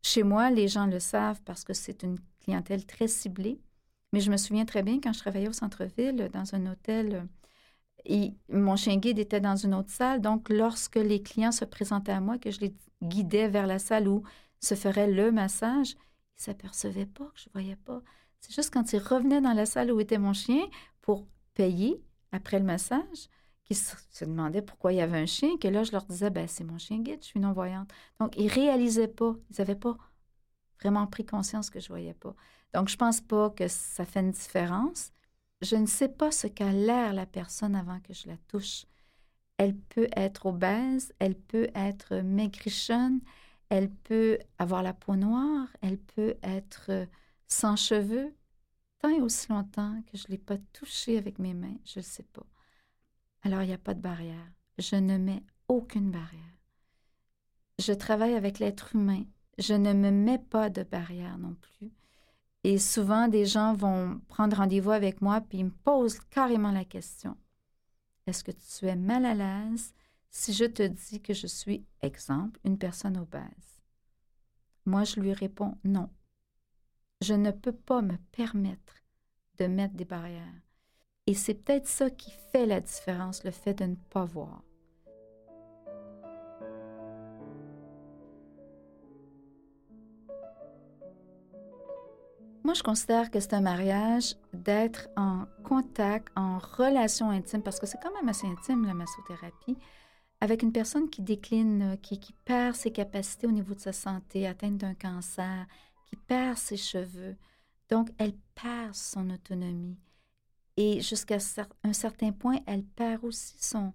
Chez 0.01 0.23
moi, 0.23 0.49
les 0.49 0.67
gens 0.67 0.85
le 0.85 0.99
savent 0.99 1.41
parce 1.43 1.63
que 1.63 1.73
c'est 1.73 2.03
une 2.03 2.17
clientèle 2.41 2.85
très 2.85 3.07
ciblée. 3.07 3.59
Mais 4.13 4.21
je 4.21 4.31
me 4.31 4.37
souviens 4.37 4.65
très 4.65 4.83
bien 4.83 4.99
quand 5.01 5.13
je 5.13 5.19
travaillais 5.19 5.49
au 5.49 5.53
centre-ville, 5.53 6.29
dans 6.31 6.55
un 6.55 6.65
hôtel, 6.71 7.27
et 8.05 8.33
mon 8.49 8.77
chien 8.77 8.97
guide 8.97 9.19
était 9.19 9.41
dans 9.41 9.57
une 9.57 9.73
autre 9.73 9.91
salle. 9.91 10.21
Donc, 10.21 10.49
lorsque 10.49 10.95
les 10.95 11.21
clients 11.21 11.51
se 11.51 11.65
présentaient 11.65 12.13
à 12.13 12.21
moi, 12.21 12.37
que 12.37 12.51
je 12.51 12.61
les 12.61 12.73
guidais 13.03 13.49
vers 13.49 13.67
la 13.67 13.79
salle 13.79 14.07
où 14.07 14.23
se 14.61 14.75
ferait 14.75 15.11
le 15.11 15.31
massage, 15.31 15.91
ils 15.91 16.39
ne 16.39 16.43
s'apercevaient 16.43 17.05
pas 17.05 17.25
que 17.25 17.39
je 17.39 17.49
ne 17.49 17.53
voyais 17.53 17.75
pas. 17.75 18.01
C'est 18.39 18.55
juste 18.55 18.73
quand 18.73 18.93
ils 18.93 18.99
revenaient 18.99 19.41
dans 19.41 19.53
la 19.53 19.65
salle 19.65 19.91
où 19.91 19.99
était 19.99 20.17
mon 20.17 20.33
chien 20.33 20.67
pour 21.01 21.27
payer 21.53 22.01
après 22.31 22.59
le 22.59 22.65
massage, 22.65 23.29
qu'ils 23.67 23.77
se, 23.77 24.25
demandaient 24.25 24.61
pourquoi 24.61 24.93
il 24.93 24.97
y 24.97 25.01
avait 25.01 25.17
un 25.17 25.25
chien, 25.25 25.57
que 25.57 25.67
là, 25.67 25.83
je 25.83 25.91
leur 25.91 26.05
disais, 26.05 26.29
ben, 26.29 26.47
c'est 26.47 26.63
mon 26.63 26.77
chien 26.77 26.99
guide, 26.99 27.19
je 27.21 27.27
suis 27.27 27.39
non-voyante. 27.39 27.91
Donc, 28.19 28.33
ils 28.37 28.47
réalisaient 28.47 29.07
pas, 29.07 29.35
ils 29.49 29.55
n'avaient 29.59 29.75
pas 29.75 29.97
vraiment 30.79 31.07
pris 31.07 31.25
conscience 31.25 31.69
que 31.69 31.79
je 31.79 31.89
voyais 31.89 32.13
pas. 32.13 32.33
Donc, 32.73 32.89
je 32.89 32.95
pense 32.95 33.21
pas 33.21 33.49
que 33.49 33.67
ça 33.67 34.05
fait 34.05 34.21
une 34.21 34.31
différence. 34.31 35.11
Je 35.61 35.75
ne 35.75 35.85
sais 35.85 36.09
pas 36.09 36.31
ce 36.31 36.47
qu'a 36.47 36.71
l'air 36.71 37.13
la 37.13 37.25
personne 37.25 37.75
avant 37.75 37.99
que 37.99 38.13
je 38.13 38.27
la 38.27 38.37
touche. 38.47 38.85
Elle 39.57 39.75
peut 39.75 40.07
être 40.15 40.45
obèse, 40.45 41.13
elle 41.19 41.35
peut 41.35 41.69
être 41.75 42.17
maigrichonne, 42.17 43.19
elle 43.69 43.89
peut 43.89 44.37
avoir 44.59 44.83
la 44.83 44.93
peau 44.93 45.15
noire, 45.15 45.67
elle 45.81 45.97
peut 45.97 46.35
être 46.43 47.07
sans 47.47 47.75
cheveux, 47.75 48.33
tant 48.99 49.09
et 49.09 49.21
aussi 49.21 49.49
longtemps 49.49 50.01
que 50.11 50.17
je 50.17 50.25
ne 50.27 50.31
l'ai 50.31 50.37
pas 50.37 50.57
touché 50.73 51.17
avec 51.17 51.39
mes 51.39 51.53
mains, 51.53 51.77
je 51.85 51.99
ne 51.99 52.03
sais 52.03 52.23
pas. 52.23 52.45
Alors, 53.43 53.61
il 53.61 53.67
n'y 53.67 53.73
a 53.73 53.77
pas 53.77 53.93
de 53.93 54.01
barrière. 54.01 54.51
Je 54.77 54.95
ne 54.95 55.17
mets 55.17 55.43
aucune 55.67 56.11
barrière. 56.11 56.43
Je 57.79 57.93
travaille 57.93 58.33
avec 58.33 58.59
l'être 58.59 58.95
humain. 58.95 59.23
Je 59.57 59.73
ne 59.73 59.93
me 59.93 60.11
mets 60.11 60.39
pas 60.39 60.69
de 60.69 60.83
barrière 60.83 61.37
non 61.37 61.55
plus. 61.55 61.91
Et 62.63 62.77
souvent, 62.77 63.27
des 63.27 63.45
gens 63.45 63.73
vont 63.73 64.19
prendre 64.27 64.57
rendez-vous 64.57 64.91
avec 64.91 65.21
moi 65.21 65.41
puis 65.41 65.59
ils 65.59 65.65
me 65.65 65.71
posent 65.71 66.19
carrément 66.29 66.71
la 66.71 66.85
question 66.85 67.37
Est-ce 68.25 68.43
que 68.43 68.51
tu 68.51 68.87
es 68.87 68.95
mal 68.95 69.25
à 69.25 69.33
l'aise 69.33 69.93
si 70.29 70.53
je 70.53 70.65
te 70.65 70.83
dis 70.83 71.21
que 71.21 71.33
je 71.33 71.47
suis, 71.47 71.85
exemple, 72.01 72.59
une 72.63 72.77
personne 72.77 73.17
obèse? 73.17 73.81
Moi, 74.85 75.03
je 75.03 75.19
lui 75.19 75.33
réponds 75.33 75.77
non 75.83 76.09
je 77.21 77.33
ne 77.33 77.51
peux 77.51 77.73
pas 77.73 78.01
me 78.01 78.17
permettre 78.31 79.03
de 79.57 79.65
mettre 79.65 79.95
des 79.95 80.05
barrières. 80.05 80.61
Et 81.27 81.33
c'est 81.33 81.53
peut-être 81.53 81.87
ça 81.87 82.09
qui 82.09 82.31
fait 82.51 82.65
la 82.65 82.79
différence, 82.79 83.43
le 83.43 83.51
fait 83.51 83.73
de 83.73 83.83
ne 83.83 83.95
pas 84.09 84.23
voir. 84.23 84.63
Moi, 92.63 92.73
je 92.73 92.83
considère 92.83 93.29
que 93.29 93.39
c'est 93.39 93.53
un 93.53 93.61
mariage 93.61 94.35
d'être 94.53 95.09
en 95.15 95.45
contact, 95.63 96.31
en 96.35 96.59
relation 96.59 97.29
intime, 97.29 97.61
parce 97.61 97.79
que 97.79 97.85
c'est 97.85 97.97
quand 98.01 98.13
même 98.13 98.27
assez 98.29 98.47
intime, 98.47 98.85
la 98.85 98.93
massothérapie, 98.93 99.77
avec 100.41 100.63
une 100.63 100.71
personne 100.71 101.09
qui 101.09 101.21
décline, 101.21 101.97
qui, 102.01 102.19
qui 102.19 102.33
perd 102.45 102.75
ses 102.75 102.91
capacités 102.91 103.47
au 103.47 103.51
niveau 103.51 103.73
de 103.73 103.79
sa 103.79 103.93
santé, 103.93 104.47
atteinte 104.47 104.77
d'un 104.77 104.95
cancer, 104.95 105.65
qui 106.05 106.15
perd 106.15 106.57
ses 106.57 106.77
cheveux. 106.77 107.35
Donc, 107.89 108.09
elle 108.17 108.33
perd 108.55 108.95
son 108.95 109.29
autonomie. 109.29 109.97
Et 110.77 111.01
jusqu'à 111.01 111.37
un 111.83 111.93
certain 111.93 112.31
point, 112.31 112.59
elle 112.67 112.83
perd 112.83 113.23
aussi 113.23 113.55
son, 113.59 113.93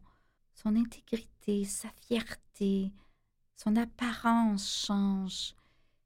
son 0.52 0.74
intégrité, 0.76 1.64
sa 1.64 1.88
fierté, 2.06 2.92
son 3.56 3.76
apparence 3.76 4.84
change. 4.86 5.54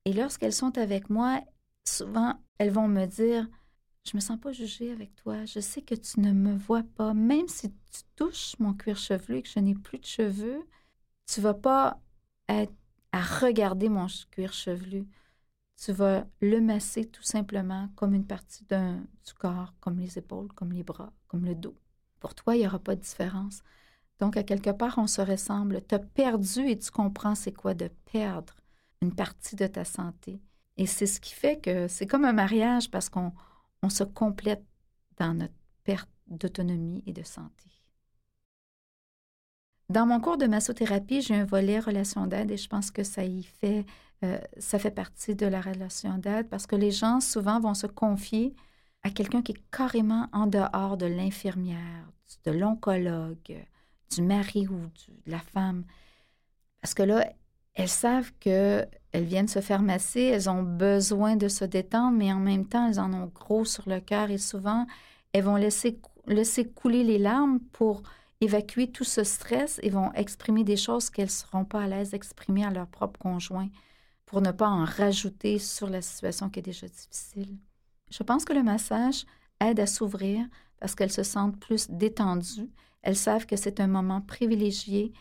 Et 0.04 0.12
lorsqu'elles 0.12 0.52
sont 0.52 0.76
avec 0.76 1.08
moi, 1.08 1.40
souvent, 1.84 2.38
elles 2.58 2.70
vont 2.70 2.88
me 2.88 3.06
dire, 3.06 3.48
je 4.04 4.16
me 4.16 4.20
sens 4.20 4.38
pas 4.38 4.52
jugée 4.52 4.92
avec 4.92 5.14
toi, 5.16 5.44
je 5.46 5.60
sais 5.60 5.82
que 5.82 5.94
tu 5.94 6.20
ne 6.20 6.32
me 6.32 6.54
vois 6.56 6.84
pas, 6.94 7.14
même 7.14 7.48
si 7.48 7.70
tu 7.70 8.02
touches 8.14 8.54
mon 8.58 8.74
cuir 8.74 8.96
chevelu 8.96 9.38
et 9.38 9.42
que 9.42 9.48
je 9.48 9.58
n'ai 9.58 9.74
plus 9.74 9.98
de 9.98 10.04
cheveux, 10.04 10.66
tu 11.26 11.40
vas 11.40 11.54
pas 11.54 12.00
à 12.48 13.22
regarder 13.40 13.88
mon 13.88 14.06
cuir 14.30 14.52
chevelu 14.52 15.06
tu 15.76 15.92
vas 15.92 16.26
le 16.40 16.60
masser 16.60 17.04
tout 17.04 17.22
simplement 17.22 17.88
comme 17.96 18.14
une 18.14 18.26
partie 18.26 18.64
du 18.64 19.34
corps, 19.38 19.74
comme 19.80 19.98
les 19.98 20.18
épaules, 20.18 20.52
comme 20.52 20.72
les 20.72 20.82
bras, 20.82 21.12
comme 21.28 21.44
le 21.44 21.54
dos. 21.54 21.76
Pour 22.20 22.34
toi, 22.34 22.56
il 22.56 22.60
n'y 22.60 22.66
aura 22.66 22.78
pas 22.78 22.96
de 22.96 23.00
différence. 23.00 23.62
Donc, 24.18 24.36
à 24.36 24.42
quelque 24.42 24.70
part, 24.70 24.96
on 24.96 25.06
se 25.06 25.20
ressemble. 25.20 25.82
Tu 25.86 25.94
as 25.94 25.98
perdu 25.98 26.68
et 26.68 26.78
tu 26.78 26.90
comprends 26.90 27.34
c'est 27.34 27.52
quoi 27.52 27.74
de 27.74 27.88
perdre 28.10 28.54
une 29.02 29.14
partie 29.14 29.56
de 29.56 29.66
ta 29.66 29.84
santé. 29.84 30.40
Et 30.78 30.86
c'est 30.86 31.06
ce 31.06 31.20
qui 31.20 31.34
fait 31.34 31.60
que 31.60 31.88
c'est 31.88 32.06
comme 32.06 32.24
un 32.24 32.32
mariage 32.32 32.90
parce 32.90 33.08
qu'on 33.08 33.32
on 33.82 33.90
se 33.90 34.04
complète 34.04 34.64
dans 35.18 35.34
notre 35.34 35.54
perte 35.84 36.08
d'autonomie 36.26 37.02
et 37.06 37.12
de 37.12 37.22
santé. 37.22 37.66
Dans 39.88 40.06
mon 40.06 40.20
cours 40.20 40.36
de 40.36 40.46
massothérapie, 40.46 41.22
j'ai 41.22 41.36
un 41.36 41.44
volet 41.44 41.78
relation 41.78 42.26
d'aide 42.26 42.50
et 42.50 42.56
je 42.56 42.68
pense 42.68 42.90
que 42.90 43.04
ça 43.04 43.24
y 43.24 43.44
fait 43.44 43.86
euh, 44.24 44.38
ça 44.59 44.79
fait 44.79 44.90
partie 44.90 45.35
de 45.35 45.46
la 45.46 45.61
relation 45.61 46.16
d'aide 46.18 46.48
parce 46.48 46.66
que 46.66 46.76
les 46.76 46.90
gens 46.90 47.20
souvent 47.20 47.61
vont 47.61 47.74
se 47.74 47.87
confier 47.87 48.55
à 49.02 49.11
quelqu'un 49.11 49.42
qui 49.42 49.52
est 49.52 49.70
carrément 49.70 50.29
en 50.33 50.46
dehors 50.46 50.96
de 50.96 51.07
l'infirmière, 51.07 52.11
de 52.44 52.50
l'oncologue, 52.50 53.66
du 54.11 54.22
mari 54.22 54.66
ou 54.68 54.79
de 54.79 55.31
la 55.31 55.38
femme. 55.38 55.85
Parce 56.81 56.94
que 56.94 57.02
là, 57.02 57.31
elles 57.74 57.88
savent 57.88 58.33
qu'elles 58.40 58.88
viennent 59.14 59.48
se 59.48 59.61
faire 59.61 59.83
masser, 59.83 60.22
elles 60.22 60.48
ont 60.48 60.62
besoin 60.62 61.37
de 61.37 61.48
se 61.48 61.64
détendre, 61.64 62.16
mais 62.16 62.33
en 62.33 62.40
même 62.40 62.66
temps, 62.66 62.88
elles 62.88 63.00
en 63.00 63.12
ont 63.12 63.26
gros 63.26 63.66
sur 63.66 63.87
le 63.88 64.00
cœur 64.00 64.31
et 64.31 64.38
souvent, 64.38 64.87
elles 65.33 65.44
vont 65.44 65.57
laisser, 65.57 66.00
laisser 66.26 66.66
couler 66.66 67.05
les 67.05 67.18
larmes 67.18 67.61
pour 67.72 68.02
évacuer 68.40 68.90
tout 68.90 69.05
ce 69.05 69.24
stress 69.24 69.79
et 69.83 69.90
vont 69.90 70.12
exprimer 70.14 70.64
des 70.64 70.76
choses 70.76 71.11
qu'elles 71.11 71.26
ne 71.26 71.31
seront 71.31 71.64
pas 71.64 71.83
à 71.83 71.87
l'aise 71.87 72.11
d'exprimer 72.11 72.64
à 72.64 72.70
leur 72.70 72.87
propre 72.87 73.18
conjoint 73.18 73.68
pour 74.26 74.42
ne 74.42 74.50
pas 74.50 74.68
en 74.68 74.84
rajouter 74.84 75.58
sur 75.58 75.88
la 75.88 76.02
situation 76.02 76.50
qui 76.50 76.58
est 76.58 76.62
déjà 76.62 76.88
difficile. 76.88 77.56
Je 78.10 78.22
pense 78.22 78.44
que 78.44 78.52
le 78.52 78.62
massage 78.62 79.24
aide 79.60 79.80
à 79.80 79.86
s'ouvrir 79.86 80.46
parce 80.78 80.94
qu'elles 80.94 81.12
se 81.12 81.22
sentent 81.22 81.58
plus 81.58 81.88
détendues. 81.88 82.70
Elles 83.02 83.16
savent 83.16 83.46
que 83.46 83.56
c'est 83.56 83.80
un 83.80 83.86
moment 83.86 84.20
privilégié 84.20 85.12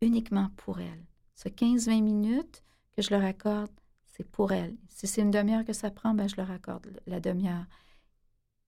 uniquement 0.00 0.50
pour 0.56 0.80
elles. 0.80 1.04
Ce 1.34 1.48
15-20 1.48 2.02
minutes 2.02 2.62
que 2.96 3.02
je 3.02 3.10
leur 3.10 3.24
accorde, 3.24 3.70
c'est 4.06 4.28
pour 4.28 4.52
elles. 4.52 4.76
Si 4.88 5.06
c'est 5.06 5.22
une 5.22 5.32
demi-heure 5.32 5.64
que 5.64 5.72
ça 5.72 5.90
prend, 5.90 6.14
ben 6.14 6.28
je 6.28 6.36
leur 6.36 6.50
accorde 6.50 7.00
la 7.06 7.20
demi-heure. 7.20 7.66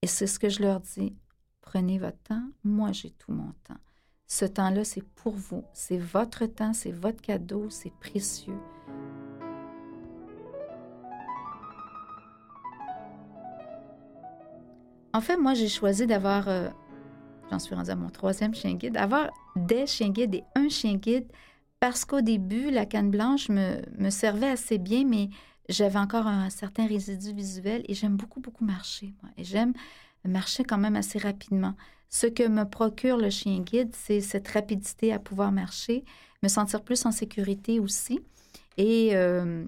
Et 0.01 0.07
c'est 0.07 0.27
ce 0.27 0.39
que 0.39 0.49
je 0.49 0.61
leur 0.61 0.81
dis. 0.81 1.15
Prenez 1.61 1.97
votre 1.97 2.21
temps. 2.23 2.43
Moi, 2.63 2.91
j'ai 2.91 3.11
tout 3.11 3.31
mon 3.31 3.53
temps. 3.63 3.79
Ce 4.27 4.45
temps-là, 4.45 4.83
c'est 4.83 5.03
pour 5.03 5.33
vous. 5.33 5.63
C'est 5.73 5.97
votre 5.97 6.45
temps, 6.45 6.73
c'est 6.73 6.91
votre 6.91 7.21
cadeau, 7.21 7.69
c'est 7.69 7.93
précieux. 7.93 8.59
En 15.13 15.21
fait, 15.21 15.37
moi, 15.37 15.53
j'ai 15.53 15.69
choisi 15.69 16.05
d'avoir, 16.05 16.47
euh, 16.47 16.69
j'en 17.49 17.59
suis 17.59 17.75
rendue 17.75 17.89
à 17.89 17.95
mon 17.95 18.09
troisième 18.09 18.53
chien 18.53 18.73
guide, 18.73 18.93
d'avoir 18.93 19.29
des 19.55 19.87
chiens 19.87 20.09
guides 20.09 20.35
et 20.35 20.43
un 20.55 20.69
chien 20.69 20.95
guide 20.95 21.27
parce 21.79 22.05
qu'au 22.05 22.21
début, 22.21 22.71
la 22.71 22.85
canne 22.85 23.11
blanche 23.11 23.49
me, 23.49 24.09
servait 24.09 24.49
assez 24.49 24.77
bien, 24.77 25.05
mais 25.05 25.29
j'avais 25.69 25.99
encore 25.99 26.27
un 26.27 26.49
certain 26.49 26.87
résidu 26.87 27.33
visuel 27.33 27.83
et 27.87 27.93
j'aime 27.93 28.17
beaucoup, 28.17 28.39
beaucoup 28.39 28.65
marcher. 28.65 29.13
Et 29.37 29.43
j'aime 29.43 29.73
marcher 30.25 30.63
quand 30.63 30.77
même 30.77 30.95
assez 30.95 31.19
rapidement. 31.19 31.75
Ce 32.09 32.25
que 32.25 32.47
me 32.47 32.63
procure 32.63 33.17
le 33.17 33.29
chien 33.29 33.59
guide, 33.59 33.93
c'est 33.93 34.21
cette 34.21 34.47
rapidité 34.47 35.13
à 35.13 35.19
pouvoir 35.19 35.51
marcher, 35.51 36.03
me 36.41 36.47
sentir 36.47 36.81
plus 36.81 37.05
en 37.05 37.11
sécurité 37.11 37.79
aussi. 37.79 38.19
Et 38.77 39.15
euh, 39.15 39.65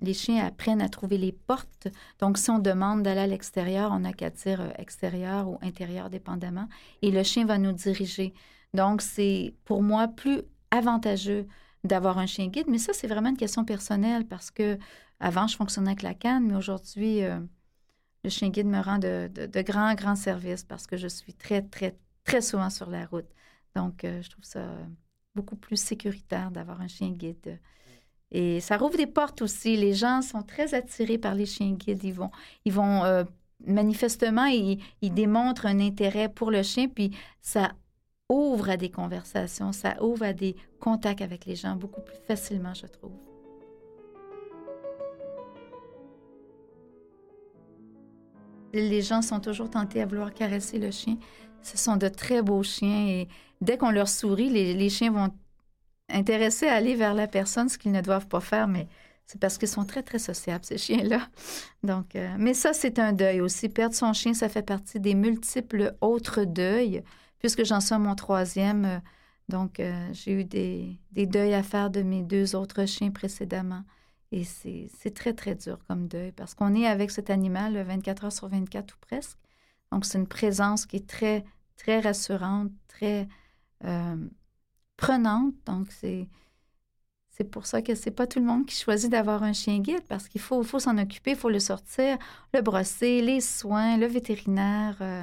les 0.00 0.14
chiens 0.14 0.44
apprennent 0.44 0.82
à 0.82 0.88
trouver 0.88 1.16
les 1.16 1.32
portes. 1.32 1.88
Donc, 2.18 2.38
si 2.38 2.50
on 2.50 2.58
demande 2.58 3.04
d'aller 3.04 3.20
à 3.20 3.26
l'extérieur, 3.26 3.92
on 3.92 4.00
n'a 4.00 4.12
qu'à 4.12 4.30
dire 4.30 4.60
euh, 4.60 4.70
extérieur 4.78 5.48
ou 5.48 5.58
intérieur, 5.62 6.10
dépendamment. 6.10 6.68
Et 7.02 7.12
le 7.12 7.22
chien 7.22 7.46
va 7.46 7.58
nous 7.58 7.72
diriger. 7.72 8.34
Donc, 8.74 9.00
c'est 9.00 9.54
pour 9.64 9.82
moi 9.82 10.08
plus 10.08 10.42
avantageux 10.72 11.46
d'avoir 11.84 12.18
un 12.18 12.26
chien 12.26 12.48
guide. 12.48 12.66
Mais 12.68 12.78
ça, 12.78 12.92
c'est 12.92 13.06
vraiment 13.06 13.30
une 13.30 13.36
question 13.36 13.64
personnelle 13.64 14.26
parce 14.26 14.50
que 14.50 14.76
avant, 15.20 15.46
je 15.46 15.56
fonctionnais 15.56 15.90
avec 15.90 16.02
la 16.02 16.14
canne, 16.14 16.48
mais 16.48 16.56
aujourd'hui, 16.56 17.22
euh, 17.22 17.38
le 18.24 18.30
chien 18.30 18.50
guide 18.50 18.66
me 18.66 18.80
rend 18.80 18.98
de, 18.98 19.30
de, 19.32 19.62
grands, 19.62 19.94
grands 19.94 20.16
services 20.16 20.64
parce 20.64 20.86
que 20.86 20.96
je 20.96 21.06
suis 21.06 21.32
très, 21.32 21.62
très, 21.62 21.96
très 22.24 22.40
souvent 22.40 22.70
sur 22.70 22.90
la 22.90 23.06
route. 23.06 23.28
Donc, 23.76 24.00
je 24.02 24.28
trouve 24.28 24.44
ça 24.44 24.64
beaucoup 25.36 25.56
plus 25.56 25.76
sécuritaire 25.76 26.50
d'avoir 26.50 26.80
un 26.80 26.88
chien 26.88 27.10
guide. 27.10 27.60
Et 28.30 28.60
ça 28.60 28.76
rouvre 28.76 28.96
des 28.96 29.06
portes 29.06 29.42
aussi. 29.42 29.76
Les 29.76 29.94
gens 29.94 30.20
sont 30.22 30.42
très 30.42 30.74
attirés 30.74 31.18
par 31.18 31.34
les 31.34 31.46
chiens 31.46 31.72
guides. 31.72 32.04
Ils 32.04 32.12
vont, 32.12 32.30
ils 32.64 32.72
vont 32.72 33.04
euh, 33.04 33.24
manifestement, 33.66 34.46
ils, 34.46 34.80
démontrent 35.02 35.66
un 35.66 35.80
intérêt 35.80 36.28
pour 36.28 36.50
le 36.50 36.62
chien, 36.62 36.88
puis 36.88 37.16
ça 37.40 37.72
ouvre 38.28 38.70
à 38.70 38.76
des 38.76 38.90
conversations, 38.90 39.72
ça 39.72 40.02
ouvre 40.02 40.24
à 40.24 40.32
des 40.32 40.56
contacts 40.80 41.22
avec 41.22 41.46
les 41.46 41.56
gens 41.56 41.74
beaucoup 41.74 42.02
plus 42.02 42.18
facilement, 42.26 42.74
je 42.74 42.86
trouve. 42.86 43.12
Les 48.74 49.00
gens 49.00 49.22
sont 49.22 49.40
toujours 49.40 49.70
tentés 49.70 50.02
à 50.02 50.06
vouloir 50.06 50.34
caresser 50.34 50.78
le 50.78 50.90
chien. 50.90 51.16
Ce 51.62 51.78
sont 51.78 51.96
de 51.96 52.06
très 52.08 52.42
beaux 52.42 52.62
chiens 52.62 53.08
et 53.08 53.28
dès 53.62 53.78
qu'on 53.78 53.90
leur 53.90 54.08
sourit, 54.08 54.50
les, 54.50 54.74
les 54.74 54.90
chiens 54.90 55.10
vont 55.10 55.32
intéressés 56.08 56.66
à 56.66 56.74
aller 56.74 56.94
vers 56.94 57.14
la 57.14 57.26
personne, 57.26 57.68
ce 57.68 57.78
qu'ils 57.78 57.92
ne 57.92 58.00
doivent 58.00 58.28
pas 58.28 58.40
faire, 58.40 58.68
mais 58.68 58.88
c'est 59.28 59.38
parce 59.38 59.58
qu'ils 59.58 59.68
sont 59.68 59.84
très, 59.84 60.02
très 60.02 60.18
sociables, 60.18 60.64
ces 60.64 60.78
chiens-là. 60.78 61.28
Donc, 61.82 62.16
euh, 62.16 62.34
mais 62.38 62.54
ça, 62.54 62.72
c'est 62.72 62.98
un 62.98 63.12
deuil 63.12 63.42
aussi. 63.42 63.68
Perdre 63.68 63.94
son 63.94 64.14
chien, 64.14 64.32
ça 64.32 64.48
fait 64.48 64.62
partie 64.62 65.00
des 65.00 65.14
multiples 65.14 65.94
autres 66.00 66.44
deuils, 66.44 67.02
puisque 67.38 67.62
j'en 67.62 67.80
suis 67.80 67.94
à 67.94 67.98
mon 67.98 68.14
troisième. 68.14 68.84
Euh, 68.86 68.98
donc, 69.50 69.80
euh, 69.80 70.08
j'ai 70.12 70.32
eu 70.32 70.44
des, 70.44 70.98
des, 71.12 71.26
deuils 71.26 71.52
à 71.52 71.62
faire 71.62 71.90
de 71.90 72.00
mes 72.00 72.22
deux 72.22 72.56
autres 72.56 72.86
chiens 72.86 73.10
précédemment. 73.10 73.82
Et 74.32 74.44
c'est 74.44 75.14
très, 75.14 75.34
très 75.34 75.54
dur 75.54 75.78
comme 75.86 76.08
deuil, 76.08 76.32
parce 76.32 76.54
qu'on 76.54 76.74
est 76.74 76.86
avec 76.86 77.10
cet 77.10 77.28
animal 77.28 77.82
24 77.82 78.24
heures 78.24 78.32
sur 78.32 78.48
24 78.48 78.94
ou 78.94 78.96
presque. 79.00 79.38
Donc, 79.92 80.06
c'est 80.06 80.18
une 80.18 80.26
présence 80.26 80.86
qui 80.86 80.96
est 80.96 81.06
très, 81.06 81.44
très 81.76 82.00
rassurante, 82.00 82.70
très 82.88 83.28
prenante. 84.98 85.54
Donc, 85.64 85.86
c'est. 85.90 86.28
C'est 87.30 87.44
pour 87.44 87.66
ça 87.66 87.82
que 87.82 87.94
c'est 87.94 88.10
pas 88.10 88.26
tout 88.26 88.40
le 88.40 88.44
monde 88.44 88.66
qui 88.66 88.74
choisit 88.74 89.08
d'avoir 89.12 89.44
un 89.44 89.52
chien 89.52 89.78
guide 89.78 90.02
parce 90.08 90.26
qu'il 90.26 90.40
faut, 90.40 90.64
faut 90.64 90.80
s'en 90.80 90.98
occuper, 90.98 91.30
il 91.30 91.36
faut 91.36 91.50
le 91.50 91.60
sortir, 91.60 92.18
le 92.52 92.62
brosser, 92.62 93.22
les 93.22 93.40
soins, 93.40 93.96
le 93.96 94.06
vétérinaire. 94.06 94.96
Euh, 95.00 95.22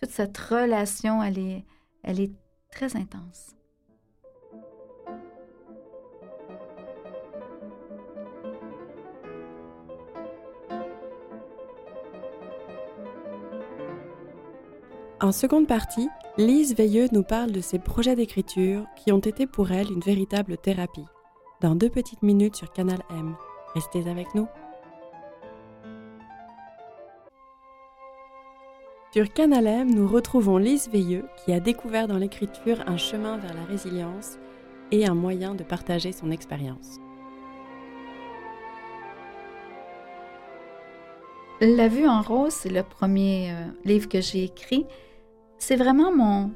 toute 0.00 0.08
cette 0.08 0.38
relation, 0.38 1.22
elle 1.22 1.38
est, 1.38 1.66
elle 2.02 2.18
est 2.18 2.32
très 2.72 2.96
intense. 2.96 3.54
En 15.20 15.32
seconde 15.32 15.66
partie, 15.66 16.08
Lise 16.40 16.74
Veilleux 16.74 17.08
nous 17.12 17.22
parle 17.22 17.52
de 17.52 17.60
ses 17.60 17.78
projets 17.78 18.16
d'écriture 18.16 18.86
qui 18.96 19.12
ont 19.12 19.18
été 19.18 19.46
pour 19.46 19.72
elle 19.72 19.92
une 19.92 20.00
véritable 20.00 20.56
thérapie. 20.56 21.04
Dans 21.60 21.74
deux 21.74 21.90
petites 21.90 22.22
minutes 22.22 22.56
sur 22.56 22.72
Canal 22.72 23.00
M. 23.10 23.34
Restez 23.74 24.08
avec 24.08 24.34
nous. 24.34 24.48
Sur 29.12 29.30
Canal 29.34 29.66
M, 29.66 29.94
nous 29.94 30.08
retrouvons 30.08 30.56
Lise 30.56 30.88
Veilleux 30.88 31.26
qui 31.44 31.52
a 31.52 31.60
découvert 31.60 32.08
dans 32.08 32.16
l'écriture 32.16 32.84
un 32.86 32.96
chemin 32.96 33.36
vers 33.36 33.52
la 33.52 33.64
résilience 33.64 34.38
et 34.92 35.06
un 35.06 35.14
moyen 35.14 35.54
de 35.54 35.62
partager 35.62 36.12
son 36.12 36.30
expérience. 36.30 37.00
La 41.60 41.88
vue 41.88 42.08
en 42.08 42.22
rose, 42.22 42.54
c'est 42.54 42.70
le 42.70 42.82
premier 42.82 43.52
euh, 43.52 43.66
livre 43.84 44.08
que 44.08 44.22
j'ai 44.22 44.44
écrit 44.44 44.86
c'est 45.60 45.76
vraiment 45.76 46.12
mon, 46.12 46.50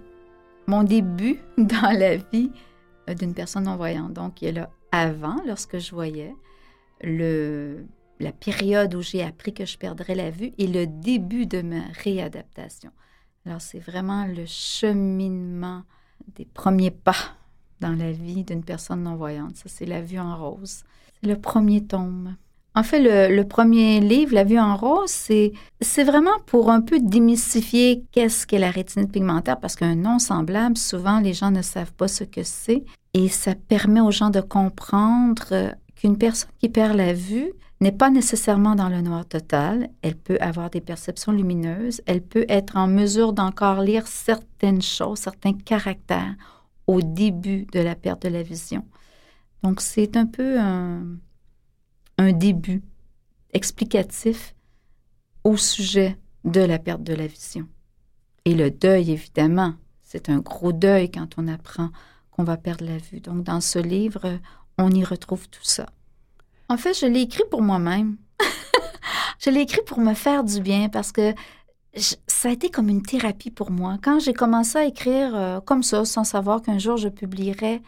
mon 0.66 0.82
début 0.82 1.38
dans 1.58 1.96
la 1.96 2.16
vie 2.16 2.50
euh, 3.08 3.14
d'une 3.14 3.34
personne 3.34 3.64
non-voyante. 3.64 4.12
Donc, 4.12 4.42
il 4.42 4.46
y 4.46 4.48
a 4.48 4.62
le 4.62 4.66
avant, 4.90 5.36
lorsque 5.46 5.78
je 5.78 5.92
voyais, 5.92 6.34
le, 7.02 7.84
la 8.20 8.32
période 8.32 8.94
où 8.94 9.02
j'ai 9.02 9.22
appris 9.22 9.52
que 9.52 9.64
je 9.64 9.76
perdrais 9.76 10.14
la 10.14 10.30
vue 10.30 10.52
et 10.58 10.66
le 10.66 10.86
début 10.86 11.46
de 11.46 11.62
ma 11.62 11.82
réadaptation. 12.02 12.90
Alors, 13.44 13.60
c'est 13.60 13.80
vraiment 13.80 14.26
le 14.26 14.46
cheminement 14.46 15.82
des 16.34 16.44
premiers 16.44 16.92
pas 16.92 17.36
dans 17.80 17.92
la 17.92 18.12
vie 18.12 18.44
d'une 18.44 18.64
personne 18.64 19.02
non-voyante. 19.02 19.56
Ça, 19.56 19.64
c'est 19.66 19.84
la 19.84 20.00
vue 20.00 20.18
en 20.18 20.36
rose. 20.36 20.84
C'est 21.20 21.28
le 21.28 21.38
premier 21.38 21.84
tome. 21.84 22.36
En 22.76 22.82
fait, 22.82 22.98
le, 23.00 23.42
premier 23.44 24.00
livre, 24.00 24.34
La 24.34 24.42
vue 24.42 24.58
en 24.58 24.76
rose, 24.76 25.10
c'est, 25.10 25.52
c'est 25.80 26.02
vraiment 26.02 26.38
pour 26.46 26.70
un 26.70 26.80
peu 26.80 26.98
démystifier 27.00 28.02
qu'est-ce 28.10 28.48
qu'est 28.48 28.58
la 28.58 28.70
rétinite 28.70 29.12
pigmentaire, 29.12 29.60
parce 29.60 29.76
qu'un 29.76 29.94
nom 29.94 30.18
semblable, 30.18 30.76
souvent, 30.76 31.20
les 31.20 31.34
gens 31.34 31.52
ne 31.52 31.62
savent 31.62 31.92
pas 31.92 32.08
ce 32.08 32.24
que 32.24 32.42
c'est. 32.42 32.84
Et 33.12 33.28
ça 33.28 33.54
permet 33.54 34.00
aux 34.00 34.10
gens 34.10 34.30
de 34.30 34.40
comprendre 34.40 35.76
qu'une 35.94 36.18
personne 36.18 36.50
qui 36.58 36.68
perd 36.68 36.96
la 36.96 37.12
vue 37.12 37.52
n'est 37.80 37.92
pas 37.92 38.10
nécessairement 38.10 38.74
dans 38.74 38.88
le 38.88 39.02
noir 39.02 39.24
total. 39.24 39.88
Elle 40.02 40.16
peut 40.16 40.38
avoir 40.40 40.68
des 40.68 40.80
perceptions 40.80 41.30
lumineuses. 41.30 42.00
Elle 42.06 42.22
peut 42.22 42.46
être 42.48 42.76
en 42.76 42.88
mesure 42.88 43.32
d'encore 43.32 43.82
lire 43.82 44.08
certaines 44.08 44.82
choses, 44.82 45.18
certains 45.18 45.52
caractères 45.52 46.34
au 46.88 47.02
début 47.02 47.66
de 47.72 47.78
la 47.78 47.94
perte 47.94 48.22
de 48.22 48.30
la 48.30 48.42
vision. 48.42 48.84
Donc, 49.62 49.80
c'est 49.80 50.16
un 50.16 50.26
peu 50.26 50.58
un 50.58 51.04
un 52.18 52.32
début 52.32 52.82
explicatif 53.52 54.54
au 55.44 55.56
sujet 55.56 56.18
de 56.44 56.60
la 56.60 56.78
perte 56.78 57.02
de 57.02 57.14
la 57.14 57.26
vision. 57.26 57.68
Et 58.44 58.54
le 58.54 58.70
deuil, 58.70 59.10
évidemment, 59.10 59.74
c'est 60.02 60.28
un 60.28 60.38
gros 60.38 60.72
deuil 60.72 61.10
quand 61.10 61.28
on 61.38 61.48
apprend 61.48 61.90
qu'on 62.30 62.44
va 62.44 62.56
perdre 62.56 62.84
la 62.84 62.98
vue. 62.98 63.20
Donc, 63.20 63.44
dans 63.44 63.60
ce 63.60 63.78
livre, 63.78 64.38
on 64.78 64.90
y 64.90 65.04
retrouve 65.04 65.48
tout 65.48 65.64
ça. 65.64 65.86
En 66.68 66.76
fait, 66.76 66.94
je 66.94 67.06
l'ai 67.06 67.22
écrit 67.22 67.44
pour 67.50 67.62
moi-même. 67.62 68.16
je 69.38 69.50
l'ai 69.50 69.60
écrit 69.60 69.82
pour 69.86 70.00
me 70.00 70.14
faire 70.14 70.44
du 70.44 70.60
bien 70.60 70.88
parce 70.88 71.12
que 71.12 71.34
ça 71.96 72.48
a 72.48 72.52
été 72.52 72.70
comme 72.70 72.88
une 72.88 73.02
thérapie 73.02 73.50
pour 73.50 73.70
moi. 73.70 73.98
Quand 74.02 74.18
j'ai 74.18 74.32
commencé 74.32 74.78
à 74.78 74.84
écrire 74.84 75.34
euh, 75.34 75.60
comme 75.60 75.82
ça, 75.82 76.04
sans 76.04 76.24
savoir 76.24 76.60
qu'un 76.60 76.78
jour 76.78 76.96
je 76.96 77.08
publierais, 77.08 77.82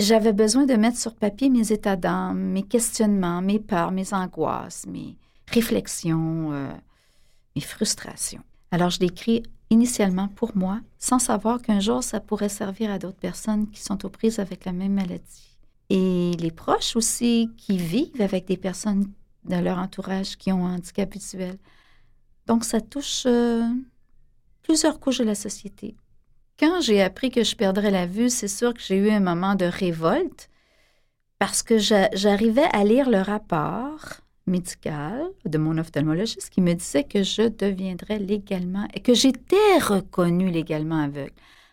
j'avais 0.00 0.32
besoin 0.32 0.66
de 0.66 0.74
mettre 0.74 0.98
sur 0.98 1.14
papier 1.14 1.50
mes 1.50 1.72
états 1.72 1.96
d'âme, 1.96 2.38
mes 2.38 2.62
questionnements, 2.62 3.42
mes 3.42 3.60
peurs, 3.60 3.92
mes 3.92 4.12
angoisses, 4.12 4.86
mes 4.86 5.16
réflexions, 5.48 6.52
euh, 6.52 6.68
mes 7.54 7.62
frustrations. 7.62 8.42
Alors 8.70 8.90
je 8.90 9.00
l'écris 9.00 9.42
initialement 9.70 10.28
pour 10.28 10.56
moi, 10.56 10.80
sans 10.98 11.18
savoir 11.18 11.62
qu'un 11.62 11.80
jour 11.80 12.02
ça 12.02 12.20
pourrait 12.20 12.48
servir 12.48 12.90
à 12.90 12.98
d'autres 12.98 13.18
personnes 13.18 13.70
qui 13.70 13.80
sont 13.80 14.04
aux 14.04 14.10
prises 14.10 14.38
avec 14.38 14.64
la 14.64 14.72
même 14.72 14.94
maladie. 14.94 15.56
Et 15.90 16.32
les 16.38 16.50
proches 16.50 16.96
aussi 16.96 17.50
qui 17.56 17.76
vivent 17.76 18.20
avec 18.20 18.46
des 18.46 18.56
personnes 18.56 19.10
dans 19.44 19.60
leur 19.60 19.78
entourage 19.78 20.36
qui 20.36 20.50
ont 20.52 20.66
un 20.66 20.76
handicap 20.76 21.12
visuel. 21.12 21.58
Donc 22.46 22.64
ça 22.64 22.80
touche 22.80 23.24
euh, 23.26 23.62
plusieurs 24.62 24.98
couches 24.98 25.18
de 25.18 25.24
la 25.24 25.34
société. 25.34 25.94
Quand 26.58 26.80
j'ai 26.80 27.02
appris 27.02 27.30
que 27.30 27.42
je 27.42 27.56
perdrais 27.56 27.90
la 27.90 28.06
vue, 28.06 28.30
c'est 28.30 28.48
sûr 28.48 28.74
que 28.74 28.80
j'ai 28.80 28.96
eu 28.96 29.10
un 29.10 29.20
moment 29.20 29.56
de 29.56 29.64
révolte 29.64 30.48
parce 31.38 31.62
que 31.62 31.78
j'arrivais 31.78 32.68
à 32.72 32.84
lire 32.84 33.10
le 33.10 33.20
rapport 33.20 34.20
médical 34.46 35.24
de 35.44 35.58
mon 35.58 35.78
ophtalmologiste 35.78 36.50
qui 36.50 36.60
me 36.60 36.74
disait 36.74 37.04
que 37.04 37.22
je 37.22 37.48
deviendrais 37.48 38.18
légalement 38.18 38.86
et 38.94 39.00
que 39.00 39.14
j'étais 39.14 39.78
reconnue 39.80 40.50
légalement 40.50 41.02
aveugle. 41.02 41.32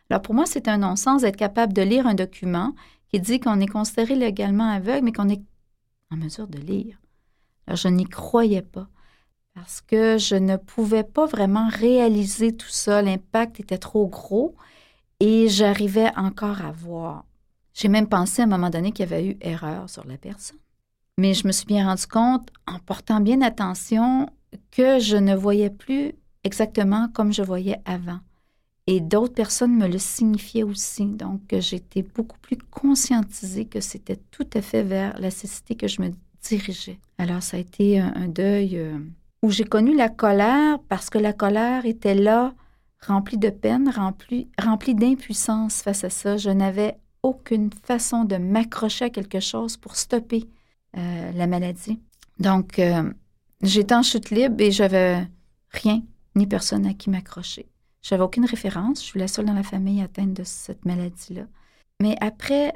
Alors 0.10 0.24
pour 0.24 0.34
moi, 0.34 0.46
c'est 0.48 0.68
un 0.68 0.80
non-sens 0.80 1.22
d'être 1.22 1.38
capable 1.38 1.74
de 1.74 1.84
lire 1.84 2.08
un 2.08 2.16
document 2.16 2.74
qui 3.10 3.20
dit 3.20 3.40
qu'on 3.40 3.60
est 3.60 3.68
considéré 3.68 4.16
légalement 4.16 4.70
aveugle, 4.70 5.06
mais 5.06 5.12
qu'on 5.12 5.30
est 5.30 5.42
en 6.12 6.18
mesure 6.18 6.48
de 6.48 6.58
lire. 6.58 6.98
Alors 7.68 7.78
je 7.78 7.88
n'y 7.88 8.06
croyais 8.06 8.64
pas 8.64 8.88
parce 9.54 9.82
que 9.82 10.18
je 10.18 10.36
ne 10.36 10.58
pouvais 10.58 11.04
pas 11.04 11.26
vraiment 11.26 11.68
réaliser 11.70 12.56
tout 12.56 12.70
ça. 12.70 13.02
L'impact 13.02 13.60
était 13.60 13.78
trop 13.78 14.08
gros 14.08 14.56
et 15.20 15.50
j'arrivais 15.50 16.12
encore 16.16 16.62
à 16.62 16.72
voir. 16.72 17.26
J'ai 17.74 17.88
même 17.88 18.08
pensé 18.08 18.42
à 18.42 18.46
un 18.46 18.48
moment 18.48 18.70
donné 18.70 18.92
qu'il 18.92 19.10
y 19.10 19.14
avait 19.14 19.26
eu 19.26 19.38
erreur 19.42 19.90
sur 19.90 20.06
la 20.06 20.18
personne. 20.18 20.58
Mais 21.18 21.34
je 21.34 21.46
me 21.46 21.52
suis 21.52 21.66
bien 21.66 21.86
rendu 21.88 22.08
compte, 22.08 22.50
en 22.68 22.80
portant 22.80 23.20
bien 23.20 23.42
attention, 23.42 24.30
que 24.72 25.00
je 25.00 25.18
ne 25.18 25.36
voyais 25.36 25.70
plus 25.70 26.14
exactement 26.44 27.08
comme 27.14 27.34
je 27.34 27.44
voyais 27.44 27.78
avant. 27.86 28.20
Et 28.88 29.00
d'autres 29.00 29.34
personnes 29.34 29.78
me 29.78 29.88
le 29.88 30.00
signifiaient 30.00 30.64
aussi. 30.64 31.06
Donc, 31.06 31.42
j'étais 31.60 32.02
beaucoup 32.02 32.40
plus 32.40 32.58
conscientisée 32.58 33.66
que 33.66 33.80
c'était 33.80 34.20
tout 34.32 34.48
à 34.54 34.62
fait 34.62 34.84
vers 34.84 35.18
la 35.20 35.32
cécité 35.32 35.76
que 35.76 35.88
je 35.88 36.02
me 36.02 36.12
dirigeais. 36.42 37.00
Alors, 37.18 37.44
ça 37.44 37.58
a 37.58 37.60
été 37.60 38.00
un, 38.00 38.28
deuil 38.28 38.78
euh, 38.78 38.98
où 39.42 39.50
j'ai 39.50 39.64
connu 39.64 39.96
la 39.96 40.10
colère 40.10 40.80
parce 40.88 41.10
que 41.10 41.18
la 41.18 41.34
colère 41.34 41.86
était 41.86 42.16
là, 42.16 42.54
remplie 43.00 43.38
de 43.38 43.50
peine, 43.50 43.90
remplie, 43.90 44.50
remplie 44.60 44.96
d'impuissance 44.96 45.82
face 45.82 46.04
à 46.04 46.10
ça. 46.10 46.38
Je 46.38 46.50
n'avais 46.50 46.98
aucune 47.24 47.72
façon 47.84 48.24
de 48.24 48.38
m'accrocher 48.38 49.06
à 49.06 49.10
quelque 49.10 49.40
chose 49.40 49.78
pour 49.78 49.96
stopper 49.96 50.48
euh, 50.98 51.32
la 51.32 51.48
maladie. 51.48 52.00
Donc, 52.40 52.80
euh, 52.80 53.12
j'étais 53.62 53.96
en 53.96 54.04
chute 54.04 54.30
libre 54.30 54.56
et 54.60 54.72
j'avais 54.72 55.28
rien 55.70 56.02
ni 56.36 56.48
personne 56.48 56.86
à 56.86 56.94
qui 56.94 57.10
m'accrocher. 57.10 57.68
J'avais 58.02 58.24
aucune 58.24 58.46
référence. 58.46 59.02
Je 59.02 59.06
suis 59.06 59.20
la 59.20 59.28
seule 59.28 59.46
dans 59.46 59.54
la 59.54 59.64
famille 59.64 60.02
atteinte 60.02 60.34
de 60.34 60.44
cette 60.44 60.86
maladie-là. 60.86 61.44
Mais 62.02 62.16
après 62.20 62.74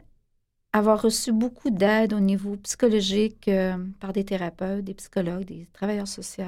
avoir 0.78 1.02
reçu 1.02 1.32
beaucoup 1.32 1.70
d'aide 1.70 2.14
au 2.14 2.20
niveau 2.20 2.58
psychologique 2.58 3.48
euh, 3.48 3.78
par 4.02 4.12
des 4.12 4.26
thérapeutes, 4.26 4.84
des 4.84 4.94
psychologues, 4.94 5.46
des 5.46 5.68
travailleurs 5.72 6.08
sociaux, 6.08 6.44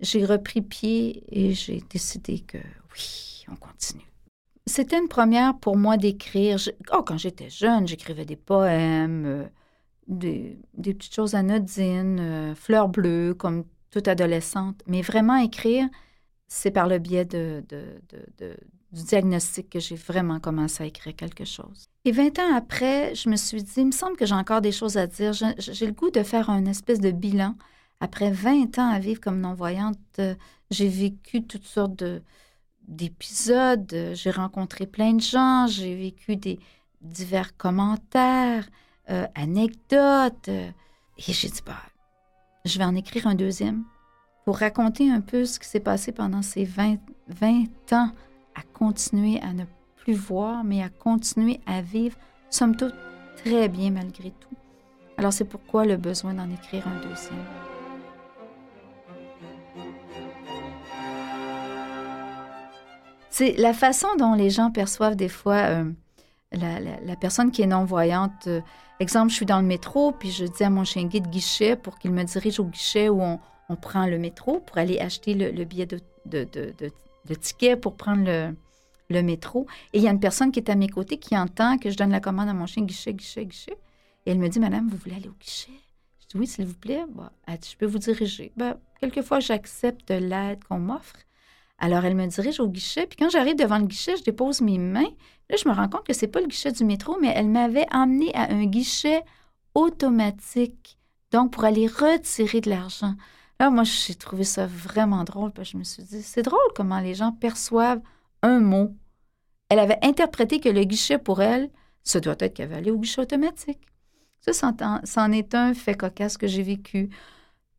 j'ai 0.00 0.24
repris 0.24 0.62
pied 0.62 1.24
et 1.28 1.52
j'ai 1.52 1.82
décidé 1.90 2.40
que 2.40 2.56
oui, 2.94 3.44
on 3.50 3.56
continue. 3.56 4.10
C'était 4.66 4.98
une 4.98 5.08
première 5.08 5.58
pour 5.58 5.76
moi 5.76 5.98
d'écrire. 5.98 6.58
Oh, 6.92 7.02
quand 7.02 7.18
j'étais 7.18 7.50
jeune, 7.50 7.86
j'écrivais 7.86 8.24
des 8.24 8.36
poèmes, 8.36 9.48
des, 10.08 10.58
petites 10.74 11.14
choses 11.14 11.34
anodines, 11.34 12.18
euh, 12.18 12.54
fleurs 12.54 12.88
bleues, 12.88 13.34
comme 13.34 13.64
toute 13.90 14.08
adolescente. 14.08 14.82
Mais 14.86 15.02
vraiment 15.02 15.36
écrire, 15.36 15.86
c'est 16.48 16.70
par 16.70 16.88
le 16.88 16.98
biais 16.98 17.26
de, 17.26 17.62
du 18.96 19.04
diagnostic 19.04 19.68
que 19.70 19.78
j'ai 19.78 19.94
vraiment 19.94 20.40
commencé 20.40 20.82
à 20.82 20.86
écrire 20.86 21.14
quelque 21.14 21.44
chose. 21.44 21.86
Et 22.04 22.12
20 22.12 22.38
ans 22.38 22.54
après, 22.54 23.14
je 23.14 23.28
me 23.28 23.36
suis 23.36 23.62
dit, 23.62 23.72
il 23.78 23.86
me 23.86 23.92
semble 23.92 24.16
que 24.16 24.24
j'ai 24.26 24.34
encore 24.34 24.60
des 24.60 24.72
choses 24.72 24.96
à 24.96 25.06
dire. 25.06 25.32
J'ai 25.32 25.86
le 25.86 25.92
goût 25.92 26.10
de 26.10 26.22
faire 26.22 26.48
un 26.50 26.64
espèce 26.64 27.00
de 27.00 27.10
bilan. 27.10 27.54
Après 28.00 28.30
20 28.30 28.78
ans 28.78 28.88
à 28.88 28.98
vivre 28.98 29.20
comme 29.20 29.40
non-voyante, 29.40 29.98
euh, 30.18 30.34
j'ai 30.70 30.88
vécu 30.88 31.42
toutes 31.44 31.66
sortes 31.66 32.04
d'épisodes. 32.88 34.12
J'ai 34.14 34.30
rencontré 34.30 34.86
plein 34.86 35.14
de 35.14 35.20
gens. 35.20 35.66
J'ai 35.66 35.94
vécu 35.94 36.36
des 36.36 36.58
divers 37.02 37.56
commentaires. 37.56 38.66
Euh, 39.08 39.24
anecdotes. 39.36 40.48
et 40.48 40.72
j'ai 41.18 41.48
dit, 41.48 41.60
bah, 41.64 41.76
je 42.64 42.76
vais 42.76 42.84
en 42.84 42.96
écrire 42.96 43.28
un 43.28 43.36
deuxième 43.36 43.84
pour 44.44 44.58
raconter 44.58 45.08
un 45.08 45.20
peu 45.20 45.44
ce 45.44 45.60
qui 45.60 45.68
s'est 45.68 45.78
passé 45.78 46.10
pendant 46.10 46.42
ces 46.42 46.64
20, 46.64 46.96
20 47.28 47.92
ans 47.92 48.10
à 48.56 48.62
continuer 48.72 49.40
à 49.42 49.52
ne 49.52 49.64
plus 49.96 50.14
voir, 50.14 50.64
mais 50.64 50.82
à 50.82 50.88
continuer 50.88 51.60
à 51.66 51.82
vivre, 51.82 52.16
somme 52.50 52.76
toute, 52.76 52.94
très 53.44 53.68
bien 53.68 53.90
malgré 53.90 54.30
tout. 54.30 54.56
Alors 55.18 55.32
c'est 55.32 55.44
pourquoi 55.44 55.84
le 55.84 55.96
besoin 55.96 56.34
d'en 56.34 56.50
écrire 56.50 56.86
un 56.88 57.00
deuxième. 57.00 57.44
C'est 63.30 63.52
la 63.58 63.74
façon 63.74 64.08
dont 64.18 64.32
les 64.32 64.48
gens 64.48 64.70
perçoivent 64.70 65.16
des 65.16 65.28
fois 65.28 65.56
euh, 65.56 65.92
la, 66.52 67.16
personne 67.16 67.50
qui 67.50 67.60
est 67.60 67.66
non-voyante. 67.66 68.46
Euh, 68.46 68.62
exemple, 68.98 69.30
je 69.30 69.36
suis 69.36 69.44
dans 69.44 69.60
le 69.60 69.66
métro, 69.66 70.12
puis 70.12 70.30
je 70.30 70.46
dis 70.46 70.64
à 70.64 70.70
mon 70.70 70.84
chien 70.84 71.04
guide 71.04 71.28
guichet 71.28 71.76
pour 71.76 71.98
qu'il 71.98 72.12
me 72.12 72.24
dirige 72.24 72.60
au 72.60 72.64
guichet 72.64 73.10
où 73.10 73.20
on, 73.20 73.38
prend 73.82 74.06
le 74.06 74.16
métro 74.16 74.60
pour 74.60 74.78
aller 74.78 74.98
acheter 75.00 75.34
le, 75.34 75.64
billet 75.64 75.84
de, 75.84 76.00
de, 76.24 76.48
ticket 77.34 77.76
pour 77.76 77.96
prendre 77.96 78.54
le, 79.10 79.22
métro. 79.22 79.66
Et 79.92 79.98
il 79.98 80.04
y 80.04 80.08
a 80.08 80.10
une 80.10 80.20
personne 80.20 80.52
qui 80.52 80.60
est 80.60 80.70
à 80.70 80.74
mes 80.74 80.88
côtés 80.88 81.18
qui 81.18 81.36
entend 81.36 81.78
que 81.78 81.90
je 81.90 81.96
donne 81.96 82.10
la 82.10 82.20
commande 82.20 82.48
à 82.48 82.54
mon 82.54 82.66
chien 82.66 82.84
guichet, 82.84 83.14
guichet, 83.14 83.46
guichet. 83.46 83.76
Et 84.24 84.30
elle 84.30 84.38
me 84.38 84.48
dit, 84.48 84.60
Madame, 84.60 84.88
vous 84.88 84.96
voulez 84.96 85.16
aller 85.16 85.28
au 85.28 85.36
guichet? 85.40 85.72
Je 86.20 86.26
dis, 86.28 86.36
oui, 86.38 86.46
s'il 86.46 86.66
vous 86.66 86.74
plaît. 86.74 87.04
je 87.48 87.76
peux 87.76 87.86
vous 87.86 87.98
diriger. 87.98 88.52
Ben, 88.56 88.76
quelquefois, 89.00 89.40
j'accepte 89.40 90.10
l'aide 90.10 90.64
qu'on 90.64 90.78
m'offre. 90.78 91.16
Alors, 91.78 92.04
elle 92.04 92.16
me 92.16 92.26
dirige 92.26 92.58
au 92.60 92.68
guichet. 92.68 93.06
Puis 93.06 93.16
quand 93.16 93.30
j'arrive 93.30 93.56
devant 93.56 93.78
le 93.78 93.86
guichet, 93.86 94.16
je 94.16 94.24
dépose 94.24 94.60
mes 94.60 94.78
mains. 94.78 95.10
Là, 95.48 95.56
je 95.62 95.68
me 95.68 95.74
rends 95.74 95.88
compte 95.88 96.06
que 96.06 96.12
c'est 96.12 96.26
pas 96.26 96.40
le 96.40 96.46
guichet 96.46 96.72
du 96.72 96.84
métro, 96.84 97.16
mais 97.20 97.32
elle 97.34 97.48
m'avait 97.48 97.86
emmené 97.92 98.34
à 98.34 98.50
un 98.52 98.64
guichet 98.64 99.22
automatique, 99.74 100.98
donc 101.30 101.52
pour 101.52 101.64
aller 101.64 101.86
retirer 101.86 102.60
de 102.60 102.70
l'argent. 102.70 103.14
Là, 103.58 103.70
moi, 103.70 103.84
j'ai 103.84 104.14
trouvé 104.14 104.44
ça 104.44 104.66
vraiment 104.66 105.24
drôle, 105.24 105.52
je 105.62 105.76
me 105.76 105.84
suis 105.84 106.02
dit, 106.02 106.22
c'est 106.22 106.42
drôle 106.42 106.58
comment 106.74 107.00
les 107.00 107.14
gens 107.14 107.32
perçoivent 107.32 108.02
un 108.42 108.60
mot. 108.60 108.94
Elle 109.68 109.78
avait 109.78 109.98
interprété 110.02 110.60
que 110.60 110.68
le 110.68 110.84
guichet 110.84 111.18
pour 111.18 111.40
elle, 111.42 111.70
ce 112.04 112.18
doit 112.18 112.36
être 112.38 112.54
qu'elle 112.54 112.68
va 112.68 112.76
aller 112.76 112.90
au 112.90 112.98
guichet 112.98 113.22
automatique. 113.22 113.80
Ça, 114.40 114.72
c'en 115.04 115.32
est 115.32 115.54
un 115.54 115.74
fait 115.74 115.94
cocasse 115.94 116.36
que 116.36 116.46
j'ai 116.46 116.62
vécu. 116.62 117.10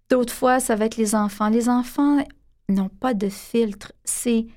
D'autres 0.10 0.34
fois, 0.34 0.60
ça 0.60 0.76
va 0.76 0.86
être 0.86 0.98
les 0.98 1.16
enfants. 1.16 1.50
Les 1.50 1.70
enfants 1.70 2.18
n'ont 2.68 2.90
pas 2.90 3.14
de 3.14 3.30
filtre. 3.30 3.94
C'est 4.04 4.48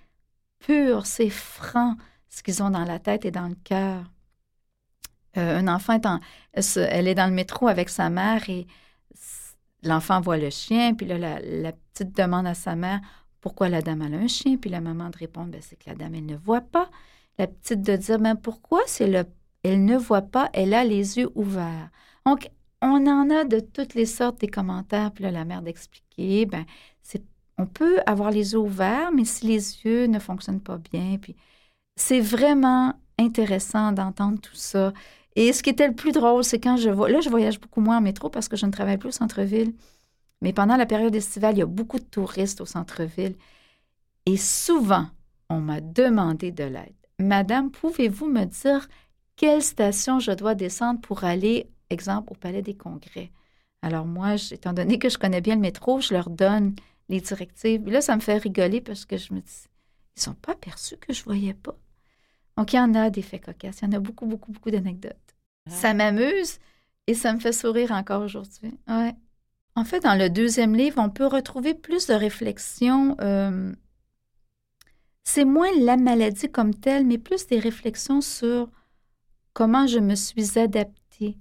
pur, 0.58 1.06
c'est 1.06 1.30
franc 1.30 1.96
ce 2.28 2.42
qu'ils 2.42 2.62
ont 2.62 2.70
dans 2.70 2.84
la 2.84 2.98
tête 2.98 3.24
et 3.24 3.30
dans 3.30 3.48
le 3.48 3.56
cœur. 3.62 4.10
Euh, 5.36 5.58
un 5.58 5.68
enfant, 5.68 6.00
elle 6.52 7.08
est 7.08 7.14
dans 7.14 7.26
le 7.26 7.34
métro 7.34 7.68
avec 7.68 7.88
sa 7.88 8.10
mère 8.10 8.48
et 8.48 8.66
l'enfant 9.82 10.20
voit 10.20 10.36
le 10.36 10.50
chien, 10.50 10.94
puis 10.94 11.06
là, 11.06 11.18
la, 11.18 11.72
petite 11.72 12.16
demande 12.16 12.46
à 12.46 12.54
sa 12.54 12.76
mère 12.76 13.00
pourquoi 13.40 13.68
la 13.68 13.82
dame 13.82 14.02
a 14.02 14.04
un 14.04 14.26
chien, 14.26 14.56
puis 14.56 14.70
la 14.70 14.80
maman 14.80 15.10
de 15.10 15.16
répondre 15.16 15.50
ben, 15.50 15.60
c'est 15.62 15.76
que 15.76 15.88
la 15.88 15.96
dame, 15.96 16.14
elle 16.14 16.26
ne 16.26 16.36
voit 16.36 16.60
pas. 16.60 16.90
La 17.38 17.46
petite 17.46 17.82
de 17.82 17.96
dire 17.96 18.18
ben, 18.18 18.36
pourquoi? 18.36 18.80
C'est 18.86 19.06
le, 19.06 19.24
elle 19.62 19.84
ne 19.84 19.96
voit 19.96 20.22
pas, 20.22 20.50
elle 20.52 20.74
a 20.74 20.84
les 20.84 21.18
yeux 21.18 21.30
ouverts. 21.34 21.90
Donc, 22.26 22.50
on 22.82 23.06
en 23.06 23.30
a 23.30 23.44
de 23.44 23.60
toutes 23.60 23.94
les 23.94 24.06
sortes 24.06 24.40
des 24.40 24.48
commentaires, 24.48 25.12
puis 25.12 25.24
la 25.24 25.44
mère 25.44 25.62
d'expliquer 25.62 26.46
ben, 26.46 26.64
c'est 27.02 27.22
on 27.60 27.66
peut 27.66 28.00
avoir 28.06 28.30
les 28.30 28.52
yeux 28.52 28.58
ouverts, 28.58 29.12
mais 29.12 29.24
si 29.24 29.46
les 29.46 29.84
yeux 29.84 30.06
ne 30.06 30.18
fonctionnent 30.18 30.62
pas 30.62 30.78
bien, 30.78 31.18
puis 31.20 31.36
c'est 31.96 32.20
vraiment 32.20 32.94
intéressant 33.18 33.92
d'entendre 33.92 34.40
tout 34.40 34.56
ça. 34.56 34.92
Et 35.36 35.52
ce 35.52 35.62
qui 35.62 35.70
était 35.70 35.88
le 35.88 35.94
plus 35.94 36.12
drôle, 36.12 36.44
c'est 36.44 36.60
quand 36.60 36.76
je 36.76 36.90
vois, 36.90 37.08
là, 37.08 37.20
je 37.20 37.30
voyage 37.30 37.60
beaucoup 37.60 37.80
moins 37.80 37.98
en 37.98 38.00
métro 38.00 38.30
parce 38.30 38.48
que 38.48 38.56
je 38.56 38.66
ne 38.66 38.72
travaille 38.72 38.98
plus 38.98 39.10
au 39.10 39.12
centre-ville. 39.12 39.74
Mais 40.42 40.52
pendant 40.52 40.76
la 40.76 40.86
période 40.86 41.14
estivale, 41.14 41.54
il 41.54 41.58
y 41.58 41.62
a 41.62 41.66
beaucoup 41.66 41.98
de 41.98 42.04
touristes 42.04 42.60
au 42.60 42.66
centre-ville. 42.66 43.36
Et 44.26 44.36
souvent, 44.36 45.06
on 45.48 45.60
m'a 45.60 45.80
demandé 45.80 46.50
de 46.50 46.64
l'aide. 46.64 46.94
Madame, 47.18 47.70
pouvez-vous 47.70 48.26
me 48.26 48.44
dire 48.44 48.88
quelle 49.36 49.62
station 49.62 50.18
je 50.18 50.32
dois 50.32 50.54
descendre 50.54 51.00
pour 51.00 51.24
aller, 51.24 51.70
exemple, 51.90 52.32
au 52.32 52.36
Palais 52.36 52.62
des 52.62 52.76
Congrès? 52.76 53.30
Alors 53.82 54.06
moi, 54.06 54.34
étant 54.50 54.72
donné 54.72 54.98
que 54.98 55.08
je 55.08 55.18
connais 55.18 55.40
bien 55.40 55.54
le 55.54 55.60
métro, 55.60 56.00
je 56.00 56.12
leur 56.12 56.30
donne 56.30 56.74
les 57.08 57.20
directives. 57.20 57.88
là, 57.88 58.00
ça 58.00 58.14
me 58.16 58.20
fait 58.20 58.36
rigoler 58.38 58.80
parce 58.80 59.04
que 59.04 59.16
je 59.16 59.32
me 59.34 59.40
dis, 59.40 59.66
ils 60.16 60.22
sont 60.22 60.34
pas 60.34 60.54
perçus 60.54 60.96
que 60.96 61.12
je 61.12 61.24
voyais 61.24 61.54
pas. 61.54 61.76
Donc, 62.56 62.72
il 62.72 62.76
y 62.76 62.80
en 62.80 62.94
a 62.94 63.10
des 63.10 63.22
faits 63.22 63.44
cocasses. 63.44 63.80
Il 63.80 63.86
y 63.86 63.88
en 63.88 63.92
a 63.96 64.00
beaucoup, 64.00 64.26
beaucoup, 64.26 64.52
beaucoup 64.52 64.70
d'anecdotes. 64.70 65.29
Ah. 65.66 65.70
Ça 65.70 65.94
m'amuse 65.94 66.58
et 67.06 67.14
ça 67.14 67.32
me 67.32 67.40
fait 67.40 67.52
sourire 67.52 67.92
encore 67.92 68.22
aujourd'hui. 68.22 68.78
Ouais. 68.88 69.14
En 69.76 69.84
fait, 69.84 70.00
dans 70.00 70.18
le 70.18 70.28
deuxième 70.28 70.74
livre, 70.74 71.00
on 71.00 71.10
peut 71.10 71.26
retrouver 71.26 71.74
plus 71.74 72.06
de 72.06 72.14
réflexions 72.14 73.16
euh, 73.20 73.72
c'est 75.32 75.44
moins 75.44 75.70
la 75.78 75.96
maladie 75.96 76.50
comme 76.50 76.74
telle, 76.74 77.06
mais 77.06 77.16
plus 77.16 77.46
des 77.46 77.60
réflexions 77.60 78.20
sur 78.20 78.68
comment 79.52 79.86
je 79.86 80.00
me 80.00 80.16
suis 80.16 80.58
adaptée 80.58 81.38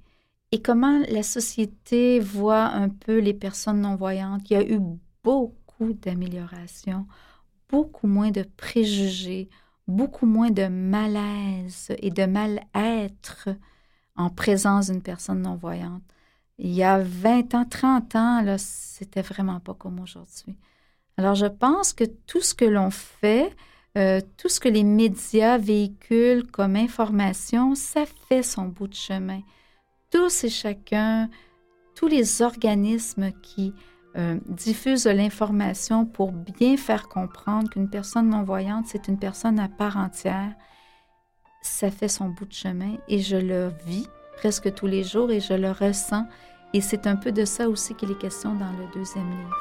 et 0.52 0.62
comment 0.62 1.00
la 1.10 1.24
société 1.24 2.20
voit 2.20 2.66
un 2.66 2.90
peu 2.90 3.18
les 3.20 3.34
personnes 3.34 3.82
non-voyantes. 3.82 4.48
Il 4.50 4.54
y 4.54 4.58
a 4.58 4.70
eu 4.70 4.80
beaucoup 5.24 5.94
d'améliorations, 5.94 7.08
beaucoup 7.70 8.06
moins 8.06 8.30
de 8.30 8.44
préjugés, 8.58 9.50
beaucoup 9.88 10.28
moins 10.28 10.52
de 10.52 10.68
malaise 10.68 11.92
et 11.98 12.12
de 12.12 12.26
mal-être 12.26 13.50
en 14.20 14.30
présence 14.30 14.92
d'une 14.92 15.02
personne 15.02 15.42
non-voyante. 15.42 16.04
Il 16.58 16.72
y 16.72 16.84
a 16.84 17.00
20 17.00 17.56
ans, 17.56 17.66
30 17.66 18.16
ans, 18.18 18.42
là, 18.42 18.58
c'était 18.58 19.22
vraiment 19.22 19.62
pas 19.62 19.74
comme 19.74 20.02
aujourd'hui. 20.02 20.58
Alors, 21.18 21.36
je 21.36 21.46
pense 21.46 21.94
que 21.94 22.04
tout 22.04 22.42
ce 22.42 22.54
que 22.54 22.66
l'on 22.66 22.92
fait, 22.92 23.56
euh, 23.98 24.20
tout 24.38 24.50
ce 24.50 24.60
que 24.60 24.68
les 24.68 24.84
médias 24.84 25.58
véhiculent 25.58 26.46
comme 26.52 26.76
information, 26.76 27.76
ça 27.76 28.04
fait 28.28 28.44
son 28.44 28.66
bout 28.66 28.90
de 28.90 28.94
chemin. 28.94 29.42
Tous 30.12 30.44
et 30.44 30.50
chacun, 30.50 31.30
tous 31.96 32.08
les 32.08 32.42
organismes 32.42 33.32
qui 33.42 33.74
euh, 34.18 34.38
diffusent 34.48 35.08
l'information 35.08 36.06
pour 36.06 36.34
bien 36.34 36.76
faire 36.76 37.08
comprendre 37.08 37.70
qu'une 37.70 37.90
personne 37.90 38.28
non-voyante, 38.28 38.86
c'est 38.88 39.08
une 39.08 39.20
personne 39.20 39.60
à 39.60 39.70
part 39.70 39.96
entière, 39.96 40.56
ça 41.62 41.92
fait 41.92 42.08
son 42.08 42.30
bout 42.30 42.46
de 42.46 42.54
chemin 42.54 42.96
et 43.08 43.20
je 43.20 43.36
le 43.36 43.72
vis 43.86 44.08
presque 44.38 44.74
tous 44.74 44.88
les 44.88 45.04
jours 45.04 45.32
et 45.32 45.40
je 45.40 45.54
le 45.54 45.72
ressens. 45.72 46.26
Et 46.74 46.82
c'est 46.82 47.08
un 47.08 47.16
peu 47.16 47.32
de 47.32 47.46
ça 47.46 47.68
aussi 47.68 47.96
qu'il 47.96 48.12
est 48.12 48.18
question 48.18 48.54
dans 48.54 48.72
le 48.72 48.86
deuxième 48.94 49.30
livre. 49.30 49.58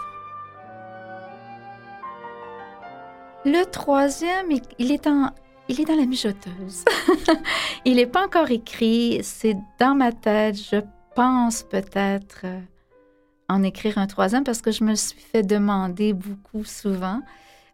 Le 3.45 3.65
troisième, 3.65 4.51
il 4.51 4.93
est, 4.93 5.09
il 5.69 5.81
est 5.81 5.85
dans 5.85 5.97
la 5.97 6.07
mijoteuse. 6.07 6.85
il 7.85 7.97
n'est 7.97 8.07
pas 8.07 8.27
encore 8.27 8.51
écrit, 8.51 9.21
c'est 9.23 9.57
dans 9.79 9.95
ma 9.95 10.13
tête. 10.13 10.57
Je 10.57 10.83
pense 11.15 11.63
peut-être 11.63 12.43
euh, 12.45 12.61
en 13.49 13.63
écrire 13.63 13.97
un 13.99 14.07
troisième 14.07 14.45
parce 14.45 14.61
que 14.61 14.71
je 14.71 14.85
me 14.85 14.95
suis 14.95 15.19
fait 15.19 15.43
demander 15.43 16.13
beaucoup 16.13 16.65
souvent. 16.65 17.23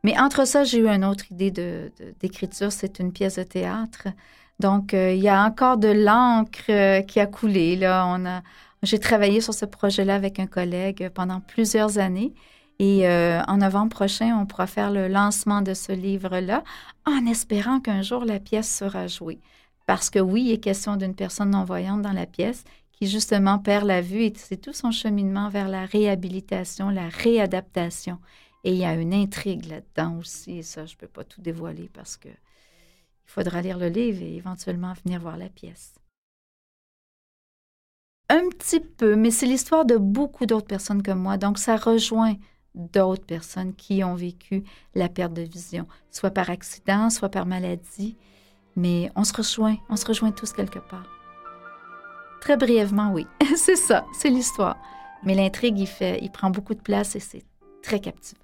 Mais 0.04 0.18
entre 0.18 0.46
ça, 0.46 0.64
j'ai 0.64 0.78
eu 0.78 0.88
une 0.88 1.04
autre 1.04 1.24
idée 1.32 1.50
d'écriture. 2.20 2.70
c'est 2.70 3.00
une 3.00 3.12
pièce 3.12 3.36
de 3.36 3.42
théâtre. 3.42 4.08
Donc, 4.60 4.94
euh, 4.94 5.12
il 5.12 5.22
y 5.22 5.28
a 5.28 5.42
encore 5.42 5.78
de 5.78 5.88
l'encre 5.88 6.70
euh, 6.70 7.02
qui 7.02 7.18
a 7.18 7.26
coulé. 7.26 7.74
Là. 7.74 8.06
On 8.06 8.24
a, 8.26 8.42
j'ai 8.82 8.98
travaillé 8.98 9.40
sur 9.40 9.54
ce 9.54 9.64
projet-là 9.64 10.14
avec 10.14 10.38
un 10.38 10.46
collègue 10.46 11.08
pendant 11.14 11.40
plusieurs 11.40 11.98
années. 11.98 12.34
Et 12.78 13.08
euh, 13.08 13.40
en 13.48 13.58
novembre 13.58 13.90
prochain, 13.90 14.36
on 14.38 14.46
pourra 14.46 14.66
faire 14.66 14.90
le 14.90 15.08
lancement 15.08 15.62
de 15.62 15.74
ce 15.74 15.92
livre-là 15.92 16.62
en 17.06 17.26
espérant 17.26 17.80
qu'un 17.80 18.02
jour 18.02 18.24
la 18.24 18.40
pièce 18.40 18.72
sera 18.72 19.06
jouée. 19.06 19.40
Parce 19.86 20.10
que 20.10 20.18
oui, 20.18 20.44
il 20.46 20.52
est 20.52 20.58
question 20.58 20.96
d'une 20.96 21.14
personne 21.14 21.50
non-voyante 21.50 22.02
dans 22.02 22.12
la 22.12 22.26
pièce 22.26 22.64
qui 22.92 23.06
justement 23.06 23.58
perd 23.58 23.86
la 23.86 24.00
vue 24.00 24.22
et 24.22 24.32
c'est 24.36 24.60
tout 24.60 24.72
son 24.72 24.90
cheminement 24.90 25.48
vers 25.48 25.68
la 25.68 25.84
réhabilitation, 25.84 26.90
la 26.90 27.08
réadaptation. 27.08 28.18
Et 28.64 28.72
il 28.72 28.78
y 28.78 28.84
a 28.84 28.94
une 28.94 29.12
intrigue 29.12 29.66
là-dedans 29.66 30.18
aussi, 30.18 30.58
et 30.58 30.62
ça, 30.62 30.86
je 30.86 30.94
ne 30.94 30.98
peux 30.98 31.06
pas 31.06 31.22
tout 31.22 31.42
dévoiler 31.42 31.90
parce 31.92 32.16
que 32.16 32.28
il 32.28 33.30
faudra 33.30 33.60
lire 33.62 33.78
le 33.78 33.88
livre 33.88 34.22
et 34.22 34.36
éventuellement 34.36 34.94
venir 35.04 35.20
voir 35.20 35.36
la 35.36 35.48
pièce. 35.48 35.94
Un 38.30 38.48
petit 38.48 38.80
peu, 38.80 39.16
mais 39.16 39.30
c'est 39.30 39.46
l'histoire 39.46 39.84
de 39.84 39.96
beaucoup 39.96 40.46
d'autres 40.46 40.66
personnes 40.66 41.02
comme 41.02 41.20
moi, 41.20 41.36
donc 41.36 41.58
ça 41.58 41.76
rejoint 41.76 42.36
d'autres 42.74 43.24
personnes 43.24 43.74
qui 43.74 44.02
ont 44.02 44.14
vécu 44.14 44.64
la 44.94 45.08
perte 45.08 45.34
de 45.34 45.42
vision, 45.42 45.86
soit 46.10 46.30
par 46.30 46.50
accident, 46.50 47.10
soit 47.10 47.28
par 47.28 47.46
maladie, 47.46 48.16
mais 48.76 49.10
on 49.14 49.24
se 49.24 49.34
rejoint, 49.34 49.76
on 49.88 49.96
se 49.96 50.06
rejoint 50.06 50.32
tous 50.32 50.52
quelque 50.52 50.78
part. 50.78 51.06
Très 52.40 52.56
brièvement, 52.56 53.12
oui, 53.12 53.26
c'est 53.56 53.76
ça, 53.76 54.06
c'est 54.18 54.30
l'histoire. 54.30 54.76
Mais 55.22 55.34
l'intrigue, 55.34 55.78
il 55.78 55.86
fait, 55.86 56.18
il 56.22 56.30
prend 56.30 56.50
beaucoup 56.50 56.74
de 56.74 56.80
place 56.80 57.14
et 57.16 57.20
c'est 57.20 57.44
très 57.82 58.00
captivant. 58.00 58.43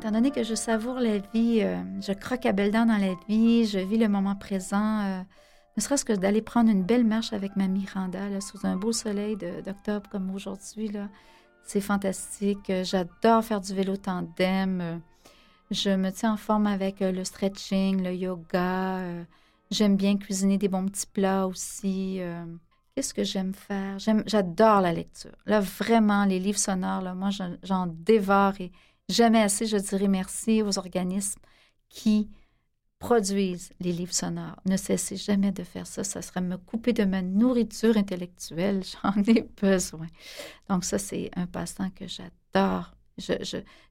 Étant 0.00 0.12
donné 0.12 0.30
que 0.30 0.42
je 0.42 0.54
savoure 0.54 0.98
la 0.98 1.18
vie, 1.18 1.60
euh, 1.60 1.76
je 2.00 2.14
croque 2.14 2.46
à 2.46 2.52
belles 2.52 2.70
dents 2.70 2.86
dans 2.86 2.96
la 2.96 3.14
vie, 3.28 3.66
je 3.66 3.78
vis 3.78 3.98
le 3.98 4.08
moment 4.08 4.34
présent, 4.34 5.00
euh, 5.00 5.20
ne 5.76 5.82
serait-ce 5.82 6.06
que 6.06 6.14
d'aller 6.14 6.40
prendre 6.40 6.70
une 6.70 6.84
belle 6.84 7.04
marche 7.04 7.34
avec 7.34 7.54
ma 7.54 7.68
Miranda 7.68 8.40
sous 8.40 8.66
un 8.66 8.76
beau 8.76 8.92
soleil 8.92 9.36
d'octobre 9.36 10.08
comme 10.08 10.34
aujourd'hui. 10.34 10.90
C'est 11.64 11.82
fantastique. 11.82 12.72
J'adore 12.82 13.44
faire 13.44 13.60
du 13.60 13.74
vélo 13.74 13.98
tandem. 13.98 15.02
Je 15.70 15.90
me 15.90 16.08
tiens 16.08 16.32
en 16.32 16.38
forme 16.38 16.66
avec 16.66 17.02
euh, 17.02 17.12
le 17.12 17.22
stretching, 17.22 18.02
le 18.02 18.14
yoga. 18.14 19.02
J'aime 19.70 19.96
bien 19.96 20.16
cuisiner 20.16 20.56
des 20.56 20.68
bons 20.68 20.86
petits 20.86 21.08
plats 21.12 21.46
aussi. 21.46 22.20
Qu'est-ce 22.94 23.12
que 23.12 23.22
j'aime 23.22 23.52
faire? 23.52 23.98
J'adore 23.98 24.80
la 24.80 24.94
lecture. 24.94 25.36
Là, 25.44 25.60
vraiment, 25.60 26.24
les 26.24 26.38
livres 26.38 26.58
sonores, 26.58 27.14
moi, 27.14 27.28
j'en 27.62 27.86
dévore 27.86 28.54
Jamais 29.10 29.42
assez, 29.42 29.66
je 29.66 29.76
dirais 29.76 30.06
merci 30.06 30.62
aux 30.62 30.78
organismes 30.78 31.40
qui 31.88 32.30
produisent 33.00 33.72
les 33.80 33.92
livres 33.92 34.14
sonores. 34.14 34.60
Ne 34.66 34.76
cessez 34.76 35.16
jamais 35.16 35.50
de 35.50 35.64
faire 35.64 35.86
ça. 35.86 36.04
Ça 36.04 36.22
serait 36.22 36.42
me 36.42 36.56
couper 36.56 36.92
de 36.92 37.04
ma 37.04 37.20
nourriture 37.20 37.96
intellectuelle. 37.96 38.82
J'en 39.02 39.20
ai 39.24 39.48
besoin. 39.60 40.06
Donc 40.68 40.84
ça, 40.84 40.98
c'est 40.98 41.30
un 41.34 41.46
passe-temps 41.46 41.90
que 41.90 42.06
j'adore. 42.06 42.94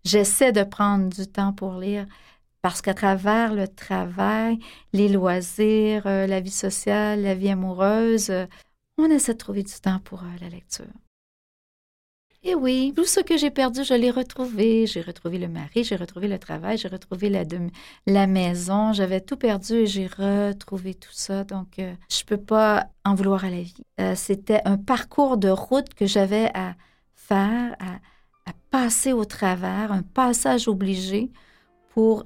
J'essaie 0.05 0.51
de 0.53 0.63
prendre 0.63 1.09
du 1.09 1.27
temps 1.27 1.53
pour 1.53 1.73
lire 1.73 2.07
parce 2.61 2.81
qu'à 2.81 2.93
travers 2.93 3.53
le 3.53 3.67
travail, 3.67 4.59
les 4.93 5.09
loisirs, 5.09 6.07
euh, 6.07 6.27
la 6.27 6.39
vie 6.39 6.49
sociale, 6.49 7.21
la 7.21 7.35
vie 7.35 7.49
amoureuse, 7.49 8.29
euh, 8.29 8.45
on 8.97 9.09
essaie 9.09 9.33
de 9.33 9.37
trouver 9.37 9.63
du 9.63 9.73
temps 9.73 9.99
pour 9.99 10.23
euh, 10.23 10.37
la 10.41 10.49
lecture. 10.49 10.85
Et 12.41 12.55
oui, 12.55 12.93
tout 12.95 13.03
ce 13.03 13.19
que 13.19 13.35
j'ai 13.35 13.51
perdu, 13.51 13.83
je 13.83 13.93
l'ai 13.93 14.11
retrouvé. 14.11 14.87
J'ai 14.87 15.01
retrouvé 15.01 15.37
le 15.39 15.49
mari, 15.49 15.83
j'ai 15.83 15.97
retrouvé 15.97 16.29
le 16.29 16.39
travail, 16.39 16.77
j'ai 16.77 16.87
retrouvé 16.87 17.29
la, 17.29 17.43
la 18.07 18.27
maison. 18.27 18.93
J'avais 18.93 19.19
tout 19.19 19.35
perdu 19.35 19.73
et 19.73 19.87
j'ai 19.87 20.07
retrouvé 20.07 20.93
tout 20.93 21.11
ça. 21.11 21.43
Donc, 21.43 21.79
euh, 21.79 21.93
je 22.09 22.21
ne 22.23 22.25
peux 22.27 22.41
pas 22.41 22.87
en 23.03 23.13
vouloir 23.13 23.43
à 23.43 23.49
la 23.49 23.61
vie. 23.61 23.83
Euh, 23.99 24.13
c'était 24.15 24.61
un 24.63 24.77
parcours 24.77 25.35
de 25.37 25.49
route 25.49 25.93
que 25.93 26.05
j'avais 26.05 26.49
à 26.53 26.75
faire, 27.13 27.75
à, 27.79 27.99
passer 28.71 29.13
au 29.13 29.25
travers, 29.25 29.91
un 29.91 30.03
passage 30.03 30.67
obligé 30.67 31.31
pour 31.89 32.25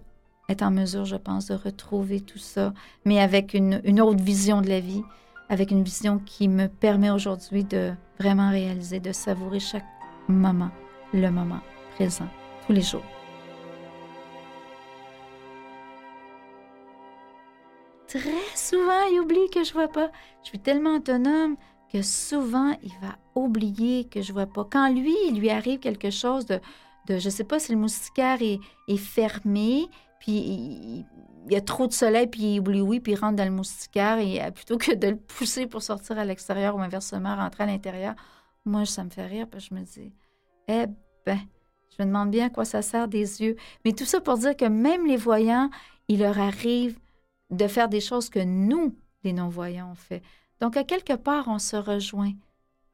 être 0.49 0.61
en 0.61 0.72
mesure, 0.72 1.05
je 1.05 1.16
pense, 1.16 1.47
de 1.47 1.55
retrouver 1.55 2.20
tout 2.20 2.38
ça, 2.38 2.74
mais 3.05 3.20
avec 3.20 3.53
une 3.53 4.01
autre 4.01 4.22
vision 4.22 4.61
de 4.61 4.68
la 4.68 4.82
vie, 4.82 5.03
avec 5.49 5.72
une 5.72 5.84
vision 5.84 6.20
qui 6.20 6.47
me 6.47 6.68
permet 6.68 7.11
aujourd'hui 7.11 7.64
de 7.64 7.93
vraiment 8.20 8.49
réaliser, 8.49 8.99
de 8.99 9.11
savourer 9.11 9.59
chaque 9.59 9.93
moment, 10.28 10.71
le 11.13 11.30
moment 11.30 11.61
présent, 11.95 12.28
tous 12.65 12.74
les 12.74 12.82
jours. 12.82 13.03
Très 18.07 18.21
souvent, 18.55 19.01
il 19.11 19.19
oublie 19.21 19.49
que 19.51 19.63
je 19.63 19.74
vois 19.74 19.88
pas. 19.88 20.11
Je 20.43 20.49
suis 20.49 20.59
tellement 20.59 20.97
autonome 20.97 21.55
que 21.91 22.01
souvent, 22.01 22.76
il 22.84 22.93
va 23.01 23.15
oublier 23.36 24.05
que 24.05 24.21
je 24.21 24.34
vois 24.34 24.45
pas. 24.45 24.67
Quand 24.69 24.89
lui, 24.89 25.15
il 25.28 25.39
lui 25.39 25.49
arrive 25.49 25.80
quelque 25.80 26.09
chose 26.09 26.45
de, 26.45 26.59
de 27.07 27.17
je 27.17 27.30
sais 27.30 27.43
pas 27.43 27.59
si 27.59 27.71
le 27.71 27.78
moustiquaire 27.78 28.41
est, 28.41 28.59
est 28.88 28.97
fermé, 28.97 29.88
puis 30.19 30.32
il, 30.32 31.05
y 31.49 31.55
a 31.55 31.61
trop 31.61 31.88
de 31.88 31.93
soleil, 31.93 32.28
puis 32.28 32.55
il 32.55 32.59
oublie 32.59 32.82
oui, 32.82 32.99
puis 32.99 33.13
il 33.13 33.19
rentre 33.19 33.36
dans 33.36 33.45
le 33.45 33.51
moustiquaire, 33.51 34.17
et 34.19 34.41
euh, 34.41 34.51
plutôt 34.51 34.78
que 34.78 34.93
de 34.93 35.07
le 35.07 35.17
pousser 35.17 35.67
pour 35.67 35.82
sortir 35.82 36.17
à 36.17 36.26
l'extérieur 36.26 36.76
ou 36.76 36.80
inversement 36.80 37.36
rentrer 37.36 37.63
à 37.63 37.67
l'intérieur, 37.67 38.15
moi, 38.66 38.86
ça 38.86 39.03
me 39.03 39.09
fait 39.09 39.26
rire, 39.26 39.47
parce 39.49 39.68
que 39.68 39.76
je 39.76 39.80
me 39.80 39.86
dis, 39.86 40.14
eh 40.68 40.86
ben, 41.26 41.39
je 41.89 42.03
me 42.03 42.07
demande 42.07 42.32
bien 42.32 42.47
à 42.47 42.49
quoi 42.49 42.66
ça 42.66 42.82
sert 42.82 43.07
des 43.07 43.41
yeux. 43.41 43.55
Mais 43.86 43.93
tout 43.93 44.05
ça 44.05 44.22
pour 44.22 44.38
dire 44.38 44.55
que 44.55 44.66
même 44.66 45.05
les 45.05 45.18
voyants, 45.18 45.70
il 46.07 46.20
leur 46.20 46.39
arrive 46.39 46.99
de 47.49 47.68
faire 47.68 47.89
des 47.89 48.01
choses 48.01 48.30
que 48.30 48.39
nous, 48.39 48.95
les 49.24 49.34
non-voyants, 49.34 49.91
on 49.91 49.95
fait. 49.95 50.24
Donc, 50.59 50.78
à 50.78 50.84
quelque 50.84 51.14
part, 51.14 51.47
on 51.47 51.59
se 51.59 51.76
rejoint 51.76 52.34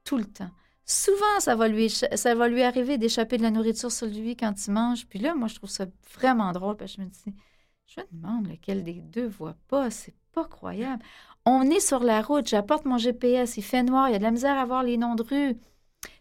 tout 0.04 0.18
le 0.18 0.26
temps. 0.26 0.50
Souvent, 0.86 1.40
ça 1.40 1.56
va 1.56 1.68
lui, 1.68 1.90
ça 1.90 2.36
va 2.36 2.48
lui 2.48 2.64
arriver 2.64 2.98
d'échapper 2.98 3.38
de 3.38 3.44
la 3.44 3.52
nourriture 3.52 3.92
sur 3.92 4.08
lui 4.08 4.36
quand 4.36 4.66
il 4.66 4.72
mange. 4.72 5.06
Puis 5.06 5.20
là, 5.20 5.36
moi, 5.36 5.48
je 5.48 5.56
trouve 5.56 5.70
ça 5.70 5.86
vraiment 6.16 6.52
drôle 6.52 6.78
parce 6.78 6.96
que 6.96 7.02
je 7.02 7.06
me 7.06 7.10
dis, 7.10 7.40
je 7.86 8.02
me 8.02 8.06
demande 8.12 8.48
lequel 8.48 8.84
des 8.84 8.96
deux 8.96 9.28
voit 9.28 9.56
pas. 9.68 9.92
C'est 9.92 10.16
pas 10.32 10.46
croyable. 10.46 11.04
On 11.52 11.64
est 11.64 11.80
sur 11.80 12.04
la 12.04 12.22
route, 12.22 12.48
j'apporte 12.48 12.86
mon 12.86 13.00
GPS, 13.00 13.58
il 13.58 13.64
fait 13.64 13.82
noir, 13.82 14.08
il 14.08 14.12
y 14.12 14.16
a 14.16 14.20
de 14.20 14.24
la 14.24 14.30
misère 14.30 14.58
à 14.58 14.66
voir 14.66 14.84
les 14.84 14.98
noms 14.98 15.16
de 15.16 15.24
rue 15.24 15.58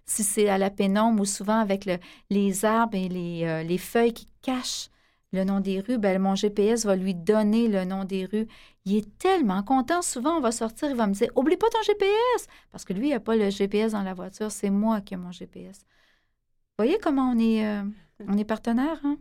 si 0.08 0.24
c'est 0.24 0.48
à 0.48 0.56
la 0.56 0.70
pénombre 0.70 1.20
ou 1.20 1.24
souvent 1.26 1.58
avec 1.58 1.88
les 2.30 2.64
arbres 2.64 2.96
et 2.96 3.46
euh, 3.46 3.62
les, 3.62 3.78
feuilles 3.78 4.14
qui 4.14 4.26
cachent 4.40 4.88
le 5.32 5.44
nom 5.44 5.60
des 5.60 5.80
rues, 5.80 5.98
ben, 5.98 6.18
mon 6.18 6.34
GPS 6.34 6.86
va 6.86 6.96
lui 6.96 7.14
donner 7.14 7.68
le 7.68 7.84
nom 7.84 8.04
des 8.04 8.24
rues. 8.24 8.48
il 8.86 8.96
est 8.96 9.18
tellement 9.18 9.62
content. 9.62 10.00
Souvent, 10.00 10.38
on 10.38 10.40
va 10.40 10.50
sortir, 10.50 10.88
il 10.88 10.96
va 10.96 11.06
me 11.06 11.12
dire 11.12 11.28
Oublie 11.36 11.58
pas 11.58 11.68
ton 11.68 11.82
GPS 11.82 12.46
Parce 12.72 12.86
que 12.86 12.94
lui, 12.94 13.08
il 13.08 13.10
n'a 13.10 13.20
pas 13.20 13.36
le 13.36 13.50
GPS 13.50 13.92
dans 13.92 14.02
la 14.02 14.14
voiture, 14.14 14.50
c'est 14.50 14.70
moi 14.70 15.02
qui 15.02 15.12
ai 15.12 15.18
mon 15.18 15.30
GPS. 15.30 15.80
Vous 16.78 16.84
voyez 16.84 16.98
comment 16.98 17.30
on 17.30 17.38
est, 17.38 17.66
euh, 17.66 17.82
on 18.26 18.38
est 18.38 18.44
partenaires, 18.44 19.00
hein? 19.04 19.18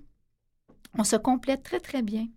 On 0.97 1.03
se 1.03 1.17
complète 1.17 1.63
très, 1.63 1.81
très 1.81 2.01
bien. 2.01 2.27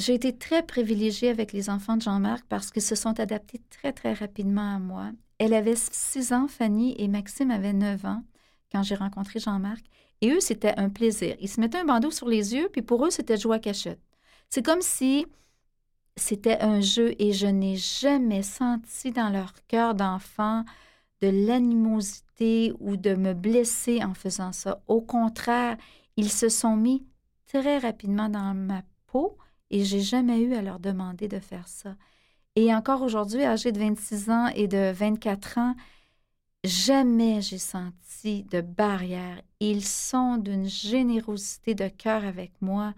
J'ai 0.00 0.14
été 0.14 0.34
très 0.34 0.62
privilégiée 0.62 1.28
avec 1.28 1.52
les 1.52 1.68
enfants 1.68 1.98
de 1.98 2.00
Jean-Marc 2.00 2.46
parce 2.48 2.70
qu'ils 2.70 2.80
se 2.80 2.94
sont 2.94 3.20
adaptés 3.20 3.60
très, 3.68 3.92
très 3.92 4.14
rapidement 4.14 4.76
à 4.76 4.78
moi. 4.78 5.10
Elle 5.36 5.52
avait 5.52 5.76
six 5.76 6.32
ans, 6.32 6.48
Fanny, 6.48 6.94
et 6.96 7.06
Maxime 7.06 7.50
avait 7.50 7.74
neuf 7.74 8.06
ans 8.06 8.22
quand 8.72 8.82
j'ai 8.82 8.94
rencontré 8.94 9.40
Jean-Marc. 9.40 9.84
Et 10.22 10.30
eux, 10.30 10.40
c'était 10.40 10.72
un 10.78 10.88
plaisir. 10.88 11.36
Ils 11.38 11.50
se 11.50 11.60
mettaient 11.60 11.80
un 11.80 11.84
bandeau 11.84 12.10
sur 12.10 12.28
les 12.28 12.54
yeux, 12.54 12.70
puis 12.72 12.80
pour 12.80 13.04
eux, 13.04 13.10
c'était 13.10 13.36
joie 13.36 13.58
cachette. 13.58 14.00
C'est 14.48 14.64
comme 14.64 14.80
si 14.80 15.26
c'était 16.16 16.58
un 16.60 16.80
jeu 16.80 17.14
et 17.18 17.34
je 17.34 17.46
n'ai 17.46 17.76
jamais 17.76 18.42
senti 18.42 19.12
dans 19.12 19.28
leur 19.28 19.52
cœur 19.66 19.94
d'enfant 19.94 20.64
de 21.20 21.28
l'animosité 21.28 22.72
ou 22.80 22.96
de 22.96 23.14
me 23.14 23.34
blesser 23.34 24.02
en 24.02 24.14
faisant 24.14 24.52
ça. 24.52 24.82
Au 24.86 25.02
contraire, 25.02 25.76
ils 26.16 26.32
se 26.32 26.48
sont 26.48 26.76
mis 26.76 27.04
très 27.46 27.76
rapidement 27.76 28.30
dans 28.30 28.54
ma 28.54 28.80
peau 29.06 29.36
et 29.70 29.84
j'ai 29.84 30.00
jamais 30.00 30.40
eu 30.40 30.54
à 30.54 30.62
leur 30.62 30.80
demander 30.80 31.28
de 31.28 31.38
faire 31.38 31.68
ça. 31.68 31.96
Et 32.56 32.74
encore 32.74 33.02
aujourd'hui, 33.02 33.44
âgé 33.44 33.72
de 33.72 33.78
26 33.78 34.30
ans 34.30 34.48
et 34.48 34.66
de 34.66 34.90
24 34.92 35.58
ans, 35.58 35.74
jamais 36.64 37.40
j'ai 37.40 37.58
senti 37.58 38.44
de 38.44 38.60
barrière. 38.60 39.40
Ils 39.60 39.84
sont 39.84 40.36
d'une 40.36 40.68
générosité 40.68 41.74
de 41.74 41.88
cœur 41.88 42.24
avec 42.24 42.52
moi. 42.60 42.92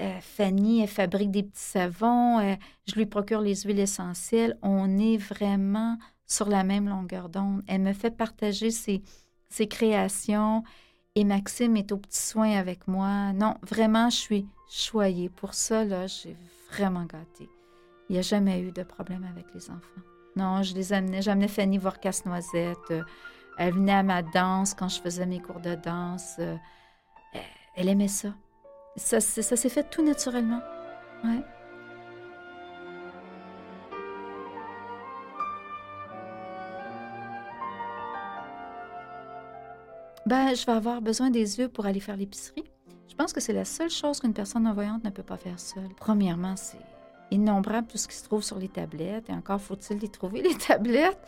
Euh, 0.00 0.20
Fanny, 0.20 0.80
elle 0.80 0.88
fabrique 0.88 1.30
des 1.30 1.42
petits 1.42 1.60
savons, 1.60 2.38
euh, 2.40 2.54
je 2.88 2.94
lui 2.94 3.06
procure 3.06 3.42
les 3.42 3.56
huiles 3.56 3.78
essentielles. 3.78 4.58
On 4.62 4.98
est 4.98 5.18
vraiment 5.18 5.98
sur 6.26 6.48
la 6.48 6.64
même 6.64 6.88
longueur 6.88 7.28
d'onde. 7.28 7.62
Elle 7.66 7.82
me 7.82 7.92
fait 7.92 8.10
partager 8.10 8.70
ses 8.70 9.02
créations 9.68 10.64
et 11.14 11.24
Maxime 11.24 11.76
est 11.76 11.92
au 11.92 11.98
petit 11.98 12.22
soin 12.22 12.52
avec 12.52 12.88
moi. 12.88 13.32
Non, 13.32 13.56
vraiment, 13.62 14.10
je 14.10 14.16
suis 14.16 14.46
choyée. 14.68 15.28
Pour 15.28 15.54
ça, 15.54 15.84
là, 15.84 16.06
j'ai 16.06 16.36
vraiment 16.70 17.04
gâté. 17.04 17.48
Il 18.08 18.14
n'y 18.14 18.18
a 18.18 18.22
jamais 18.22 18.60
eu 18.60 18.72
de 18.72 18.82
problème 18.82 19.24
avec 19.30 19.46
les 19.54 19.70
enfants. 19.70 20.02
Non, 20.36 20.62
je 20.62 20.74
les 20.74 20.92
amenais. 20.92 21.22
J'amenais 21.22 21.48
Fanny 21.48 21.78
voir 21.78 22.00
Casse-Noisette. 22.00 22.90
Euh, 22.90 23.02
elle 23.58 23.74
venait 23.74 23.92
à 23.92 24.02
ma 24.02 24.22
danse 24.22 24.74
quand 24.74 24.88
je 24.88 25.00
faisais 25.00 25.26
mes 25.26 25.40
cours 25.40 25.60
de 25.60 25.74
danse. 25.74 26.36
Euh, 26.38 26.56
elle 27.76 27.88
aimait 27.88 28.08
ça. 28.08 28.34
Ça, 28.96 29.20
ça 29.20 29.56
s'est 29.56 29.68
fait 29.68 29.88
tout 29.88 30.02
naturellement. 30.02 30.60
Ouais. 31.24 31.42
Ben, 40.32 40.56
je 40.56 40.64
vais 40.64 40.72
avoir 40.72 41.02
besoin 41.02 41.28
des 41.28 41.58
yeux 41.58 41.68
pour 41.68 41.84
aller 41.84 42.00
faire 42.00 42.16
l'épicerie. 42.16 42.64
Je 43.06 43.14
pense 43.14 43.34
que 43.34 43.40
c'est 43.40 43.52
la 43.52 43.66
seule 43.66 43.90
chose 43.90 44.18
qu'une 44.18 44.32
personne 44.32 44.62
non-voyante 44.62 45.04
ne 45.04 45.10
peut 45.10 45.22
pas 45.22 45.36
faire 45.36 45.60
seule. 45.60 45.90
Premièrement, 45.94 46.56
c'est 46.56 46.80
innombrable 47.30 47.86
tout 47.86 47.98
ce 47.98 48.08
qui 48.08 48.16
se 48.16 48.24
trouve 48.24 48.42
sur 48.42 48.58
les 48.58 48.70
tablettes. 48.70 49.28
Et 49.28 49.34
encore 49.34 49.60
faut-il 49.60 49.98
les 49.98 50.08
trouver, 50.08 50.40
les 50.40 50.54
tablettes. 50.66 51.20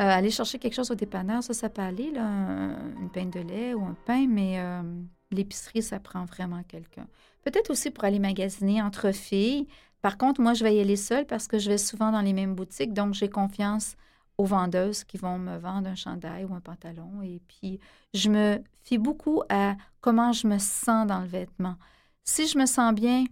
Euh, 0.00 0.02
aller 0.02 0.30
chercher 0.30 0.58
quelque 0.58 0.74
chose 0.74 0.90
au 0.90 0.96
dépanneur, 0.96 1.44
ça, 1.44 1.54
ça 1.54 1.68
peut 1.68 1.80
aller, 1.80 2.12
une 2.16 3.08
pinte 3.14 3.32
de 3.32 3.38
lait 3.38 3.72
ou 3.72 3.84
un 3.84 3.94
pain, 4.04 4.26
mais 4.28 4.58
euh, 4.58 4.82
l'épicerie, 5.30 5.84
ça 5.84 6.00
prend 6.00 6.24
vraiment 6.24 6.64
quelqu'un. 6.64 7.06
Peut-être 7.44 7.70
aussi 7.70 7.92
pour 7.92 8.02
aller 8.02 8.18
magasiner 8.18 8.82
entre 8.82 9.12
filles. 9.12 9.68
Par 10.02 10.18
contre, 10.18 10.40
moi, 10.40 10.54
je 10.54 10.64
vais 10.64 10.74
y 10.74 10.80
aller 10.80 10.96
seule 10.96 11.24
parce 11.24 11.46
que 11.46 11.60
je 11.60 11.70
vais 11.70 11.78
souvent 11.78 12.10
dans 12.10 12.20
les 12.20 12.32
mêmes 12.32 12.56
boutiques, 12.56 12.94
donc 12.94 13.14
j'ai 13.14 13.28
confiance 13.28 13.94
aux 14.40 14.44
vendeuses 14.44 15.04
qui 15.04 15.18
vont 15.18 15.38
me 15.38 15.58
vendre 15.58 15.88
un 15.90 15.94
chandail 15.94 16.46
ou 16.46 16.54
un 16.54 16.60
pantalon. 16.60 17.20
Et 17.22 17.42
puis, 17.46 17.78
je 18.14 18.30
me 18.30 18.62
fie 18.82 18.96
beaucoup 18.96 19.42
à 19.50 19.74
comment 20.00 20.32
je 20.32 20.46
me 20.46 20.58
sens 20.58 21.06
dans 21.06 21.20
le 21.20 21.26
vêtement. 21.26 21.76
Si 22.24 22.46
je 22.46 22.56
me 22.56 22.64
sens 22.64 22.94
bien, 22.94 23.24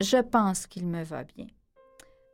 je 0.00 0.16
pense 0.16 0.66
qu'il 0.66 0.86
me 0.86 1.04
va 1.04 1.24
bien. 1.24 1.46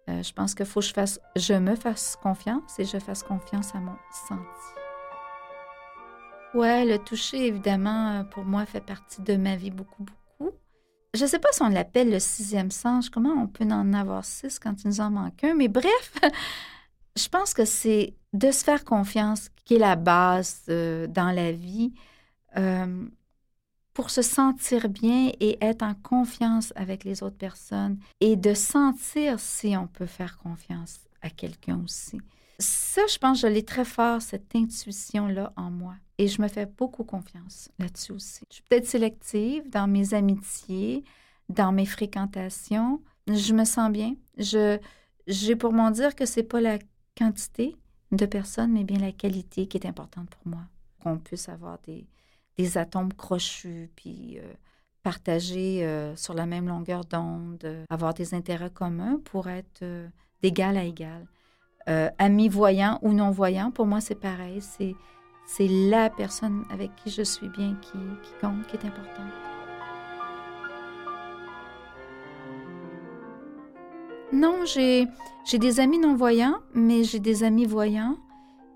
Euh, 0.09 0.23
je 0.23 0.33
pense 0.33 0.55
qu'il 0.55 0.67
faut 0.67 0.79
que 0.79 0.87
je, 0.87 0.93
fasse, 0.93 1.19
je 1.35 1.55
me 1.55 1.75
fasse 1.75 2.17
confiance 2.23 2.79
et 2.79 2.85
je 2.85 2.99
fasse 2.99 3.25
confiance 3.25 3.75
à 3.75 3.79
mon 3.79 3.97
senti. 4.29 4.43
Ouais, 6.55 6.85
le 6.85 6.99
toucher, 6.99 7.47
évidemment, 7.49 8.21
euh, 8.21 8.23
pour 8.23 8.45
moi, 8.45 8.67
fait 8.67 8.81
partie 8.81 9.21
de 9.23 9.35
ma 9.35 9.57
vie 9.57 9.71
beaucoup, 9.73 10.05
beaucoup. 10.05 10.55
Je 11.15 11.25
ne 11.25 11.29
sais 11.29 11.41
pas 11.41 11.51
si 11.51 11.63
on 11.63 11.69
l'appelle 11.69 12.11
le 12.11 12.21
sixième 12.21 12.71
sens. 12.71 13.11
Comment 13.11 13.35
on 13.35 13.49
peut 13.49 13.65
en 13.65 13.93
avoir 13.93 14.25
six 14.25 14.61
quand 14.61 14.85
il 14.85 14.89
nous 14.89 15.01
en 15.01 15.11
manque 15.11 15.43
un? 15.43 15.55
Mais 15.55 15.69
bref, 15.69 16.13
je 17.17 17.29
pense 17.29 17.55
que 17.55 17.65
c'est 17.65 18.15
de 18.33 18.51
se 18.51 18.65
faire 18.65 18.85
confiance 18.85 19.51
qui 19.65 19.75
est 19.75 19.79
la 19.79 19.97
base 19.97 20.63
euh, 20.69 21.07
dans 21.07 21.31
la 21.31 21.53
vie 21.53 21.93
euh, 22.57 23.07
pour 23.93 24.11
se 24.11 24.23
sentir 24.23 24.89
bien 24.89 25.31
et 25.41 25.59
être 25.61 25.83
en 25.83 25.95
confiance 25.95 26.73
avec 26.77 27.05
les 27.05 27.23
autres 27.23 27.37
personnes 27.37 27.99
et 28.21 28.37
de 28.37 28.55
sentir 28.55 29.39
si 29.39 29.77
on 29.77 29.87
peut 29.87 30.07
faire 30.07 30.39
confiance 30.39 31.01
à 31.21 31.31
quelqu'un 31.31 31.81
aussi. 31.85 32.21
Ça, 32.59 33.03
je 33.09 33.19
pense, 33.19 33.41
je 33.41 33.47
l'ai 33.47 33.65
très 33.65 33.85
fort, 33.85 34.23
cette 34.23 34.55
intuition-là 34.55 35.53
en 35.57 35.71
moi. 35.71 35.95
Et 36.19 36.29
je 36.29 36.41
me 36.41 36.49
fais 36.49 36.67
beaucoup 36.67 37.05
confiance 37.05 37.71
là-dessus 37.79 38.13
aussi. 38.13 38.45
Je 38.51 38.57
suis 38.57 38.65
peut-être 38.69 38.87
sélective 38.87 39.69
dans 39.69 39.89
mes 39.89 40.15
amitiés, 40.15 41.05
dans 41.49 41.73
mes 41.73 41.87
fréquentations. 41.87 43.03
Je 43.27 43.53
me 43.53 43.65
sens 43.65 43.91
bien. 43.91 44.15
Je, 44.39 44.79
j'ai 45.27 45.57
pour 45.57 45.73
m'en 45.73 45.91
dire 45.91 46.15
que 46.15 46.25
c'est 46.25 46.43
pas 46.45 46.61
la 46.61 46.79
quantité 47.17 47.77
de 48.11 48.27
personnes, 48.27 48.73
mais 48.73 48.85
bien 48.85 48.99
la 48.99 49.13
qualité 49.13 49.67
qui 49.67 49.77
est 49.79 49.87
importante 49.87 50.29
pour 50.31 50.47
moi. 50.47 50.63
Qu'on 51.03 51.19
puisse 51.19 51.49
avoir 51.49 51.79
des, 51.87 52.07
atomes 52.77 53.13
crochus, 53.13 53.91
puis 53.97 54.39
euh, 54.39 54.53
partager 55.03 55.85
euh, 55.85 56.15
sur 56.15 56.35
la 56.35 56.47
même 56.47 56.69
longueur 56.69 57.05
d'onde, 57.05 57.85
avoir 57.91 58.15
des 58.15 58.35
intérêts 58.35 58.71
communs 58.71 59.21
pour 59.25 59.49
être 59.49 59.83
euh, 59.83 60.07
d'égal 60.43 60.77
à 60.77 60.85
égal. 60.85 61.27
amis 62.19 62.49
voyants 62.49 62.99
ou 63.03 63.13
non 63.13 63.31
voyants, 63.31 63.73
pour 63.73 63.87
moi, 63.87 64.01
c'est 64.01 64.21
pareil. 64.21 64.61
C'est, 64.61 64.95
c'est 65.47 65.69
la 65.69 66.09
personne 66.09 66.65
avec 66.71 66.95
qui 66.97 67.11
je 67.11 67.23
suis 67.23 67.49
bien 67.49 67.75
qui 67.83 67.99
compte, 68.41 68.67
qui 68.69 68.77
est 68.77 68.87
importante. 68.87 69.52
Non, 74.33 74.65
j'ai, 74.65 75.07
des 75.59 75.79
amis 75.79 75.99
non-voyants, 75.99 76.59
mais 76.75 77.05
j'ai 77.05 77.21
des 77.21 77.45
amis 77.45 77.67
voyants 77.67 78.17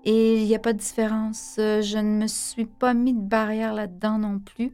et 0.03 0.39
il 0.39 0.45
n'y 0.45 0.55
a 0.55 0.59
pas 0.59 0.73
de 0.73 0.77
différence. 0.77 1.55
Euh, 1.57 1.81
je 1.81 1.97
ne 1.97 2.21
me 2.21 2.27
suis 2.27 2.65
pas 2.65 2.93
mis 2.93 3.13
de 3.13 3.19
barrière 3.19 3.73
là-dedans 3.73 4.19
non 4.19 4.39
plus. 4.39 4.71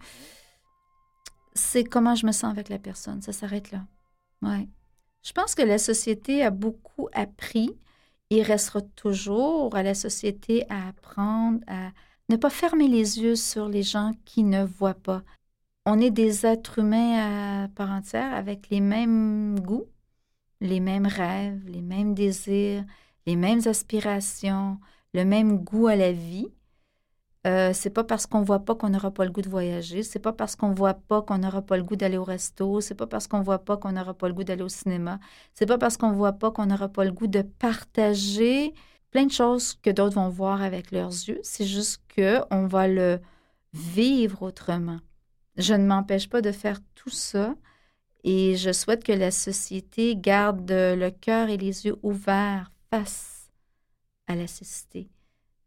C'est 1.54 1.86
comment 1.86 2.16
je 2.16 2.26
me 2.26 2.34
sens 2.34 2.52
avec 2.52 2.68
la 2.68 2.80
personne. 2.80 3.22
Ça 3.22 3.32
s'arrête 3.32 3.72
là. 3.72 3.86
Ouais. 4.42 4.68
Je 5.24 5.32
pense 5.32 5.56
que 5.56 5.62
la 5.62 5.78
société 5.78 6.44
a 6.44 6.50
beaucoup 6.50 7.08
appris 7.14 7.70
et 8.30 8.42
restera 8.42 8.82
toujours 8.82 9.74
à 9.76 9.84
la 9.84 9.94
société 9.94 10.66
à 10.70 10.90
apprendre 10.90 11.60
à 11.68 11.92
ne 12.28 12.36
pas 12.36 12.50
fermer 12.50 12.90
les 12.90 13.22
yeux 13.22 13.36
sur 13.36 13.70
les 13.70 13.84
gens 13.84 14.12
qui 14.26 14.44
ne 14.44 14.66
voient 14.66 14.94
pas. 14.94 15.24
On 15.86 16.00
est 16.02 16.12
des 16.12 16.46
êtres 16.46 16.80
humains 16.80 17.64
à 17.64 17.68
part 17.70 17.92
entière 17.92 18.34
avec 18.34 18.70
les 18.70 18.82
mêmes 18.82 19.60
goûts, 19.60 19.88
les 20.64 20.80
mêmes 20.80 21.05
rêves, 21.05 21.61
les 21.68 21.82
mêmes 21.82 22.16
désirs, 22.16 22.86
les 23.28 23.36
mêmes 23.36 23.61
aspirations, 23.66 24.80
le 25.14 25.26
même 25.26 25.57
goût 25.57 25.88
à 25.88 25.95
la 25.95 26.14
vie. 26.14 26.47
Euh, 27.45 27.74
c'est 27.74 27.89
pas 27.89 28.05
parce 28.05 28.26
qu'on 28.26 28.41
voit 28.41 28.59
pas 28.59 28.74
qu'on 28.74 28.89
n'aura 28.89 29.11
pas 29.11 29.26
le 29.26 29.32
goût 29.32 29.41
de 29.41 29.49
voyager, 29.49 30.01
c'est 30.01 30.20
pas 30.20 30.32
parce 30.32 30.55
qu'on 30.55 30.74
voit 30.74 30.93
pas 30.93 31.22
qu'on 31.22 31.39
n'aura 31.39 31.61
pas 31.61 31.76
le 31.76 31.84
goût 31.84 31.97
d'aller 31.97 32.18
au 32.18 32.24
resto, 32.24 32.80
c'est 32.80 32.95
pas 32.95 33.07
parce 33.07 33.28
qu'on 33.28 33.41
voit 33.41 33.59
pas 33.59 33.76
qu'on 33.76 33.91
n'aura 33.91 34.14
pas 34.14 34.30
le 34.30 34.34
goût 34.34 34.45
d'aller 34.45 34.64
au 34.64 34.70
cinéma, 34.70 35.20
c'est 35.53 35.66
pas 35.66 35.78
parce 35.78 35.97
qu'on 35.97 36.14
voit 36.14 36.32
pas 36.32 36.51
qu'on 36.51 36.68
n'aura 36.68 36.88
pas 36.88 37.03
le 37.03 37.11
goût 37.11 37.28
de 37.28 37.41
partager 37.41 38.74
plein 39.11 39.26
de 39.26 39.32
choses 39.32 39.74
que 39.74 39.89
d'autres 39.89 40.16
vont 40.16 40.30
voir 40.30 40.61
avec 40.61 40.91
leurs 40.91 41.09
yeux, 41.09 41.41
c'est 41.43 41.66
juste 41.66 42.01
que 42.07 42.39
on 42.49 42.66
va 42.68 42.88
le 42.88 43.20
vivre 43.74 44.43
autrement. 44.43 44.99
Je 45.57 45.74
ne 45.74 45.86
m'empêche 45.86 46.30
pas 46.30 46.41
de 46.41 46.53
faire 46.53 46.80
tout 46.95 47.09
ça, 47.09 47.55
et 48.24 48.56
je 48.56 48.72
souhaite 48.72 49.04
que 49.04 49.12
la 49.12 49.32
société 49.32 50.16
garde 50.16 50.72
le 50.72 51.10
cœur 51.10 51.50
et 51.50 51.58
les 51.58 51.86
yeux 51.86 51.98
ouverts 52.04 52.72
face 52.90 53.52
à 54.28 54.36
la 54.36 54.48
cécité. 54.48 55.10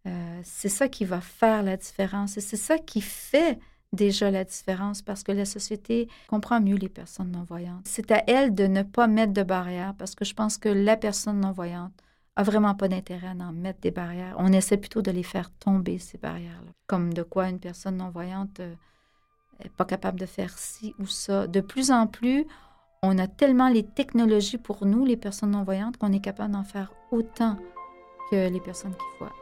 Euh, 0.07 0.41
c'est 0.45 0.69
ça 0.69 0.89
qui 0.89 1.05
va 1.05 1.21
faire 1.21 1.63
la 1.63 1.77
différence 1.77 2.37
et 2.37 2.41
c'est 2.41 2.57
ça 2.57 2.79
qui 2.79 3.01
fait 3.01 3.59
déjà 3.93 4.31
la 4.31 4.45
différence 4.45 5.03
parce 5.03 5.23
que 5.23 5.33
la 5.33 5.45
société 5.45 6.09
comprend 6.29 6.61
mieux 6.61 6.77
les 6.77 6.89
personnes 6.89 7.33
non-voyantes. 7.33 7.87
C'est 7.87 8.11
à 8.11 8.23
elle 8.27 8.55
de 8.55 8.67
ne 8.67 8.83
pas 8.83 9.07
mettre 9.07 9.33
de 9.33 9.43
barrières 9.43 9.95
parce 9.99 10.15
que 10.15 10.25
je 10.25 10.35
pense 10.35 10.59
que 10.59 10.69
la 10.69 10.97
personne 10.97 11.41
non-voyante 11.41 11.93
a 12.37 12.43
vraiment 12.43 12.75
pas 12.75 12.89
d'intérêt 12.89 13.29
à 13.29 13.45
en 13.45 13.53
mettre 13.53 13.81
des 13.81 13.91
barrières. 13.91 14.37
On 14.39 14.53
essaie 14.53 14.77
plutôt 14.77 15.03
de 15.03 15.11
les 15.11 15.23
faire 15.23 15.51
tomber, 15.51 15.99
ces 15.99 16.19
barrières-là. 16.19 16.71
Comme 16.87 17.13
de 17.13 17.23
quoi 17.23 17.49
une 17.49 17.61
personne 17.61 17.97
non-voyante... 17.97 18.61
Euh, 18.61 18.75
pas 19.77 19.85
capable 19.85 20.21
de 20.21 20.27
faire 20.27 20.57
ci 20.59 20.95
ou 20.99 21.07
ça. 21.07 21.47
De 21.47 21.61
plus 21.61 21.91
en 21.91 22.07
plus, 22.07 22.47
on 23.03 23.19
a 23.19 23.27
tellement 23.27 23.69
les 23.69 23.85
technologies 23.85 24.59
pour 24.59 24.87
nous, 24.87 25.05
les 25.05 25.17
personnes 25.17 25.51
non-voyantes, 25.51 25.97
qu'on 25.97 26.13
est 26.13 26.21
capable 26.21 26.53
d'en 26.53 26.65
faire 26.65 26.93
autant 27.11 27.57
que 28.31 28.49
les 28.49 28.61
personnes 28.61 28.95
qui 28.95 29.19
voient. 29.19 29.33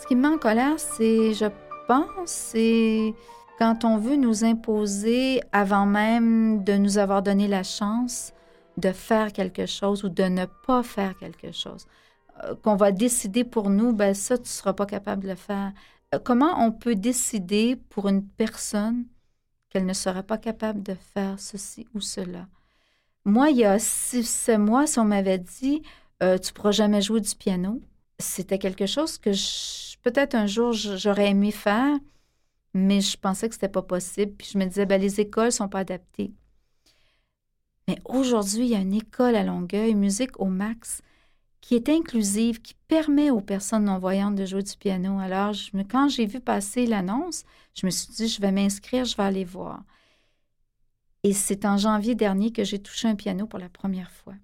Ce 0.00 0.06
qui 0.06 0.16
me 0.16 0.22
met 0.22 0.34
en 0.34 0.38
colère, 0.38 0.78
c'est, 0.78 1.32
je 1.34 1.46
pense, 1.86 2.06
c'est 2.26 3.14
quand 3.58 3.84
on 3.84 3.96
veut 3.96 4.16
nous 4.16 4.44
imposer 4.44 5.40
avant 5.52 5.86
même 5.86 6.64
de 6.64 6.74
nous 6.74 6.98
avoir 6.98 7.22
donné 7.22 7.48
la 7.48 7.62
chance 7.62 8.32
de 8.76 8.90
faire 8.90 9.32
quelque 9.32 9.66
chose 9.66 10.04
ou 10.04 10.08
de 10.08 10.24
ne 10.24 10.46
pas 10.66 10.82
faire 10.82 11.16
quelque 11.16 11.52
chose. 11.52 11.86
Euh, 12.42 12.54
qu'on 12.56 12.76
va 12.76 12.90
décider 12.92 13.44
pour 13.44 13.70
nous, 13.70 13.92
ben 13.92 14.14
ça, 14.14 14.36
tu 14.36 14.44
ne 14.44 14.48
seras 14.48 14.72
pas 14.72 14.86
capable 14.86 15.22
de 15.22 15.28
le 15.28 15.34
faire. 15.36 15.72
Euh, 16.14 16.18
comment 16.18 16.64
on 16.64 16.72
peut 16.72 16.96
décider 16.96 17.76
pour 17.76 18.08
une 18.08 18.26
personne 18.26 19.04
qu'elle 19.70 19.86
ne 19.86 19.92
serait 19.92 20.22
pas 20.24 20.38
capable 20.38 20.82
de 20.82 20.94
faire 20.94 21.38
ceci 21.38 21.86
ou 21.94 22.00
cela? 22.00 22.48
Moi, 23.24 23.50
il 23.50 23.58
y 23.58 23.64
a 23.64 23.78
six 23.78 24.50
mois, 24.58 24.86
si 24.86 24.98
on 24.98 25.04
m'avait 25.04 25.38
dit 25.38 25.82
euh, 26.22 26.38
Tu 26.38 26.50
ne 26.50 26.54
pourras 26.54 26.72
jamais 26.72 27.02
jouer 27.02 27.20
du 27.20 27.34
piano, 27.36 27.80
c'était 28.18 28.58
quelque 28.58 28.86
chose 28.86 29.18
que 29.18 29.30
peut-être 30.02 30.34
un 30.34 30.46
jour 30.46 30.72
j'aurais 30.72 31.30
aimé 31.30 31.50
faire, 31.52 31.96
mais 32.74 33.00
je 33.00 33.16
pensais 33.16 33.48
que 33.48 33.54
ce 33.54 33.58
n'était 33.58 33.68
pas 33.68 33.82
possible. 33.82 34.32
Puis 34.36 34.50
je 34.52 34.58
me 34.58 34.66
disais 34.66 34.86
ben, 34.86 35.00
Les 35.00 35.20
écoles 35.20 35.46
ne 35.46 35.50
sont 35.50 35.68
pas 35.68 35.80
adaptées. 35.80 36.32
Mais 37.88 37.98
aujourd'hui, 38.06 38.64
il 38.66 38.70
y 38.70 38.74
a 38.74 38.80
une 38.80 38.94
école 38.94 39.36
à 39.36 39.44
Longueuil, 39.44 39.94
musique 39.94 40.40
au 40.40 40.46
max, 40.46 41.02
qui 41.64 41.76
est 41.76 41.88
inclusive, 41.88 42.60
qui 42.60 42.74
permet 42.88 43.30
aux 43.30 43.40
personnes 43.40 43.86
non-voyantes 43.86 44.34
de 44.34 44.44
jouer 44.44 44.62
du 44.62 44.76
piano. 44.76 45.18
Alors, 45.18 45.54
quand 45.90 46.10
j'ai 46.10 46.26
vu 46.26 46.38
passer 46.38 46.84
l'annonce, 46.84 47.44
je 47.72 47.86
me 47.86 47.90
suis 47.90 48.12
dit, 48.12 48.28
je 48.28 48.38
vais 48.42 48.52
m'inscrire, 48.52 49.06
je 49.06 49.16
vais 49.16 49.22
aller 49.22 49.46
voir. 49.46 49.82
Et 51.22 51.32
c'est 51.32 51.64
en 51.64 51.78
janvier 51.78 52.14
dernier 52.14 52.52
que 52.52 52.64
j'ai 52.64 52.78
touché 52.78 53.08
un 53.08 53.14
piano 53.14 53.46
pour 53.46 53.58
la 53.58 53.70
première 53.70 54.10
fois. 54.10 54.34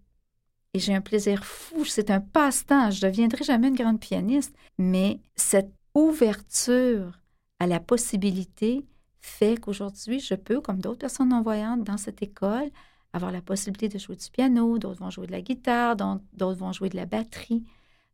Et 0.72 0.78
j'ai 0.78 0.94
un 0.94 1.02
plaisir 1.02 1.44
fou, 1.44 1.84
c'est 1.84 2.10
un 2.10 2.20
passe-temps. 2.20 2.90
Je 2.90 3.04
ne 3.04 3.10
deviendrai 3.10 3.44
jamais 3.44 3.68
une 3.68 3.76
grande 3.76 4.00
pianiste, 4.00 4.56
mais 4.78 5.20
cette 5.36 5.74
ouverture 5.94 7.20
à 7.58 7.66
la 7.66 7.80
possibilité 7.80 8.86
fait 9.20 9.60
qu'aujourd'hui, 9.60 10.20
je 10.20 10.36
peux, 10.36 10.62
comme 10.62 10.80
d'autres 10.80 11.00
personnes 11.00 11.28
non-voyantes 11.28 11.84
dans 11.84 11.98
cette 11.98 12.22
école, 12.22 12.70
avoir 13.12 13.32
la 13.32 13.42
possibilité 13.42 13.88
de 13.88 13.98
jouer 13.98 14.16
du 14.16 14.30
piano, 14.30 14.78
d'autres 14.78 15.00
vont 15.00 15.10
jouer 15.10 15.26
de 15.26 15.32
la 15.32 15.42
guitare, 15.42 15.96
d'autres 15.96 16.58
vont 16.58 16.72
jouer 16.72 16.88
de 16.88 16.96
la 16.96 17.06
batterie, 17.06 17.64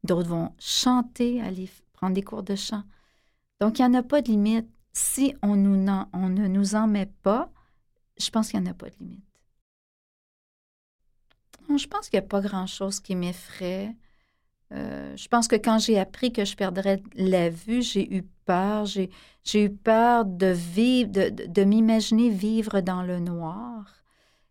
d'autres 0.04 0.28
vont 0.28 0.52
chanter, 0.58 1.40
aller 1.40 1.68
prendre 1.92 2.14
des 2.14 2.22
cours 2.22 2.42
de 2.42 2.56
chant. 2.56 2.84
Donc, 3.60 3.78
il 3.78 3.82
n'y 3.82 3.88
en 3.88 3.94
a 3.94 4.02
pas 4.02 4.22
de 4.22 4.28
limite. 4.28 4.68
Si 4.92 5.34
on, 5.42 5.56
ne 5.56 6.48
nous 6.48 6.74
en 6.74 6.86
met 6.86 7.10
pas, 7.22 7.50
je 8.18 8.30
pense 8.30 8.50
qu'il 8.50 8.60
n'y 8.60 8.68
en 8.68 8.70
a 8.70 8.74
pas 8.74 8.88
de 8.88 8.96
limite. 9.00 9.22
Je 11.68 11.86
pense 11.86 12.08
qu'il 12.08 12.18
n'y 12.18 12.24
a 12.24 12.28
pas 12.28 12.40
grand-chose 12.40 13.00
qui 13.00 13.14
m'effraie. 13.14 13.94
Euh, 14.72 15.16
je 15.16 15.28
pense 15.28 15.48
que 15.48 15.56
quand 15.56 15.78
j'ai 15.78 15.98
appris 15.98 16.32
que 16.32 16.44
je 16.44 16.56
perdrais 16.56 17.02
la 17.14 17.50
vue, 17.50 17.82
j'ai 17.82 18.14
eu 18.14 18.22
peur. 18.44 18.86
J'ai 18.86 19.10
eu 19.54 19.70
peur 19.70 20.24
de 20.24 20.46
vivre, 20.46 21.10
de 21.10 21.64
m'imaginer 21.64 22.30
vivre 22.30 22.80
dans 22.80 23.02
le 23.02 23.18
noir. 23.20 24.05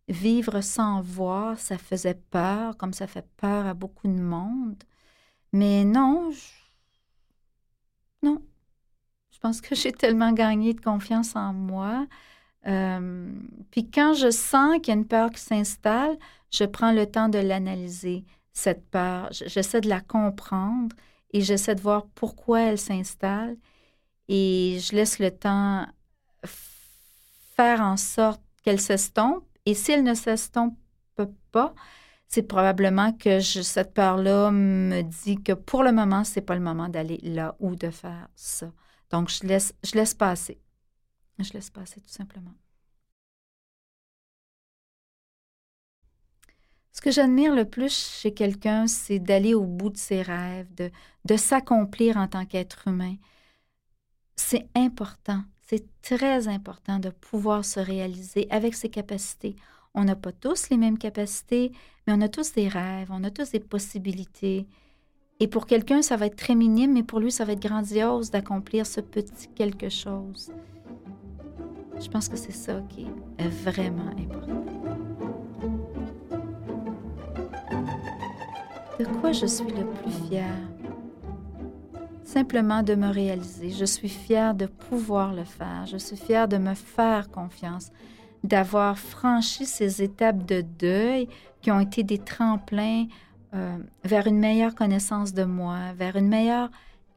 Vivre 0.08 0.62
sans 0.62 1.02
voir, 1.02 1.60
ça 1.60 1.78
faisait 1.78 2.20
peur, 2.30 2.78
comme 2.78 2.94
ça 2.94 3.08
fait 3.08 3.28
peur 3.38 3.66
à 3.66 3.74
beaucoup 3.74 4.08
de 4.08 4.22
monde. 4.22 4.84
Mais 5.52 5.84
non, 5.84 6.32
non. 8.22 8.42
Je 9.32 9.40
pense 9.40 9.62
que 9.62 9.76
j'ai 9.76 9.92
tellement 9.92 10.32
gagné 10.32 10.74
de 10.74 10.82
confiance 10.82 11.36
en 11.36 11.54
moi. 11.54 12.08
Euh, 12.68 13.32
puis 13.72 13.90
quand 13.90 14.14
je 14.14 14.32
sens 14.32 14.76
qu'il 14.78 14.90
y 14.90 14.92
a 14.92 15.00
une 15.00 15.08
peur 15.08 15.32
qui 15.32 15.42
s'installe, 15.42 16.18
je 16.52 16.66
prends 16.66 16.92
le 16.92 17.06
temps 17.10 17.30
de 17.30 17.40
l'analyser, 17.40 18.26
cette 18.54 18.90
peur. 18.90 19.30
J'essaie 19.32 19.82
de 19.82 19.90
la 19.90 20.02
comprendre 20.02 20.96
et 21.32 21.42
j'essaie 21.42 21.76
de 21.76 21.82
voir 21.82 22.06
pourquoi 22.16 22.62
elle 22.62 22.80
s'installe. 22.80 23.58
Et 24.28 24.80
je 24.82 24.96
laisse 24.96 25.20
le 25.20 25.32
temps 25.32 25.86
faire 27.56 27.82
en 27.82 27.98
sorte 27.98 28.42
qu'elle 28.64 28.82
s'estompe 28.82 29.44
et 29.66 29.74
s'il 29.74 30.04
ne 30.04 30.14
s'estompe 30.14 30.78
pas, 31.52 31.74
c'est 32.28 32.44
probablement 32.44 33.14
que 33.14 33.40
cette 33.40 33.94
peur-là 33.94 34.52
me 34.52 35.02
dit 35.02 35.42
que 35.42 35.54
pour 35.54 35.84
le 35.84 35.92
moment, 35.92 36.24
c'est 36.24 36.42
pas 36.42 36.56
le 36.56 36.62
moment 36.62 36.90
d'aller 36.90 37.20
là 37.24 37.56
ou 37.60 37.76
de 37.76 37.90
faire 37.90 38.28
ça. 38.36 38.72
Donc, 39.12 39.30
je 39.30 39.46
laisse, 39.46 39.74
je 39.84 39.94
laisse 39.96 40.14
passer. 40.14 40.60
Je 41.40 41.54
laisse 41.54 41.70
passer 41.70 42.02
tout 42.02 42.10
simplement. 42.10 42.54
Ce 46.92 47.02
que 47.02 47.12
j'admire 47.12 47.54
le 47.54 47.66
plus 47.70 47.94
chez 48.22 48.34
quelqu'un, 48.34 48.88
c'est 48.88 49.20
d'aller 49.20 49.54
au 49.54 49.66
bout 49.66 49.90
de 49.90 49.98
ses 49.98 50.22
rêves, 50.22 50.74
de, 50.76 50.92
de 51.26 51.38
s'accomplir 51.38 52.18
en 52.18 52.28
tant 52.28 52.46
qu'être 52.46 52.88
humain. 52.88 53.16
C'est 54.36 54.68
important. 54.76 55.44
C'est 55.68 55.88
très 56.04 56.48
important 56.48 57.00
de 57.00 57.10
pouvoir 57.10 57.66
se 57.66 57.80
réaliser 57.80 58.46
avec 58.52 58.76
ses 58.76 58.90
capacités. 58.90 59.56
On 59.96 60.04
n'a 60.04 60.16
pas 60.16 60.32
tous 60.32 60.70
les 60.70 60.78
mêmes 60.78 61.00
capacités, 61.00 61.72
mais 62.06 62.14
on 62.14 62.22
a 62.22 62.30
tous 62.30 62.54
des 62.54 62.68
rêves, 62.68 63.10
on 63.10 63.24
a 63.24 63.32
tous 63.32 63.50
des 63.50 63.60
possibilités. 63.60 64.68
Et 65.40 65.48
pour 65.48 65.66
quelqu'un, 65.66 66.04
ça 66.04 66.18
va 66.18 66.28
être 66.28 66.36
très 66.36 66.54
minime, 66.54 66.94
mais 66.94 67.02
pour 67.02 67.20
lui, 67.20 67.32
ça 67.32 67.46
va 67.46 67.54
être 67.54 67.68
grandiose 67.68 68.30
d'accomplir 68.30 68.86
ce 68.86 69.02
petit 69.02 69.48
quelque 69.56 69.90
chose. 69.90 70.52
Je 72.00 72.10
pense 72.10 72.30
que 72.30 72.38
c'est 72.38 72.52
ça 72.52 72.84
qui 72.88 73.08
est 73.40 73.48
vraiment 73.48 74.12
important. 74.20 74.66
De 79.00 79.06
quoi 79.20 79.32
je 79.32 79.48
suis 79.48 79.66
le 79.66 79.84
plus 79.84 80.12
fière? 80.30 80.75
Simplement 82.26 82.84
de 82.84 82.96
me 82.96 83.10
réaliser. 83.10 83.70
Je 83.70 83.86
suis 83.86 84.10
fière 84.10 84.56
de 84.56 84.66
pouvoir 84.66 85.34
le 85.34 85.44
faire. 85.44 85.86
Je 85.86 85.98
suis 85.98 86.18
fière 86.18 86.48
de 86.48 86.58
me 86.58 86.74
faire 86.74 87.30
confiance, 87.30 87.92
d'avoir 88.44 88.98
franchi 88.98 89.66
ces 89.66 90.02
étapes 90.02 90.46
de 90.46 90.62
deuil 90.62 91.30
qui 91.62 91.72
ont 91.72 91.80
été 91.80 92.04
des 92.04 92.18
tremplins 92.18 93.06
euh, 93.54 93.78
vers 94.04 94.28
une 94.28 94.40
meilleure 94.40 94.76
connaissance 94.76 95.34
de 95.34 95.44
moi, 95.44 95.94
vers 95.94 96.16
une 96.16 96.28
meilleure 96.28 96.70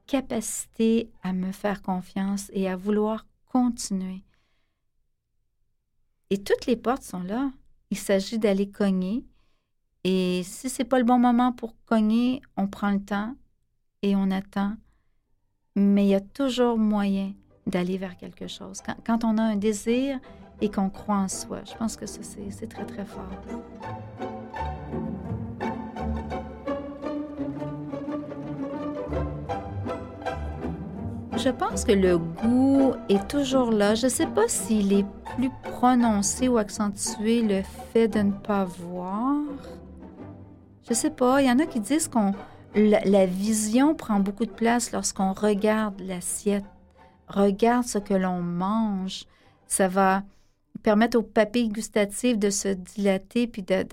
capacité 0.06 1.10
à 1.22 1.32
me 1.32 1.52
faire 1.52 1.82
confiance 1.82 2.50
et 2.52 2.68
à 2.68 2.76
vouloir 2.76 3.26
continuer. 3.46 4.22
Et 6.30 6.38
toutes 6.38 6.66
les 6.66 6.76
portes 6.76 7.02
sont 7.02 7.22
là. 7.22 7.50
Il 7.90 7.98
s'agit 7.98 8.38
d'aller 8.38 8.70
cogner. 8.70 9.24
Et 10.04 10.42
si 10.44 10.68
c'est 10.68 10.84
pas 10.84 10.98
le 10.98 11.04
bon 11.04 11.18
moment 11.18 11.52
pour 11.52 11.74
cogner, 11.86 12.42
on 12.56 12.66
prend 12.66 12.90
le 12.90 13.00
temps 13.02 13.34
et 14.02 14.14
on 14.14 14.30
attend 14.30 14.76
mais 15.76 16.04
il 16.04 16.08
y 16.08 16.14
a 16.14 16.20
toujours 16.20 16.78
moyen 16.78 17.32
d'aller 17.66 17.98
vers 17.98 18.16
quelque 18.16 18.48
chose. 18.48 18.80
Quand, 19.06 19.24
on 19.24 19.38
a 19.38 19.42
un 19.42 19.56
désir 19.56 20.18
et 20.60 20.70
qu'on 20.70 20.90
croit 20.90 21.16
en 21.16 21.28
soi, 21.28 21.60
je 21.64 21.74
pense 21.74 21.96
que 21.96 22.06
ça, 22.06 22.20
c'est 22.22 22.68
très, 22.68 22.84
très 22.84 23.04
fort. 23.04 23.30
Je 31.36 31.50
pense 31.50 31.84
que 31.84 31.92
le 31.92 32.18
goût 32.18 32.94
est 33.08 33.28
toujours 33.28 33.70
là. 33.70 33.94
Je 33.94 34.06
ne 34.06 34.10
sais 34.10 34.26
pas 34.26 34.48
s'il 34.48 34.92
est 34.92 35.06
plus 35.36 35.50
prononcé 35.62 36.48
ou 36.48 36.58
accentué 36.58 37.42
le 37.42 37.62
fait 37.92 38.08
de 38.08 38.18
ne 38.18 38.32
pas 38.32 38.64
voir. 38.64 39.36
Je 40.82 40.90
ne 40.90 40.94
sais 40.94 41.10
pas. 41.10 41.40
Il 41.40 41.46
y 41.46 41.50
en 41.50 41.60
a 41.60 41.66
qui 41.66 41.78
disent 41.78 42.08
qu'on 42.08 42.32
la, 42.78 43.26
vision 43.26 43.94
prend 43.94 44.20
beaucoup 44.20 44.46
de 44.46 44.52
place 44.52 44.92
lorsqu'on 44.92 45.32
regarde 45.32 46.00
l'assiette, 46.00 46.64
regarde 47.26 47.84
ce 47.84 47.98
que 47.98 48.14
l'on 48.14 48.40
mange. 48.40 49.24
Ça 49.66 49.88
va 49.88 50.22
permettre 50.82 51.18
aux 51.18 51.22
papilles 51.22 51.68
gustatives 51.68 52.38
de 52.38 52.50
se 52.50 52.68
dilater, 52.68 53.46
puis 53.46 53.62
de, 53.62 53.84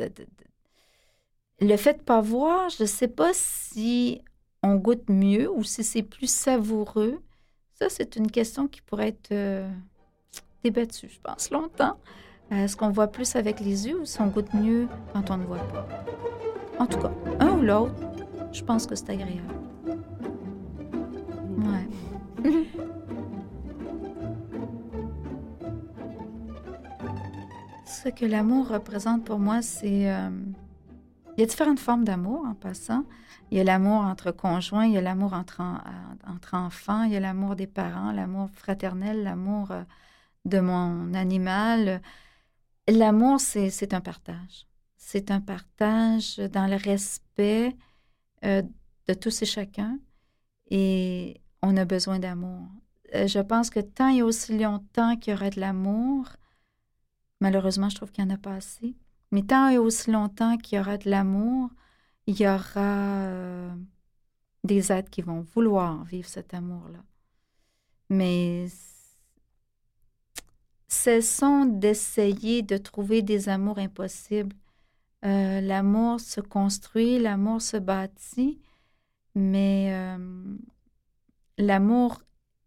le 1.62 1.78
fait 1.78 1.94
de 1.94 2.04
pas 2.04 2.22
voir, 2.22 2.70
je 2.70 2.84
ne 2.84 2.88
sais 2.88 3.08
pas 3.08 3.32
si 3.34 4.22
on 4.62 4.76
goûte 4.76 5.10
mieux 5.10 5.52
ou 5.52 5.64
si 5.64 5.84
c'est 5.84 6.04
plus 6.04 6.30
savoureux. 6.30 7.22
Ça, 7.74 7.90
c'est 7.90 8.16
une 8.16 8.32
question 8.32 8.68
qui 8.68 8.82
pourrait 8.82 9.10
être 9.10 9.32
euh, 9.32 9.70
débattue, 10.64 11.10
je 11.10 11.20
pense, 11.20 11.50
longtemps. 11.52 11.98
Est-ce 12.52 12.78
qu'on 12.78 12.90
voit 12.90 13.08
plus 13.08 13.36
avec 13.36 13.60
les 13.60 13.88
yeux 13.88 14.02
ou 14.02 14.06
si 14.06 14.22
on 14.22 14.28
goûte 14.28 14.54
mieux 14.54 14.88
quand 15.14 15.32
on 15.32 15.38
ne 15.38 15.46
voit 15.46 15.58
pas? 15.58 15.88
En 16.78 16.86
tout 16.86 17.00
cas, 17.00 17.12
un 17.40 17.58
ou 17.58 17.62
l'autre, 17.62 18.15
je 18.56 18.64
pense 18.64 18.88
que 18.88 18.96
c'est 18.96 19.10
agréable. 19.10 19.54
Ouais. 21.58 21.88
Ce 27.86 28.10
que 28.10 28.26
l'amour 28.26 28.70
représente 28.70 29.26
pour 29.26 29.40
moi, 29.40 29.62
c'est... 29.62 30.10
Euh, 30.10 30.30
il 31.38 31.42
y 31.42 31.44
a 31.44 31.48
différentes 31.48 31.80
formes 31.80 32.06
d'amour 32.06 32.46
en 32.46 32.54
passant. 32.54 33.04
Il 33.52 33.58
y 33.58 33.62
a 33.62 33.66
l'amour 33.66 34.02
entre 34.02 34.32
conjoints, 34.32 34.86
il 34.86 34.94
y 34.94 34.98
a 34.98 35.02
l'amour 35.02 35.34
entre, 35.34 35.62
entre 36.26 36.54
enfants, 36.54 37.04
il 37.04 37.12
y 37.12 37.18
a 37.18 37.20
l'amour 37.20 37.58
des 37.58 37.68
parents, 37.68 38.14
l'amour 38.14 38.50
fraternel, 38.54 39.24
l'amour 39.24 39.72
euh, 39.72 39.84
de 40.46 40.62
mon 40.62 41.14
animal. 41.14 42.02
L'amour, 42.88 43.42
c'est 43.42 43.94
un 43.94 44.02
partage. 44.02 44.66
C'est 44.96 45.30
un 45.30 45.42
partage 45.42 46.38
dans 46.38 46.68
le 46.68 46.78
respect 46.78 47.76
euh, 48.44 48.62
de 49.08 49.14
tous 49.14 49.42
et 49.42 49.46
chacun. 49.46 50.00
Et 50.70 51.42
on 51.62 51.78
a 51.78 51.86
besoin 51.86 52.20
d'amour. 52.20 52.68
Euh, 53.14 53.28
je 53.28 53.40
pense 53.40 53.70
que 53.70 53.80
tant 53.80 54.10
et 54.10 54.22
aussi 54.22 54.58
longtemps 54.58 55.16
qu'il 55.16 55.34
y 55.34 55.36
aura 55.36 55.50
de 55.50 55.60
l'amour, 55.60 56.28
malheureusement, 57.40 57.90
je 57.90 57.96
trouve 57.96 58.12
qu'il 58.12 58.26
n'y 58.26 58.32
en 58.32 58.36
a 58.36 58.40
pas 58.40 58.56
assez, 58.56 58.96
mais 59.32 59.44
tant 59.44 59.70
et 59.70 59.78
aussi 59.78 60.12
longtemps 60.12 60.58
qu'il 60.58 60.78
y 60.78 60.82
aura 60.82 60.98
de 60.98 61.10
l'amour, 61.10 61.70
il 62.28 62.40
y 62.40 62.48
aura 62.48 63.24
euh, 63.26 63.76
des 64.64 64.92
êtres 64.92 65.10
qui 65.10 65.22
vont 65.22 65.42
vouloir 65.42 66.04
vivre 66.06 66.28
cet 66.28 66.54
amour-là. 66.54 67.04
Mais 68.10 68.68
cessons 70.88 71.66
d'essayer 71.66 72.62
de 72.62 72.78
trouver 72.78 73.22
des 73.22 73.50
amours 73.50 73.78
impossibles. 73.78 74.56
Euh, 75.26 75.62
l'amour 75.62 76.20
se 76.20 76.42
construit, 76.42 77.20
l'amour 77.20 77.62
se 77.62 77.78
bâtit, 77.78 78.62
mais 79.36 79.90
euh, 79.92 80.58
l'amour, 81.58 82.22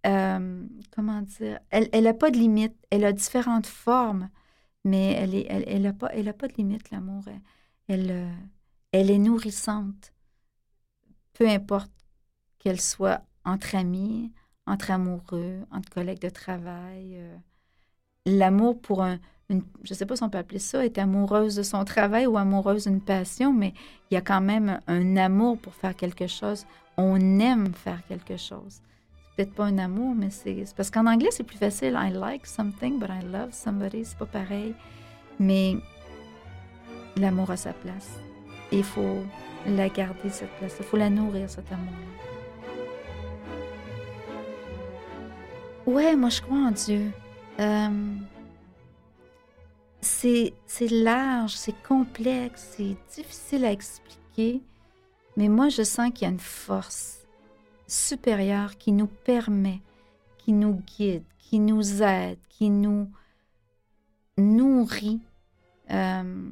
euh, 0.07 0.67
comment 0.91 1.23
dire, 1.23 1.61
elle 1.71 2.05
n'a 2.05 2.15
pas 2.15 2.31
de 2.31 2.39
limite. 2.39 2.75
Elle 2.91 3.05
a 3.05 3.13
différentes 3.13 3.67
formes, 3.67 4.29
mais 4.85 5.13
elle 5.13 5.31
n'a 5.31 5.91
elle, 5.91 5.95
pas, 5.97 6.09
pas 6.09 6.49
de 6.49 6.55
limite, 6.55 6.91
l'amour. 6.91 7.25
Elle, 7.89 8.29
elle, 8.93 9.11
est 9.11 9.19
nourrissante, 9.19 10.13
peu 11.35 11.49
importe 11.49 11.93
qu'elle 12.59 12.81
soit 12.81 13.23
entre 13.45 13.77
amis, 13.77 14.33
entre 14.67 14.91
amoureux, 14.91 15.65
entre 15.71 15.91
collègues 15.91 16.21
de 16.21 16.31
travail 16.31 17.23
l'amour 18.29 18.81
pour 18.81 19.03
un, 19.03 19.19
je 19.51 19.55
ne 19.55 19.95
sais 19.95 20.05
pas 20.05 20.15
si 20.15 20.23
on 20.23 20.29
peut 20.29 20.39
appeler 20.39 20.59
ça, 20.59 20.85
être 20.85 20.99
amoureuse 20.99 21.57
de 21.57 21.63
son 21.63 21.85
travail 21.85 22.27
ou 22.27 22.37
amoureuse 22.37 22.85
d'une 22.85 23.01
passion, 23.01 23.53
mais 23.53 23.73
il 24.11 24.15
y 24.15 24.17
a 24.19 24.21
quand 24.21 24.43
même 24.43 24.81
un 24.87 25.17
amour 25.17 25.57
pour 25.59 25.75
faire 25.75 25.97
quelque 25.97 26.27
chose. 26.27 26.67
On 26.99 27.17
aime 27.41 27.73
faire 27.73 28.01
quelque 28.09 28.37
chose. 28.37 28.81
C'est 28.81 29.37
peut-être 29.37 29.55
pas 29.55 29.65
un 29.65 29.79
amour, 29.79 30.15
mais 30.15 30.31
c'est 30.31 30.65
parce 30.77 30.91
qu'en 30.91 31.07
anglais, 31.07 31.31
c'est 31.31 31.45
plus 31.45 31.57
facile. 31.57 31.97
I 31.99 32.13
like 32.13 32.45
something, 32.45 32.99
but 32.99 33.09
I 33.09 33.25
love 33.25 33.53
somebody. 33.53 34.05
C'est 34.05 34.19
pas 34.19 34.27
pareil. 34.27 34.75
Mais 35.39 35.77
l'amour 37.17 37.51
a 37.51 37.57
sa 37.57 37.73
place. 37.73 38.19
il 38.71 38.85
faut 38.85 39.23
la 39.67 39.89
garder, 39.89 40.29
cette 40.29 40.51
place. 40.59 40.77
Il 40.79 40.85
faut 40.85 40.99
la 40.99 41.09
nourrir, 41.09 41.49
cet 41.49 41.73
amour-là. 41.73 42.09
Ouais, 45.87 46.17
moi, 46.17 46.29
je 46.29 46.43
crois 46.43 46.59
en 46.59 46.71
Dieu. 46.71 47.11
Euh, 47.61 47.89
c'est 50.01 50.53
large, 50.91 51.55
c'est 51.55 51.83
complexe, 51.83 52.75
c'est 52.77 52.97
difficile 53.15 53.65
à 53.65 53.73
expliquer, 53.73 54.63
mais 55.37 55.49
moi 55.49 55.69
je 55.69 55.83
sens 55.83 56.11
qu'il 56.13 56.23
y 56.23 56.31
a 56.31 56.33
une 56.33 56.39
force 56.39 57.27
supérieure 57.87 58.77
qui 58.79 58.93
nous 58.93 59.07
permet, 59.07 59.81
qui 60.39 60.53
nous 60.53 60.83
guide, 60.99 61.25
qui 61.39 61.59
nous 61.59 62.03
aide, 62.03 62.39
qui 62.49 62.71
nous 62.71 63.11
nourrit. 64.37 65.21
Euh, 65.91 66.51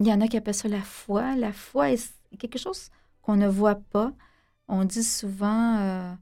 il 0.00 0.06
y 0.06 0.12
en 0.12 0.20
a 0.20 0.28
qui 0.28 0.36
appellent 0.36 0.54
ça 0.54 0.68
la 0.68 0.82
foi. 0.82 1.34
La 1.36 1.52
foi 1.52 1.92
est 1.92 2.12
quelque 2.38 2.58
chose 2.58 2.90
qu'on 3.22 3.36
ne 3.36 3.48
voit 3.48 3.76
pas. 3.76 4.12
On 4.68 4.84
dit 4.84 5.04
souvent, 5.04 5.78
euh, 5.78 6.12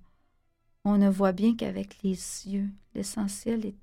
on 0.85 0.99
ne 0.99 1.09
voit 1.09 1.33
bien 1.33 1.57
qu'avec 1.57 2.03
les 2.03 2.11
yeux. 2.47 2.69
L'essentiel 2.95 3.67
est 3.67 3.75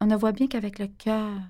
on 0.00 0.06
ne 0.06 0.16
voit 0.16 0.32
bien 0.32 0.46
qu'avec 0.46 0.78
le 0.78 0.86
cœur. 0.86 1.40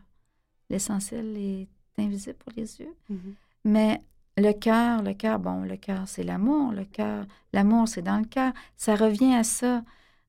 L'essentiel 0.70 1.36
est 1.36 1.68
invisible 1.98 2.36
pour 2.36 2.52
les 2.56 2.80
yeux. 2.80 2.94
Mm-hmm. 3.10 3.34
Mais 3.64 4.02
le 4.36 4.52
cœur, 4.52 5.02
le 5.02 5.14
cœur, 5.14 5.38
bon, 5.38 5.62
le 5.62 5.76
cœur, 5.76 6.06
c'est 6.06 6.22
l'amour. 6.22 6.72
Le 6.72 6.84
cœur, 6.84 7.26
l'amour, 7.52 7.88
c'est 7.88 8.02
dans 8.02 8.18
le 8.18 8.24
cœur. 8.24 8.52
Ça 8.76 8.94
revient 8.94 9.34
à 9.34 9.44
ça. 9.44 9.82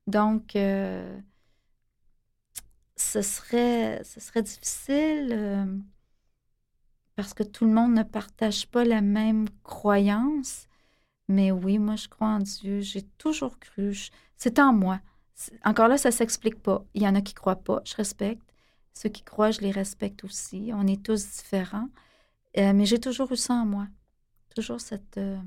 Donc, 0.08 0.56
euh, 0.56 1.20
ce, 2.96 3.22
serait, 3.22 4.02
ce 4.04 4.20
serait 4.20 4.42
difficile 4.42 5.30
euh, 5.32 5.66
parce 7.16 7.34
que 7.34 7.44
tout 7.44 7.66
le 7.66 7.72
monde 7.72 7.94
ne 7.94 8.04
partage 8.04 8.68
pas 8.68 8.84
la 8.84 9.02
même 9.02 9.48
croyance. 9.64 10.68
Mais 11.28 11.52
oui, 11.52 11.78
moi, 11.78 11.96
je 11.96 12.08
crois 12.08 12.30
en 12.30 12.40
Dieu. 12.40 12.82
J'ai 12.82 13.04
toujours 13.04 13.60
cru. 13.60 13.96
C'est 14.36 14.58
en 14.58 14.74
moi. 14.74 15.00
Encore 15.64 15.88
là, 15.88 15.98
ça 15.98 16.10
ne 16.10 16.14
s'explique 16.14 16.62
pas. 16.62 16.84
Il 16.96 17.04
y 17.04 17.08
en 17.08 17.16
a 17.16 17.22
qui 17.22 17.34
ne 17.34 17.40
croient 17.40 17.64
pas, 17.64 17.82
je 17.86 17.96
respecte. 17.96 18.49
Ceux 19.02 19.08
qui 19.08 19.24
croient, 19.24 19.52
je 19.52 19.62
les 19.62 19.72
respecte 19.72 20.26
aussi. 20.26 20.72
On 20.74 20.86
est 20.86 21.02
tous 21.02 21.26
différents. 21.38 21.88
Euh, 22.58 22.74
mais 22.74 22.86
j'ai 22.86 23.00
toujours 23.00 23.32
eu 23.32 23.38
ça 23.38 23.54
en 23.54 23.66
moi. 23.66 23.88
Toujours 24.54 24.82
cette, 24.82 25.18
euh, 25.18 25.40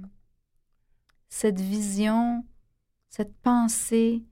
cette 1.28 1.60
vision, 1.60 2.46
cette 3.10 3.36
pensée 3.42 4.22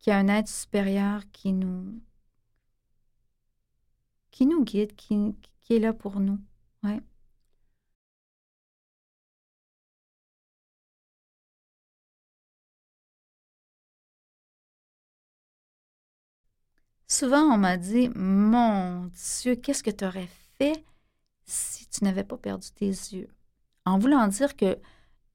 qu'il 0.00 0.10
y 0.10 0.14
a 0.14 0.18
un 0.18 0.26
être 0.26 0.48
supérieur 0.48 1.22
qui 1.30 1.52
nous, 1.52 2.02
qui 4.32 4.44
nous 4.44 4.64
guide, 4.64 4.96
qui, 4.96 5.36
qui 5.60 5.76
est 5.76 5.78
là 5.78 5.92
pour 5.92 6.18
nous. 6.18 6.40
Ouais. 6.82 7.00
Souvent, 17.16 17.42
on 17.42 17.58
m'a 17.58 17.76
dit, 17.76 18.10
mon 18.16 19.08
Dieu, 19.40 19.54
qu'est-ce 19.54 19.84
que 19.84 19.92
tu 19.92 20.04
aurais 20.04 20.28
fait 20.58 20.84
si 21.44 21.86
tu 21.86 22.02
n'avais 22.02 22.24
pas 22.24 22.36
perdu 22.36 22.66
tes 22.74 22.88
yeux? 22.88 23.28
En 23.84 23.98
voulant 23.98 24.26
dire 24.26 24.56
que 24.56 24.76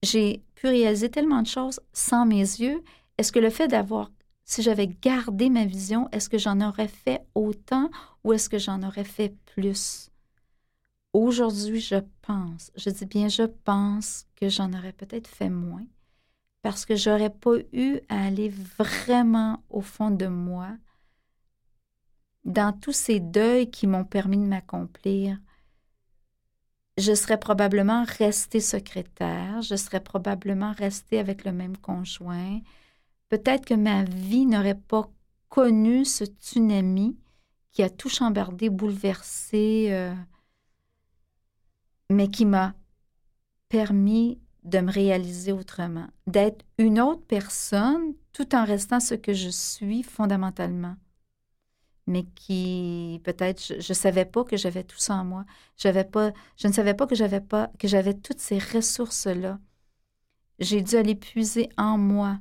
j'ai 0.03 0.43
pu 0.55 0.67
réaliser 0.67 1.09
tellement 1.09 1.41
de 1.41 1.47
choses 1.47 1.79
sans 1.93 2.25
mes 2.25 2.41
yeux, 2.41 2.83
est-ce 3.17 3.31
que 3.31 3.39
le 3.39 3.49
fait 3.49 3.69
d'avoir, 3.69 4.11
si 4.43 4.61
j'avais 4.61 4.87
gardé 4.87 5.49
ma 5.49 5.63
vision, 5.63 6.09
est-ce 6.11 6.27
que 6.27 6.37
j'en 6.37 6.59
aurais 6.59 6.89
fait 6.89 7.25
autant 7.33 7.89
ou 8.25 8.33
est-ce 8.33 8.49
que 8.49 8.59
j'en 8.59 8.83
aurais 8.83 9.05
fait 9.05 9.33
plus? 9.45 10.09
Aujourd'hui, 11.13 11.79
je 11.79 12.03
pense, 12.23 12.73
je 12.75 12.89
dis 12.89 13.05
bien 13.05 13.29
je 13.29 13.43
pense 13.43 14.25
que 14.35 14.49
j'en 14.49 14.73
aurais 14.73 14.91
peut-être 14.91 15.29
fait 15.29 15.49
moins 15.49 15.87
parce 16.61 16.85
que 16.85 16.97
j'aurais 16.97 17.29
pas 17.29 17.55
eu 17.71 18.01
à 18.09 18.25
aller 18.25 18.49
vraiment 18.49 19.63
au 19.69 19.79
fond 19.79 20.11
de 20.11 20.27
moi 20.27 20.71
dans 22.49 22.73
tous 22.73 22.93
ces 22.93 23.19
deuils 23.19 23.69
qui 23.69 23.85
m'ont 23.85 24.03
permis 24.03 24.37
de 24.37 24.43
m'accomplir, 24.43 25.37
je 26.97 27.13
serais 27.13 27.39
probablement 27.39 28.03
restée 28.17 28.59
secrétaire, 28.59 29.61
je 29.61 29.75
serais 29.75 30.01
probablement 30.01 30.73
restée 30.73 31.19
avec 31.19 31.45
le 31.45 31.51
même 31.51 31.77
conjoint. 31.77 32.59
Peut-être 33.29 33.65
que 33.65 33.75
ma 33.75 34.03
vie 34.03 34.47
n'aurait 34.47 34.73
pas 34.75 35.09
connu 35.47 36.03
ce 36.05 36.25
tsunami 36.25 37.17
qui 37.71 37.83
a 37.83 37.89
tout 37.89 38.09
chambardé, 38.09 38.71
bouleversé, 38.71 39.89
euh, 39.91 40.13
mais 42.09 42.29
qui 42.29 42.45
m'a 42.45 42.73
permis 43.69 44.41
de 44.63 44.79
me 44.79 44.91
réaliser 44.91 45.51
autrement, 45.51 46.07
d'être 46.25 46.65
une 46.79 46.99
autre 46.99 47.23
personne 47.27 48.15
tout 48.33 48.55
en 48.55 48.65
restant 48.65 48.99
ce 48.99 49.13
que 49.13 49.33
je 49.33 49.49
suis 49.49 50.01
fondamentalement 50.01 50.95
mais 52.09 52.23
qui 52.35 53.21
peut-être 53.23 53.61
je, 53.61 53.75
ne 53.75 53.93
savais 53.95 54.25
pas 54.25 54.43
que 54.43 54.57
j'avais 54.57 54.83
tout 54.83 54.97
ça 54.97 55.15
en 55.15 55.23
moi. 55.23 55.45
J'avais 55.77 56.03
pas, 56.03 56.33
je 56.57 56.67
ne 56.67 56.73
savais 56.73 56.95
pas 56.95 57.07
que 57.07 57.15
j'avais 57.15 57.39
pas 57.39 57.71
que 57.79 57.87
j'avais 57.87 58.15
toutes 58.15 58.39
ces 58.39 58.57
ressources 58.57 59.27
là. 59.27 59.59
J'ai 60.59 60.81
dû 60.81 60.95
aller 60.95 61.15
puiser 61.15 61.69
en 61.77 61.97
moi 61.97 62.39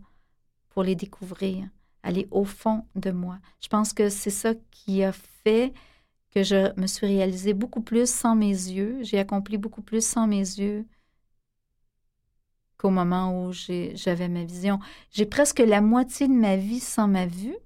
pour 0.71 0.83
les 0.83 0.97
découvrir, 0.97 1.69
aller 2.03 2.27
au 2.31 2.45
fond 2.45 2.87
de 2.97 3.11
moi. 3.11 3.39
Je 3.61 3.69
pense 3.69 3.93
que 3.93 4.09
c'est 4.09 4.31
ça 4.31 4.55
qui 4.71 5.05
a 5.05 5.13
fait 5.13 5.75
que 6.31 6.43
je 6.43 6.79
me 6.81 6.87
suis 6.87 7.07
réalisée 7.07 7.53
beaucoup 7.55 7.83
plus 7.83 8.11
sans 8.11 8.35
mes 8.35 8.49
yeux. 8.49 8.99
J'ai 9.03 9.19
accompli 9.19 9.59
beaucoup 9.59 9.83
plus 9.83 10.05
sans 10.05 10.27
mes 10.27 10.39
yeux 10.39 10.87
qu'au 12.79 12.91
moment 12.91 13.45
où 13.45 13.53
j'avais 13.53 14.29
ma 14.29 14.45
vision. 14.45 14.79
J'ai 15.11 15.27
presque 15.27 15.59
la 15.59 15.83
moitié 15.83 16.27
de 16.27 16.33
ma 16.33 16.57
vie 16.57 16.81
sans 16.81 17.09
ma 17.09 17.27
vue 17.27 17.57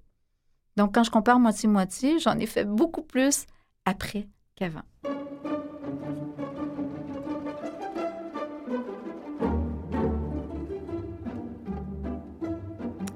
donc, 0.76 0.94
quand 0.94 1.04
je 1.04 1.10
compare 1.10 1.38
moitié-moitié, 1.38 2.18
j'en 2.18 2.38
ai 2.38 2.46
fait 2.46 2.64
beaucoup 2.64 3.02
plus 3.02 3.46
après 3.84 4.28
qu'avant. 4.56 4.82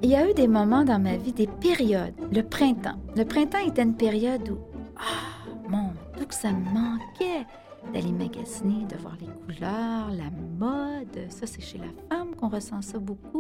Il 0.03 0.11
y 0.11 0.15
a 0.15 0.31
eu 0.31 0.35
des 0.35 0.47
moments 0.47 0.85
dans 0.85 1.01
ma 1.01 1.17
vie, 1.17 1.33
des 1.33 1.49
périodes, 1.49 2.15
le 2.31 2.43
printemps. 2.43 2.95
Le 3.17 3.25
printemps 3.25 3.67
était 3.67 3.83
une 3.83 3.97
période 3.97 4.49
où, 4.51 4.59
ah, 4.97 5.51
mon 5.69 5.91
Dieu, 6.17 6.27
que 6.27 6.35
ça 6.35 6.53
me 6.53 6.65
manquait 6.65 7.45
d'aller 7.93 8.13
magasiner, 8.13 8.85
de 8.85 8.97
voir 8.99 9.17
les 9.21 9.27
couleurs, 9.27 10.11
la 10.11 10.31
mode. 10.59 11.29
Ça, 11.29 11.47
c'est 11.47 11.61
chez 11.61 11.79
la 11.79 11.87
femme 12.09 12.37
qu'on 12.37 12.49
ressent 12.49 12.83
ça 12.83 12.99
beaucoup. 12.99 13.36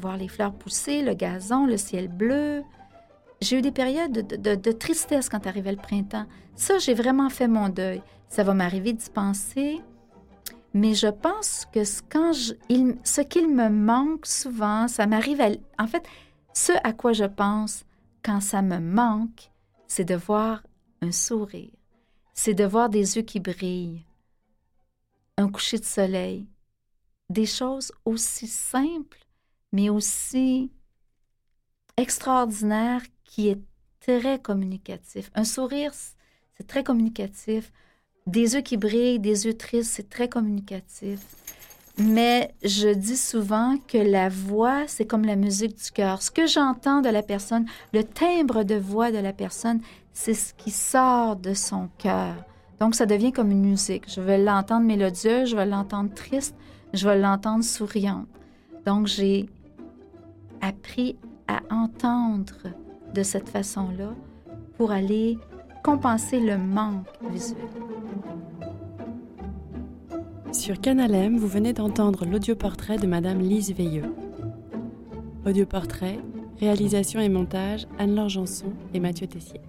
Voir 0.00 0.16
les 0.16 0.28
fleurs 0.28 0.54
pousser, 0.54 1.02
le 1.02 1.12
gazon, 1.12 1.66
le 1.66 1.76
ciel 1.76 2.08
bleu. 2.08 2.62
j'ai 3.42 3.58
eu 3.58 3.62
des 3.62 3.70
périodes 3.70 4.12
de, 4.12 4.72
tristesse 4.72 5.28
quand 5.28 5.46
arrivait 5.46 5.72
le 5.72 5.76
printemps. 5.76 6.26
Ça, 6.54 6.78
j'ai 6.78 6.94
vraiment 6.94 7.28
fait 7.28 7.48
mon 7.48 7.68
deuil. 7.68 8.02
Ça 8.28 8.42
va 8.42 8.54
m'arriver 8.54 8.94
d'y 8.94 9.10
penser, 9.10 9.80
mais 10.72 10.94
je 10.94 11.08
pense 11.08 11.66
que 11.72 11.80
quand 12.08 12.32
ce 12.32 13.20
qu'il 13.20 13.54
me 13.54 13.68
manque 13.68 14.24
souvent, 14.24 14.88
ça 14.88 15.06
m'arrive 15.06 15.40
à... 15.40 15.48
En 15.82 15.86
fait, 15.86 16.06
ce 16.54 16.72
à 16.82 16.92
quoi 16.92 17.12
je 17.12 17.24
pense 17.24 17.84
quand 18.24 18.40
ça 18.40 18.62
me 18.62 18.78
manque, 18.78 19.50
c'est 19.86 20.04
de 20.04 20.14
voir 20.14 20.62
un 21.02 21.12
sourire, 21.12 21.70
c'est 22.34 22.54
de 22.54 22.64
voir 22.64 22.88
des 22.88 23.16
yeux 23.16 23.22
qui 23.22 23.40
brillent, 23.40 24.06
un 25.36 25.48
coucher 25.48 25.78
de 25.78 25.84
soleil, 25.84 26.46
des 27.28 27.46
choses 27.46 27.92
aussi 28.04 28.46
simples, 28.46 29.26
mais 29.72 29.88
aussi 29.88 30.70
extraordinaires 31.96 33.02
qui 33.24 33.48
est 33.48 33.60
très 34.00 34.38
communicatif. 34.38 35.30
Un 35.34 35.44
sourire, 35.44 35.92
c'est 36.56 36.66
très 36.66 36.82
communicatif. 36.82 37.72
Des 38.26 38.54
yeux 38.54 38.60
qui 38.60 38.76
brillent, 38.76 39.18
des 39.18 39.46
yeux 39.46 39.56
tristes, 39.56 39.92
c'est 39.92 40.08
très 40.08 40.28
communicatif. 40.28 41.20
Mais 41.98 42.54
je 42.62 42.88
dis 42.88 43.16
souvent 43.16 43.76
que 43.86 43.98
la 43.98 44.28
voix, 44.28 44.84
c'est 44.86 45.04
comme 45.04 45.24
la 45.24 45.36
musique 45.36 45.76
du 45.76 45.90
cœur. 45.90 46.22
Ce 46.22 46.30
que 46.30 46.46
j'entends 46.46 47.02
de 47.02 47.08
la 47.08 47.22
personne, 47.22 47.66
le 47.92 48.04
timbre 48.04 48.62
de 48.62 48.76
voix 48.76 49.10
de 49.10 49.18
la 49.18 49.32
personne, 49.32 49.80
c'est 50.12 50.34
ce 50.34 50.54
qui 50.54 50.70
sort 50.70 51.36
de 51.36 51.52
son 51.52 51.88
cœur. 51.98 52.36
Donc, 52.78 52.94
ça 52.94 53.04
devient 53.04 53.32
comme 53.32 53.50
une 53.50 53.64
musique. 53.64 54.04
Je 54.08 54.22
vais 54.22 54.38
l'entendre 54.38 54.86
mélodieuse, 54.86 55.50
je 55.50 55.56
vais 55.56 55.66
l'entendre 55.66 56.12
triste, 56.14 56.56
je 56.94 57.06
vais 57.06 57.18
l'entendre 57.18 57.64
souriante. 57.64 58.28
Donc, 58.86 59.06
j'ai 59.06 59.50
appris 60.60 61.16
à 61.48 61.60
entendre 61.70 62.68
de 63.14 63.22
cette 63.22 63.48
façon-là 63.48 64.14
pour 64.76 64.92
aller 64.92 65.38
compenser 65.82 66.40
le 66.40 66.58
manque 66.58 67.06
visuel. 67.30 67.58
Sur 70.52 70.80
Canal 70.80 71.14
M, 71.14 71.36
vous 71.36 71.46
venez 71.46 71.72
d'entendre 71.72 72.26
l'audioportrait 72.26 72.98
de 72.98 73.06
Madame 73.06 73.40
Lise 73.40 73.72
Veilleux. 73.72 74.14
Audioportrait, 75.46 76.18
réalisation 76.58 77.20
et 77.20 77.28
montage 77.28 77.86
Anne-Laure 77.98 78.28
Janson 78.28 78.72
et 78.92 79.00
Mathieu 79.00 79.26
Tessier. 79.26 79.60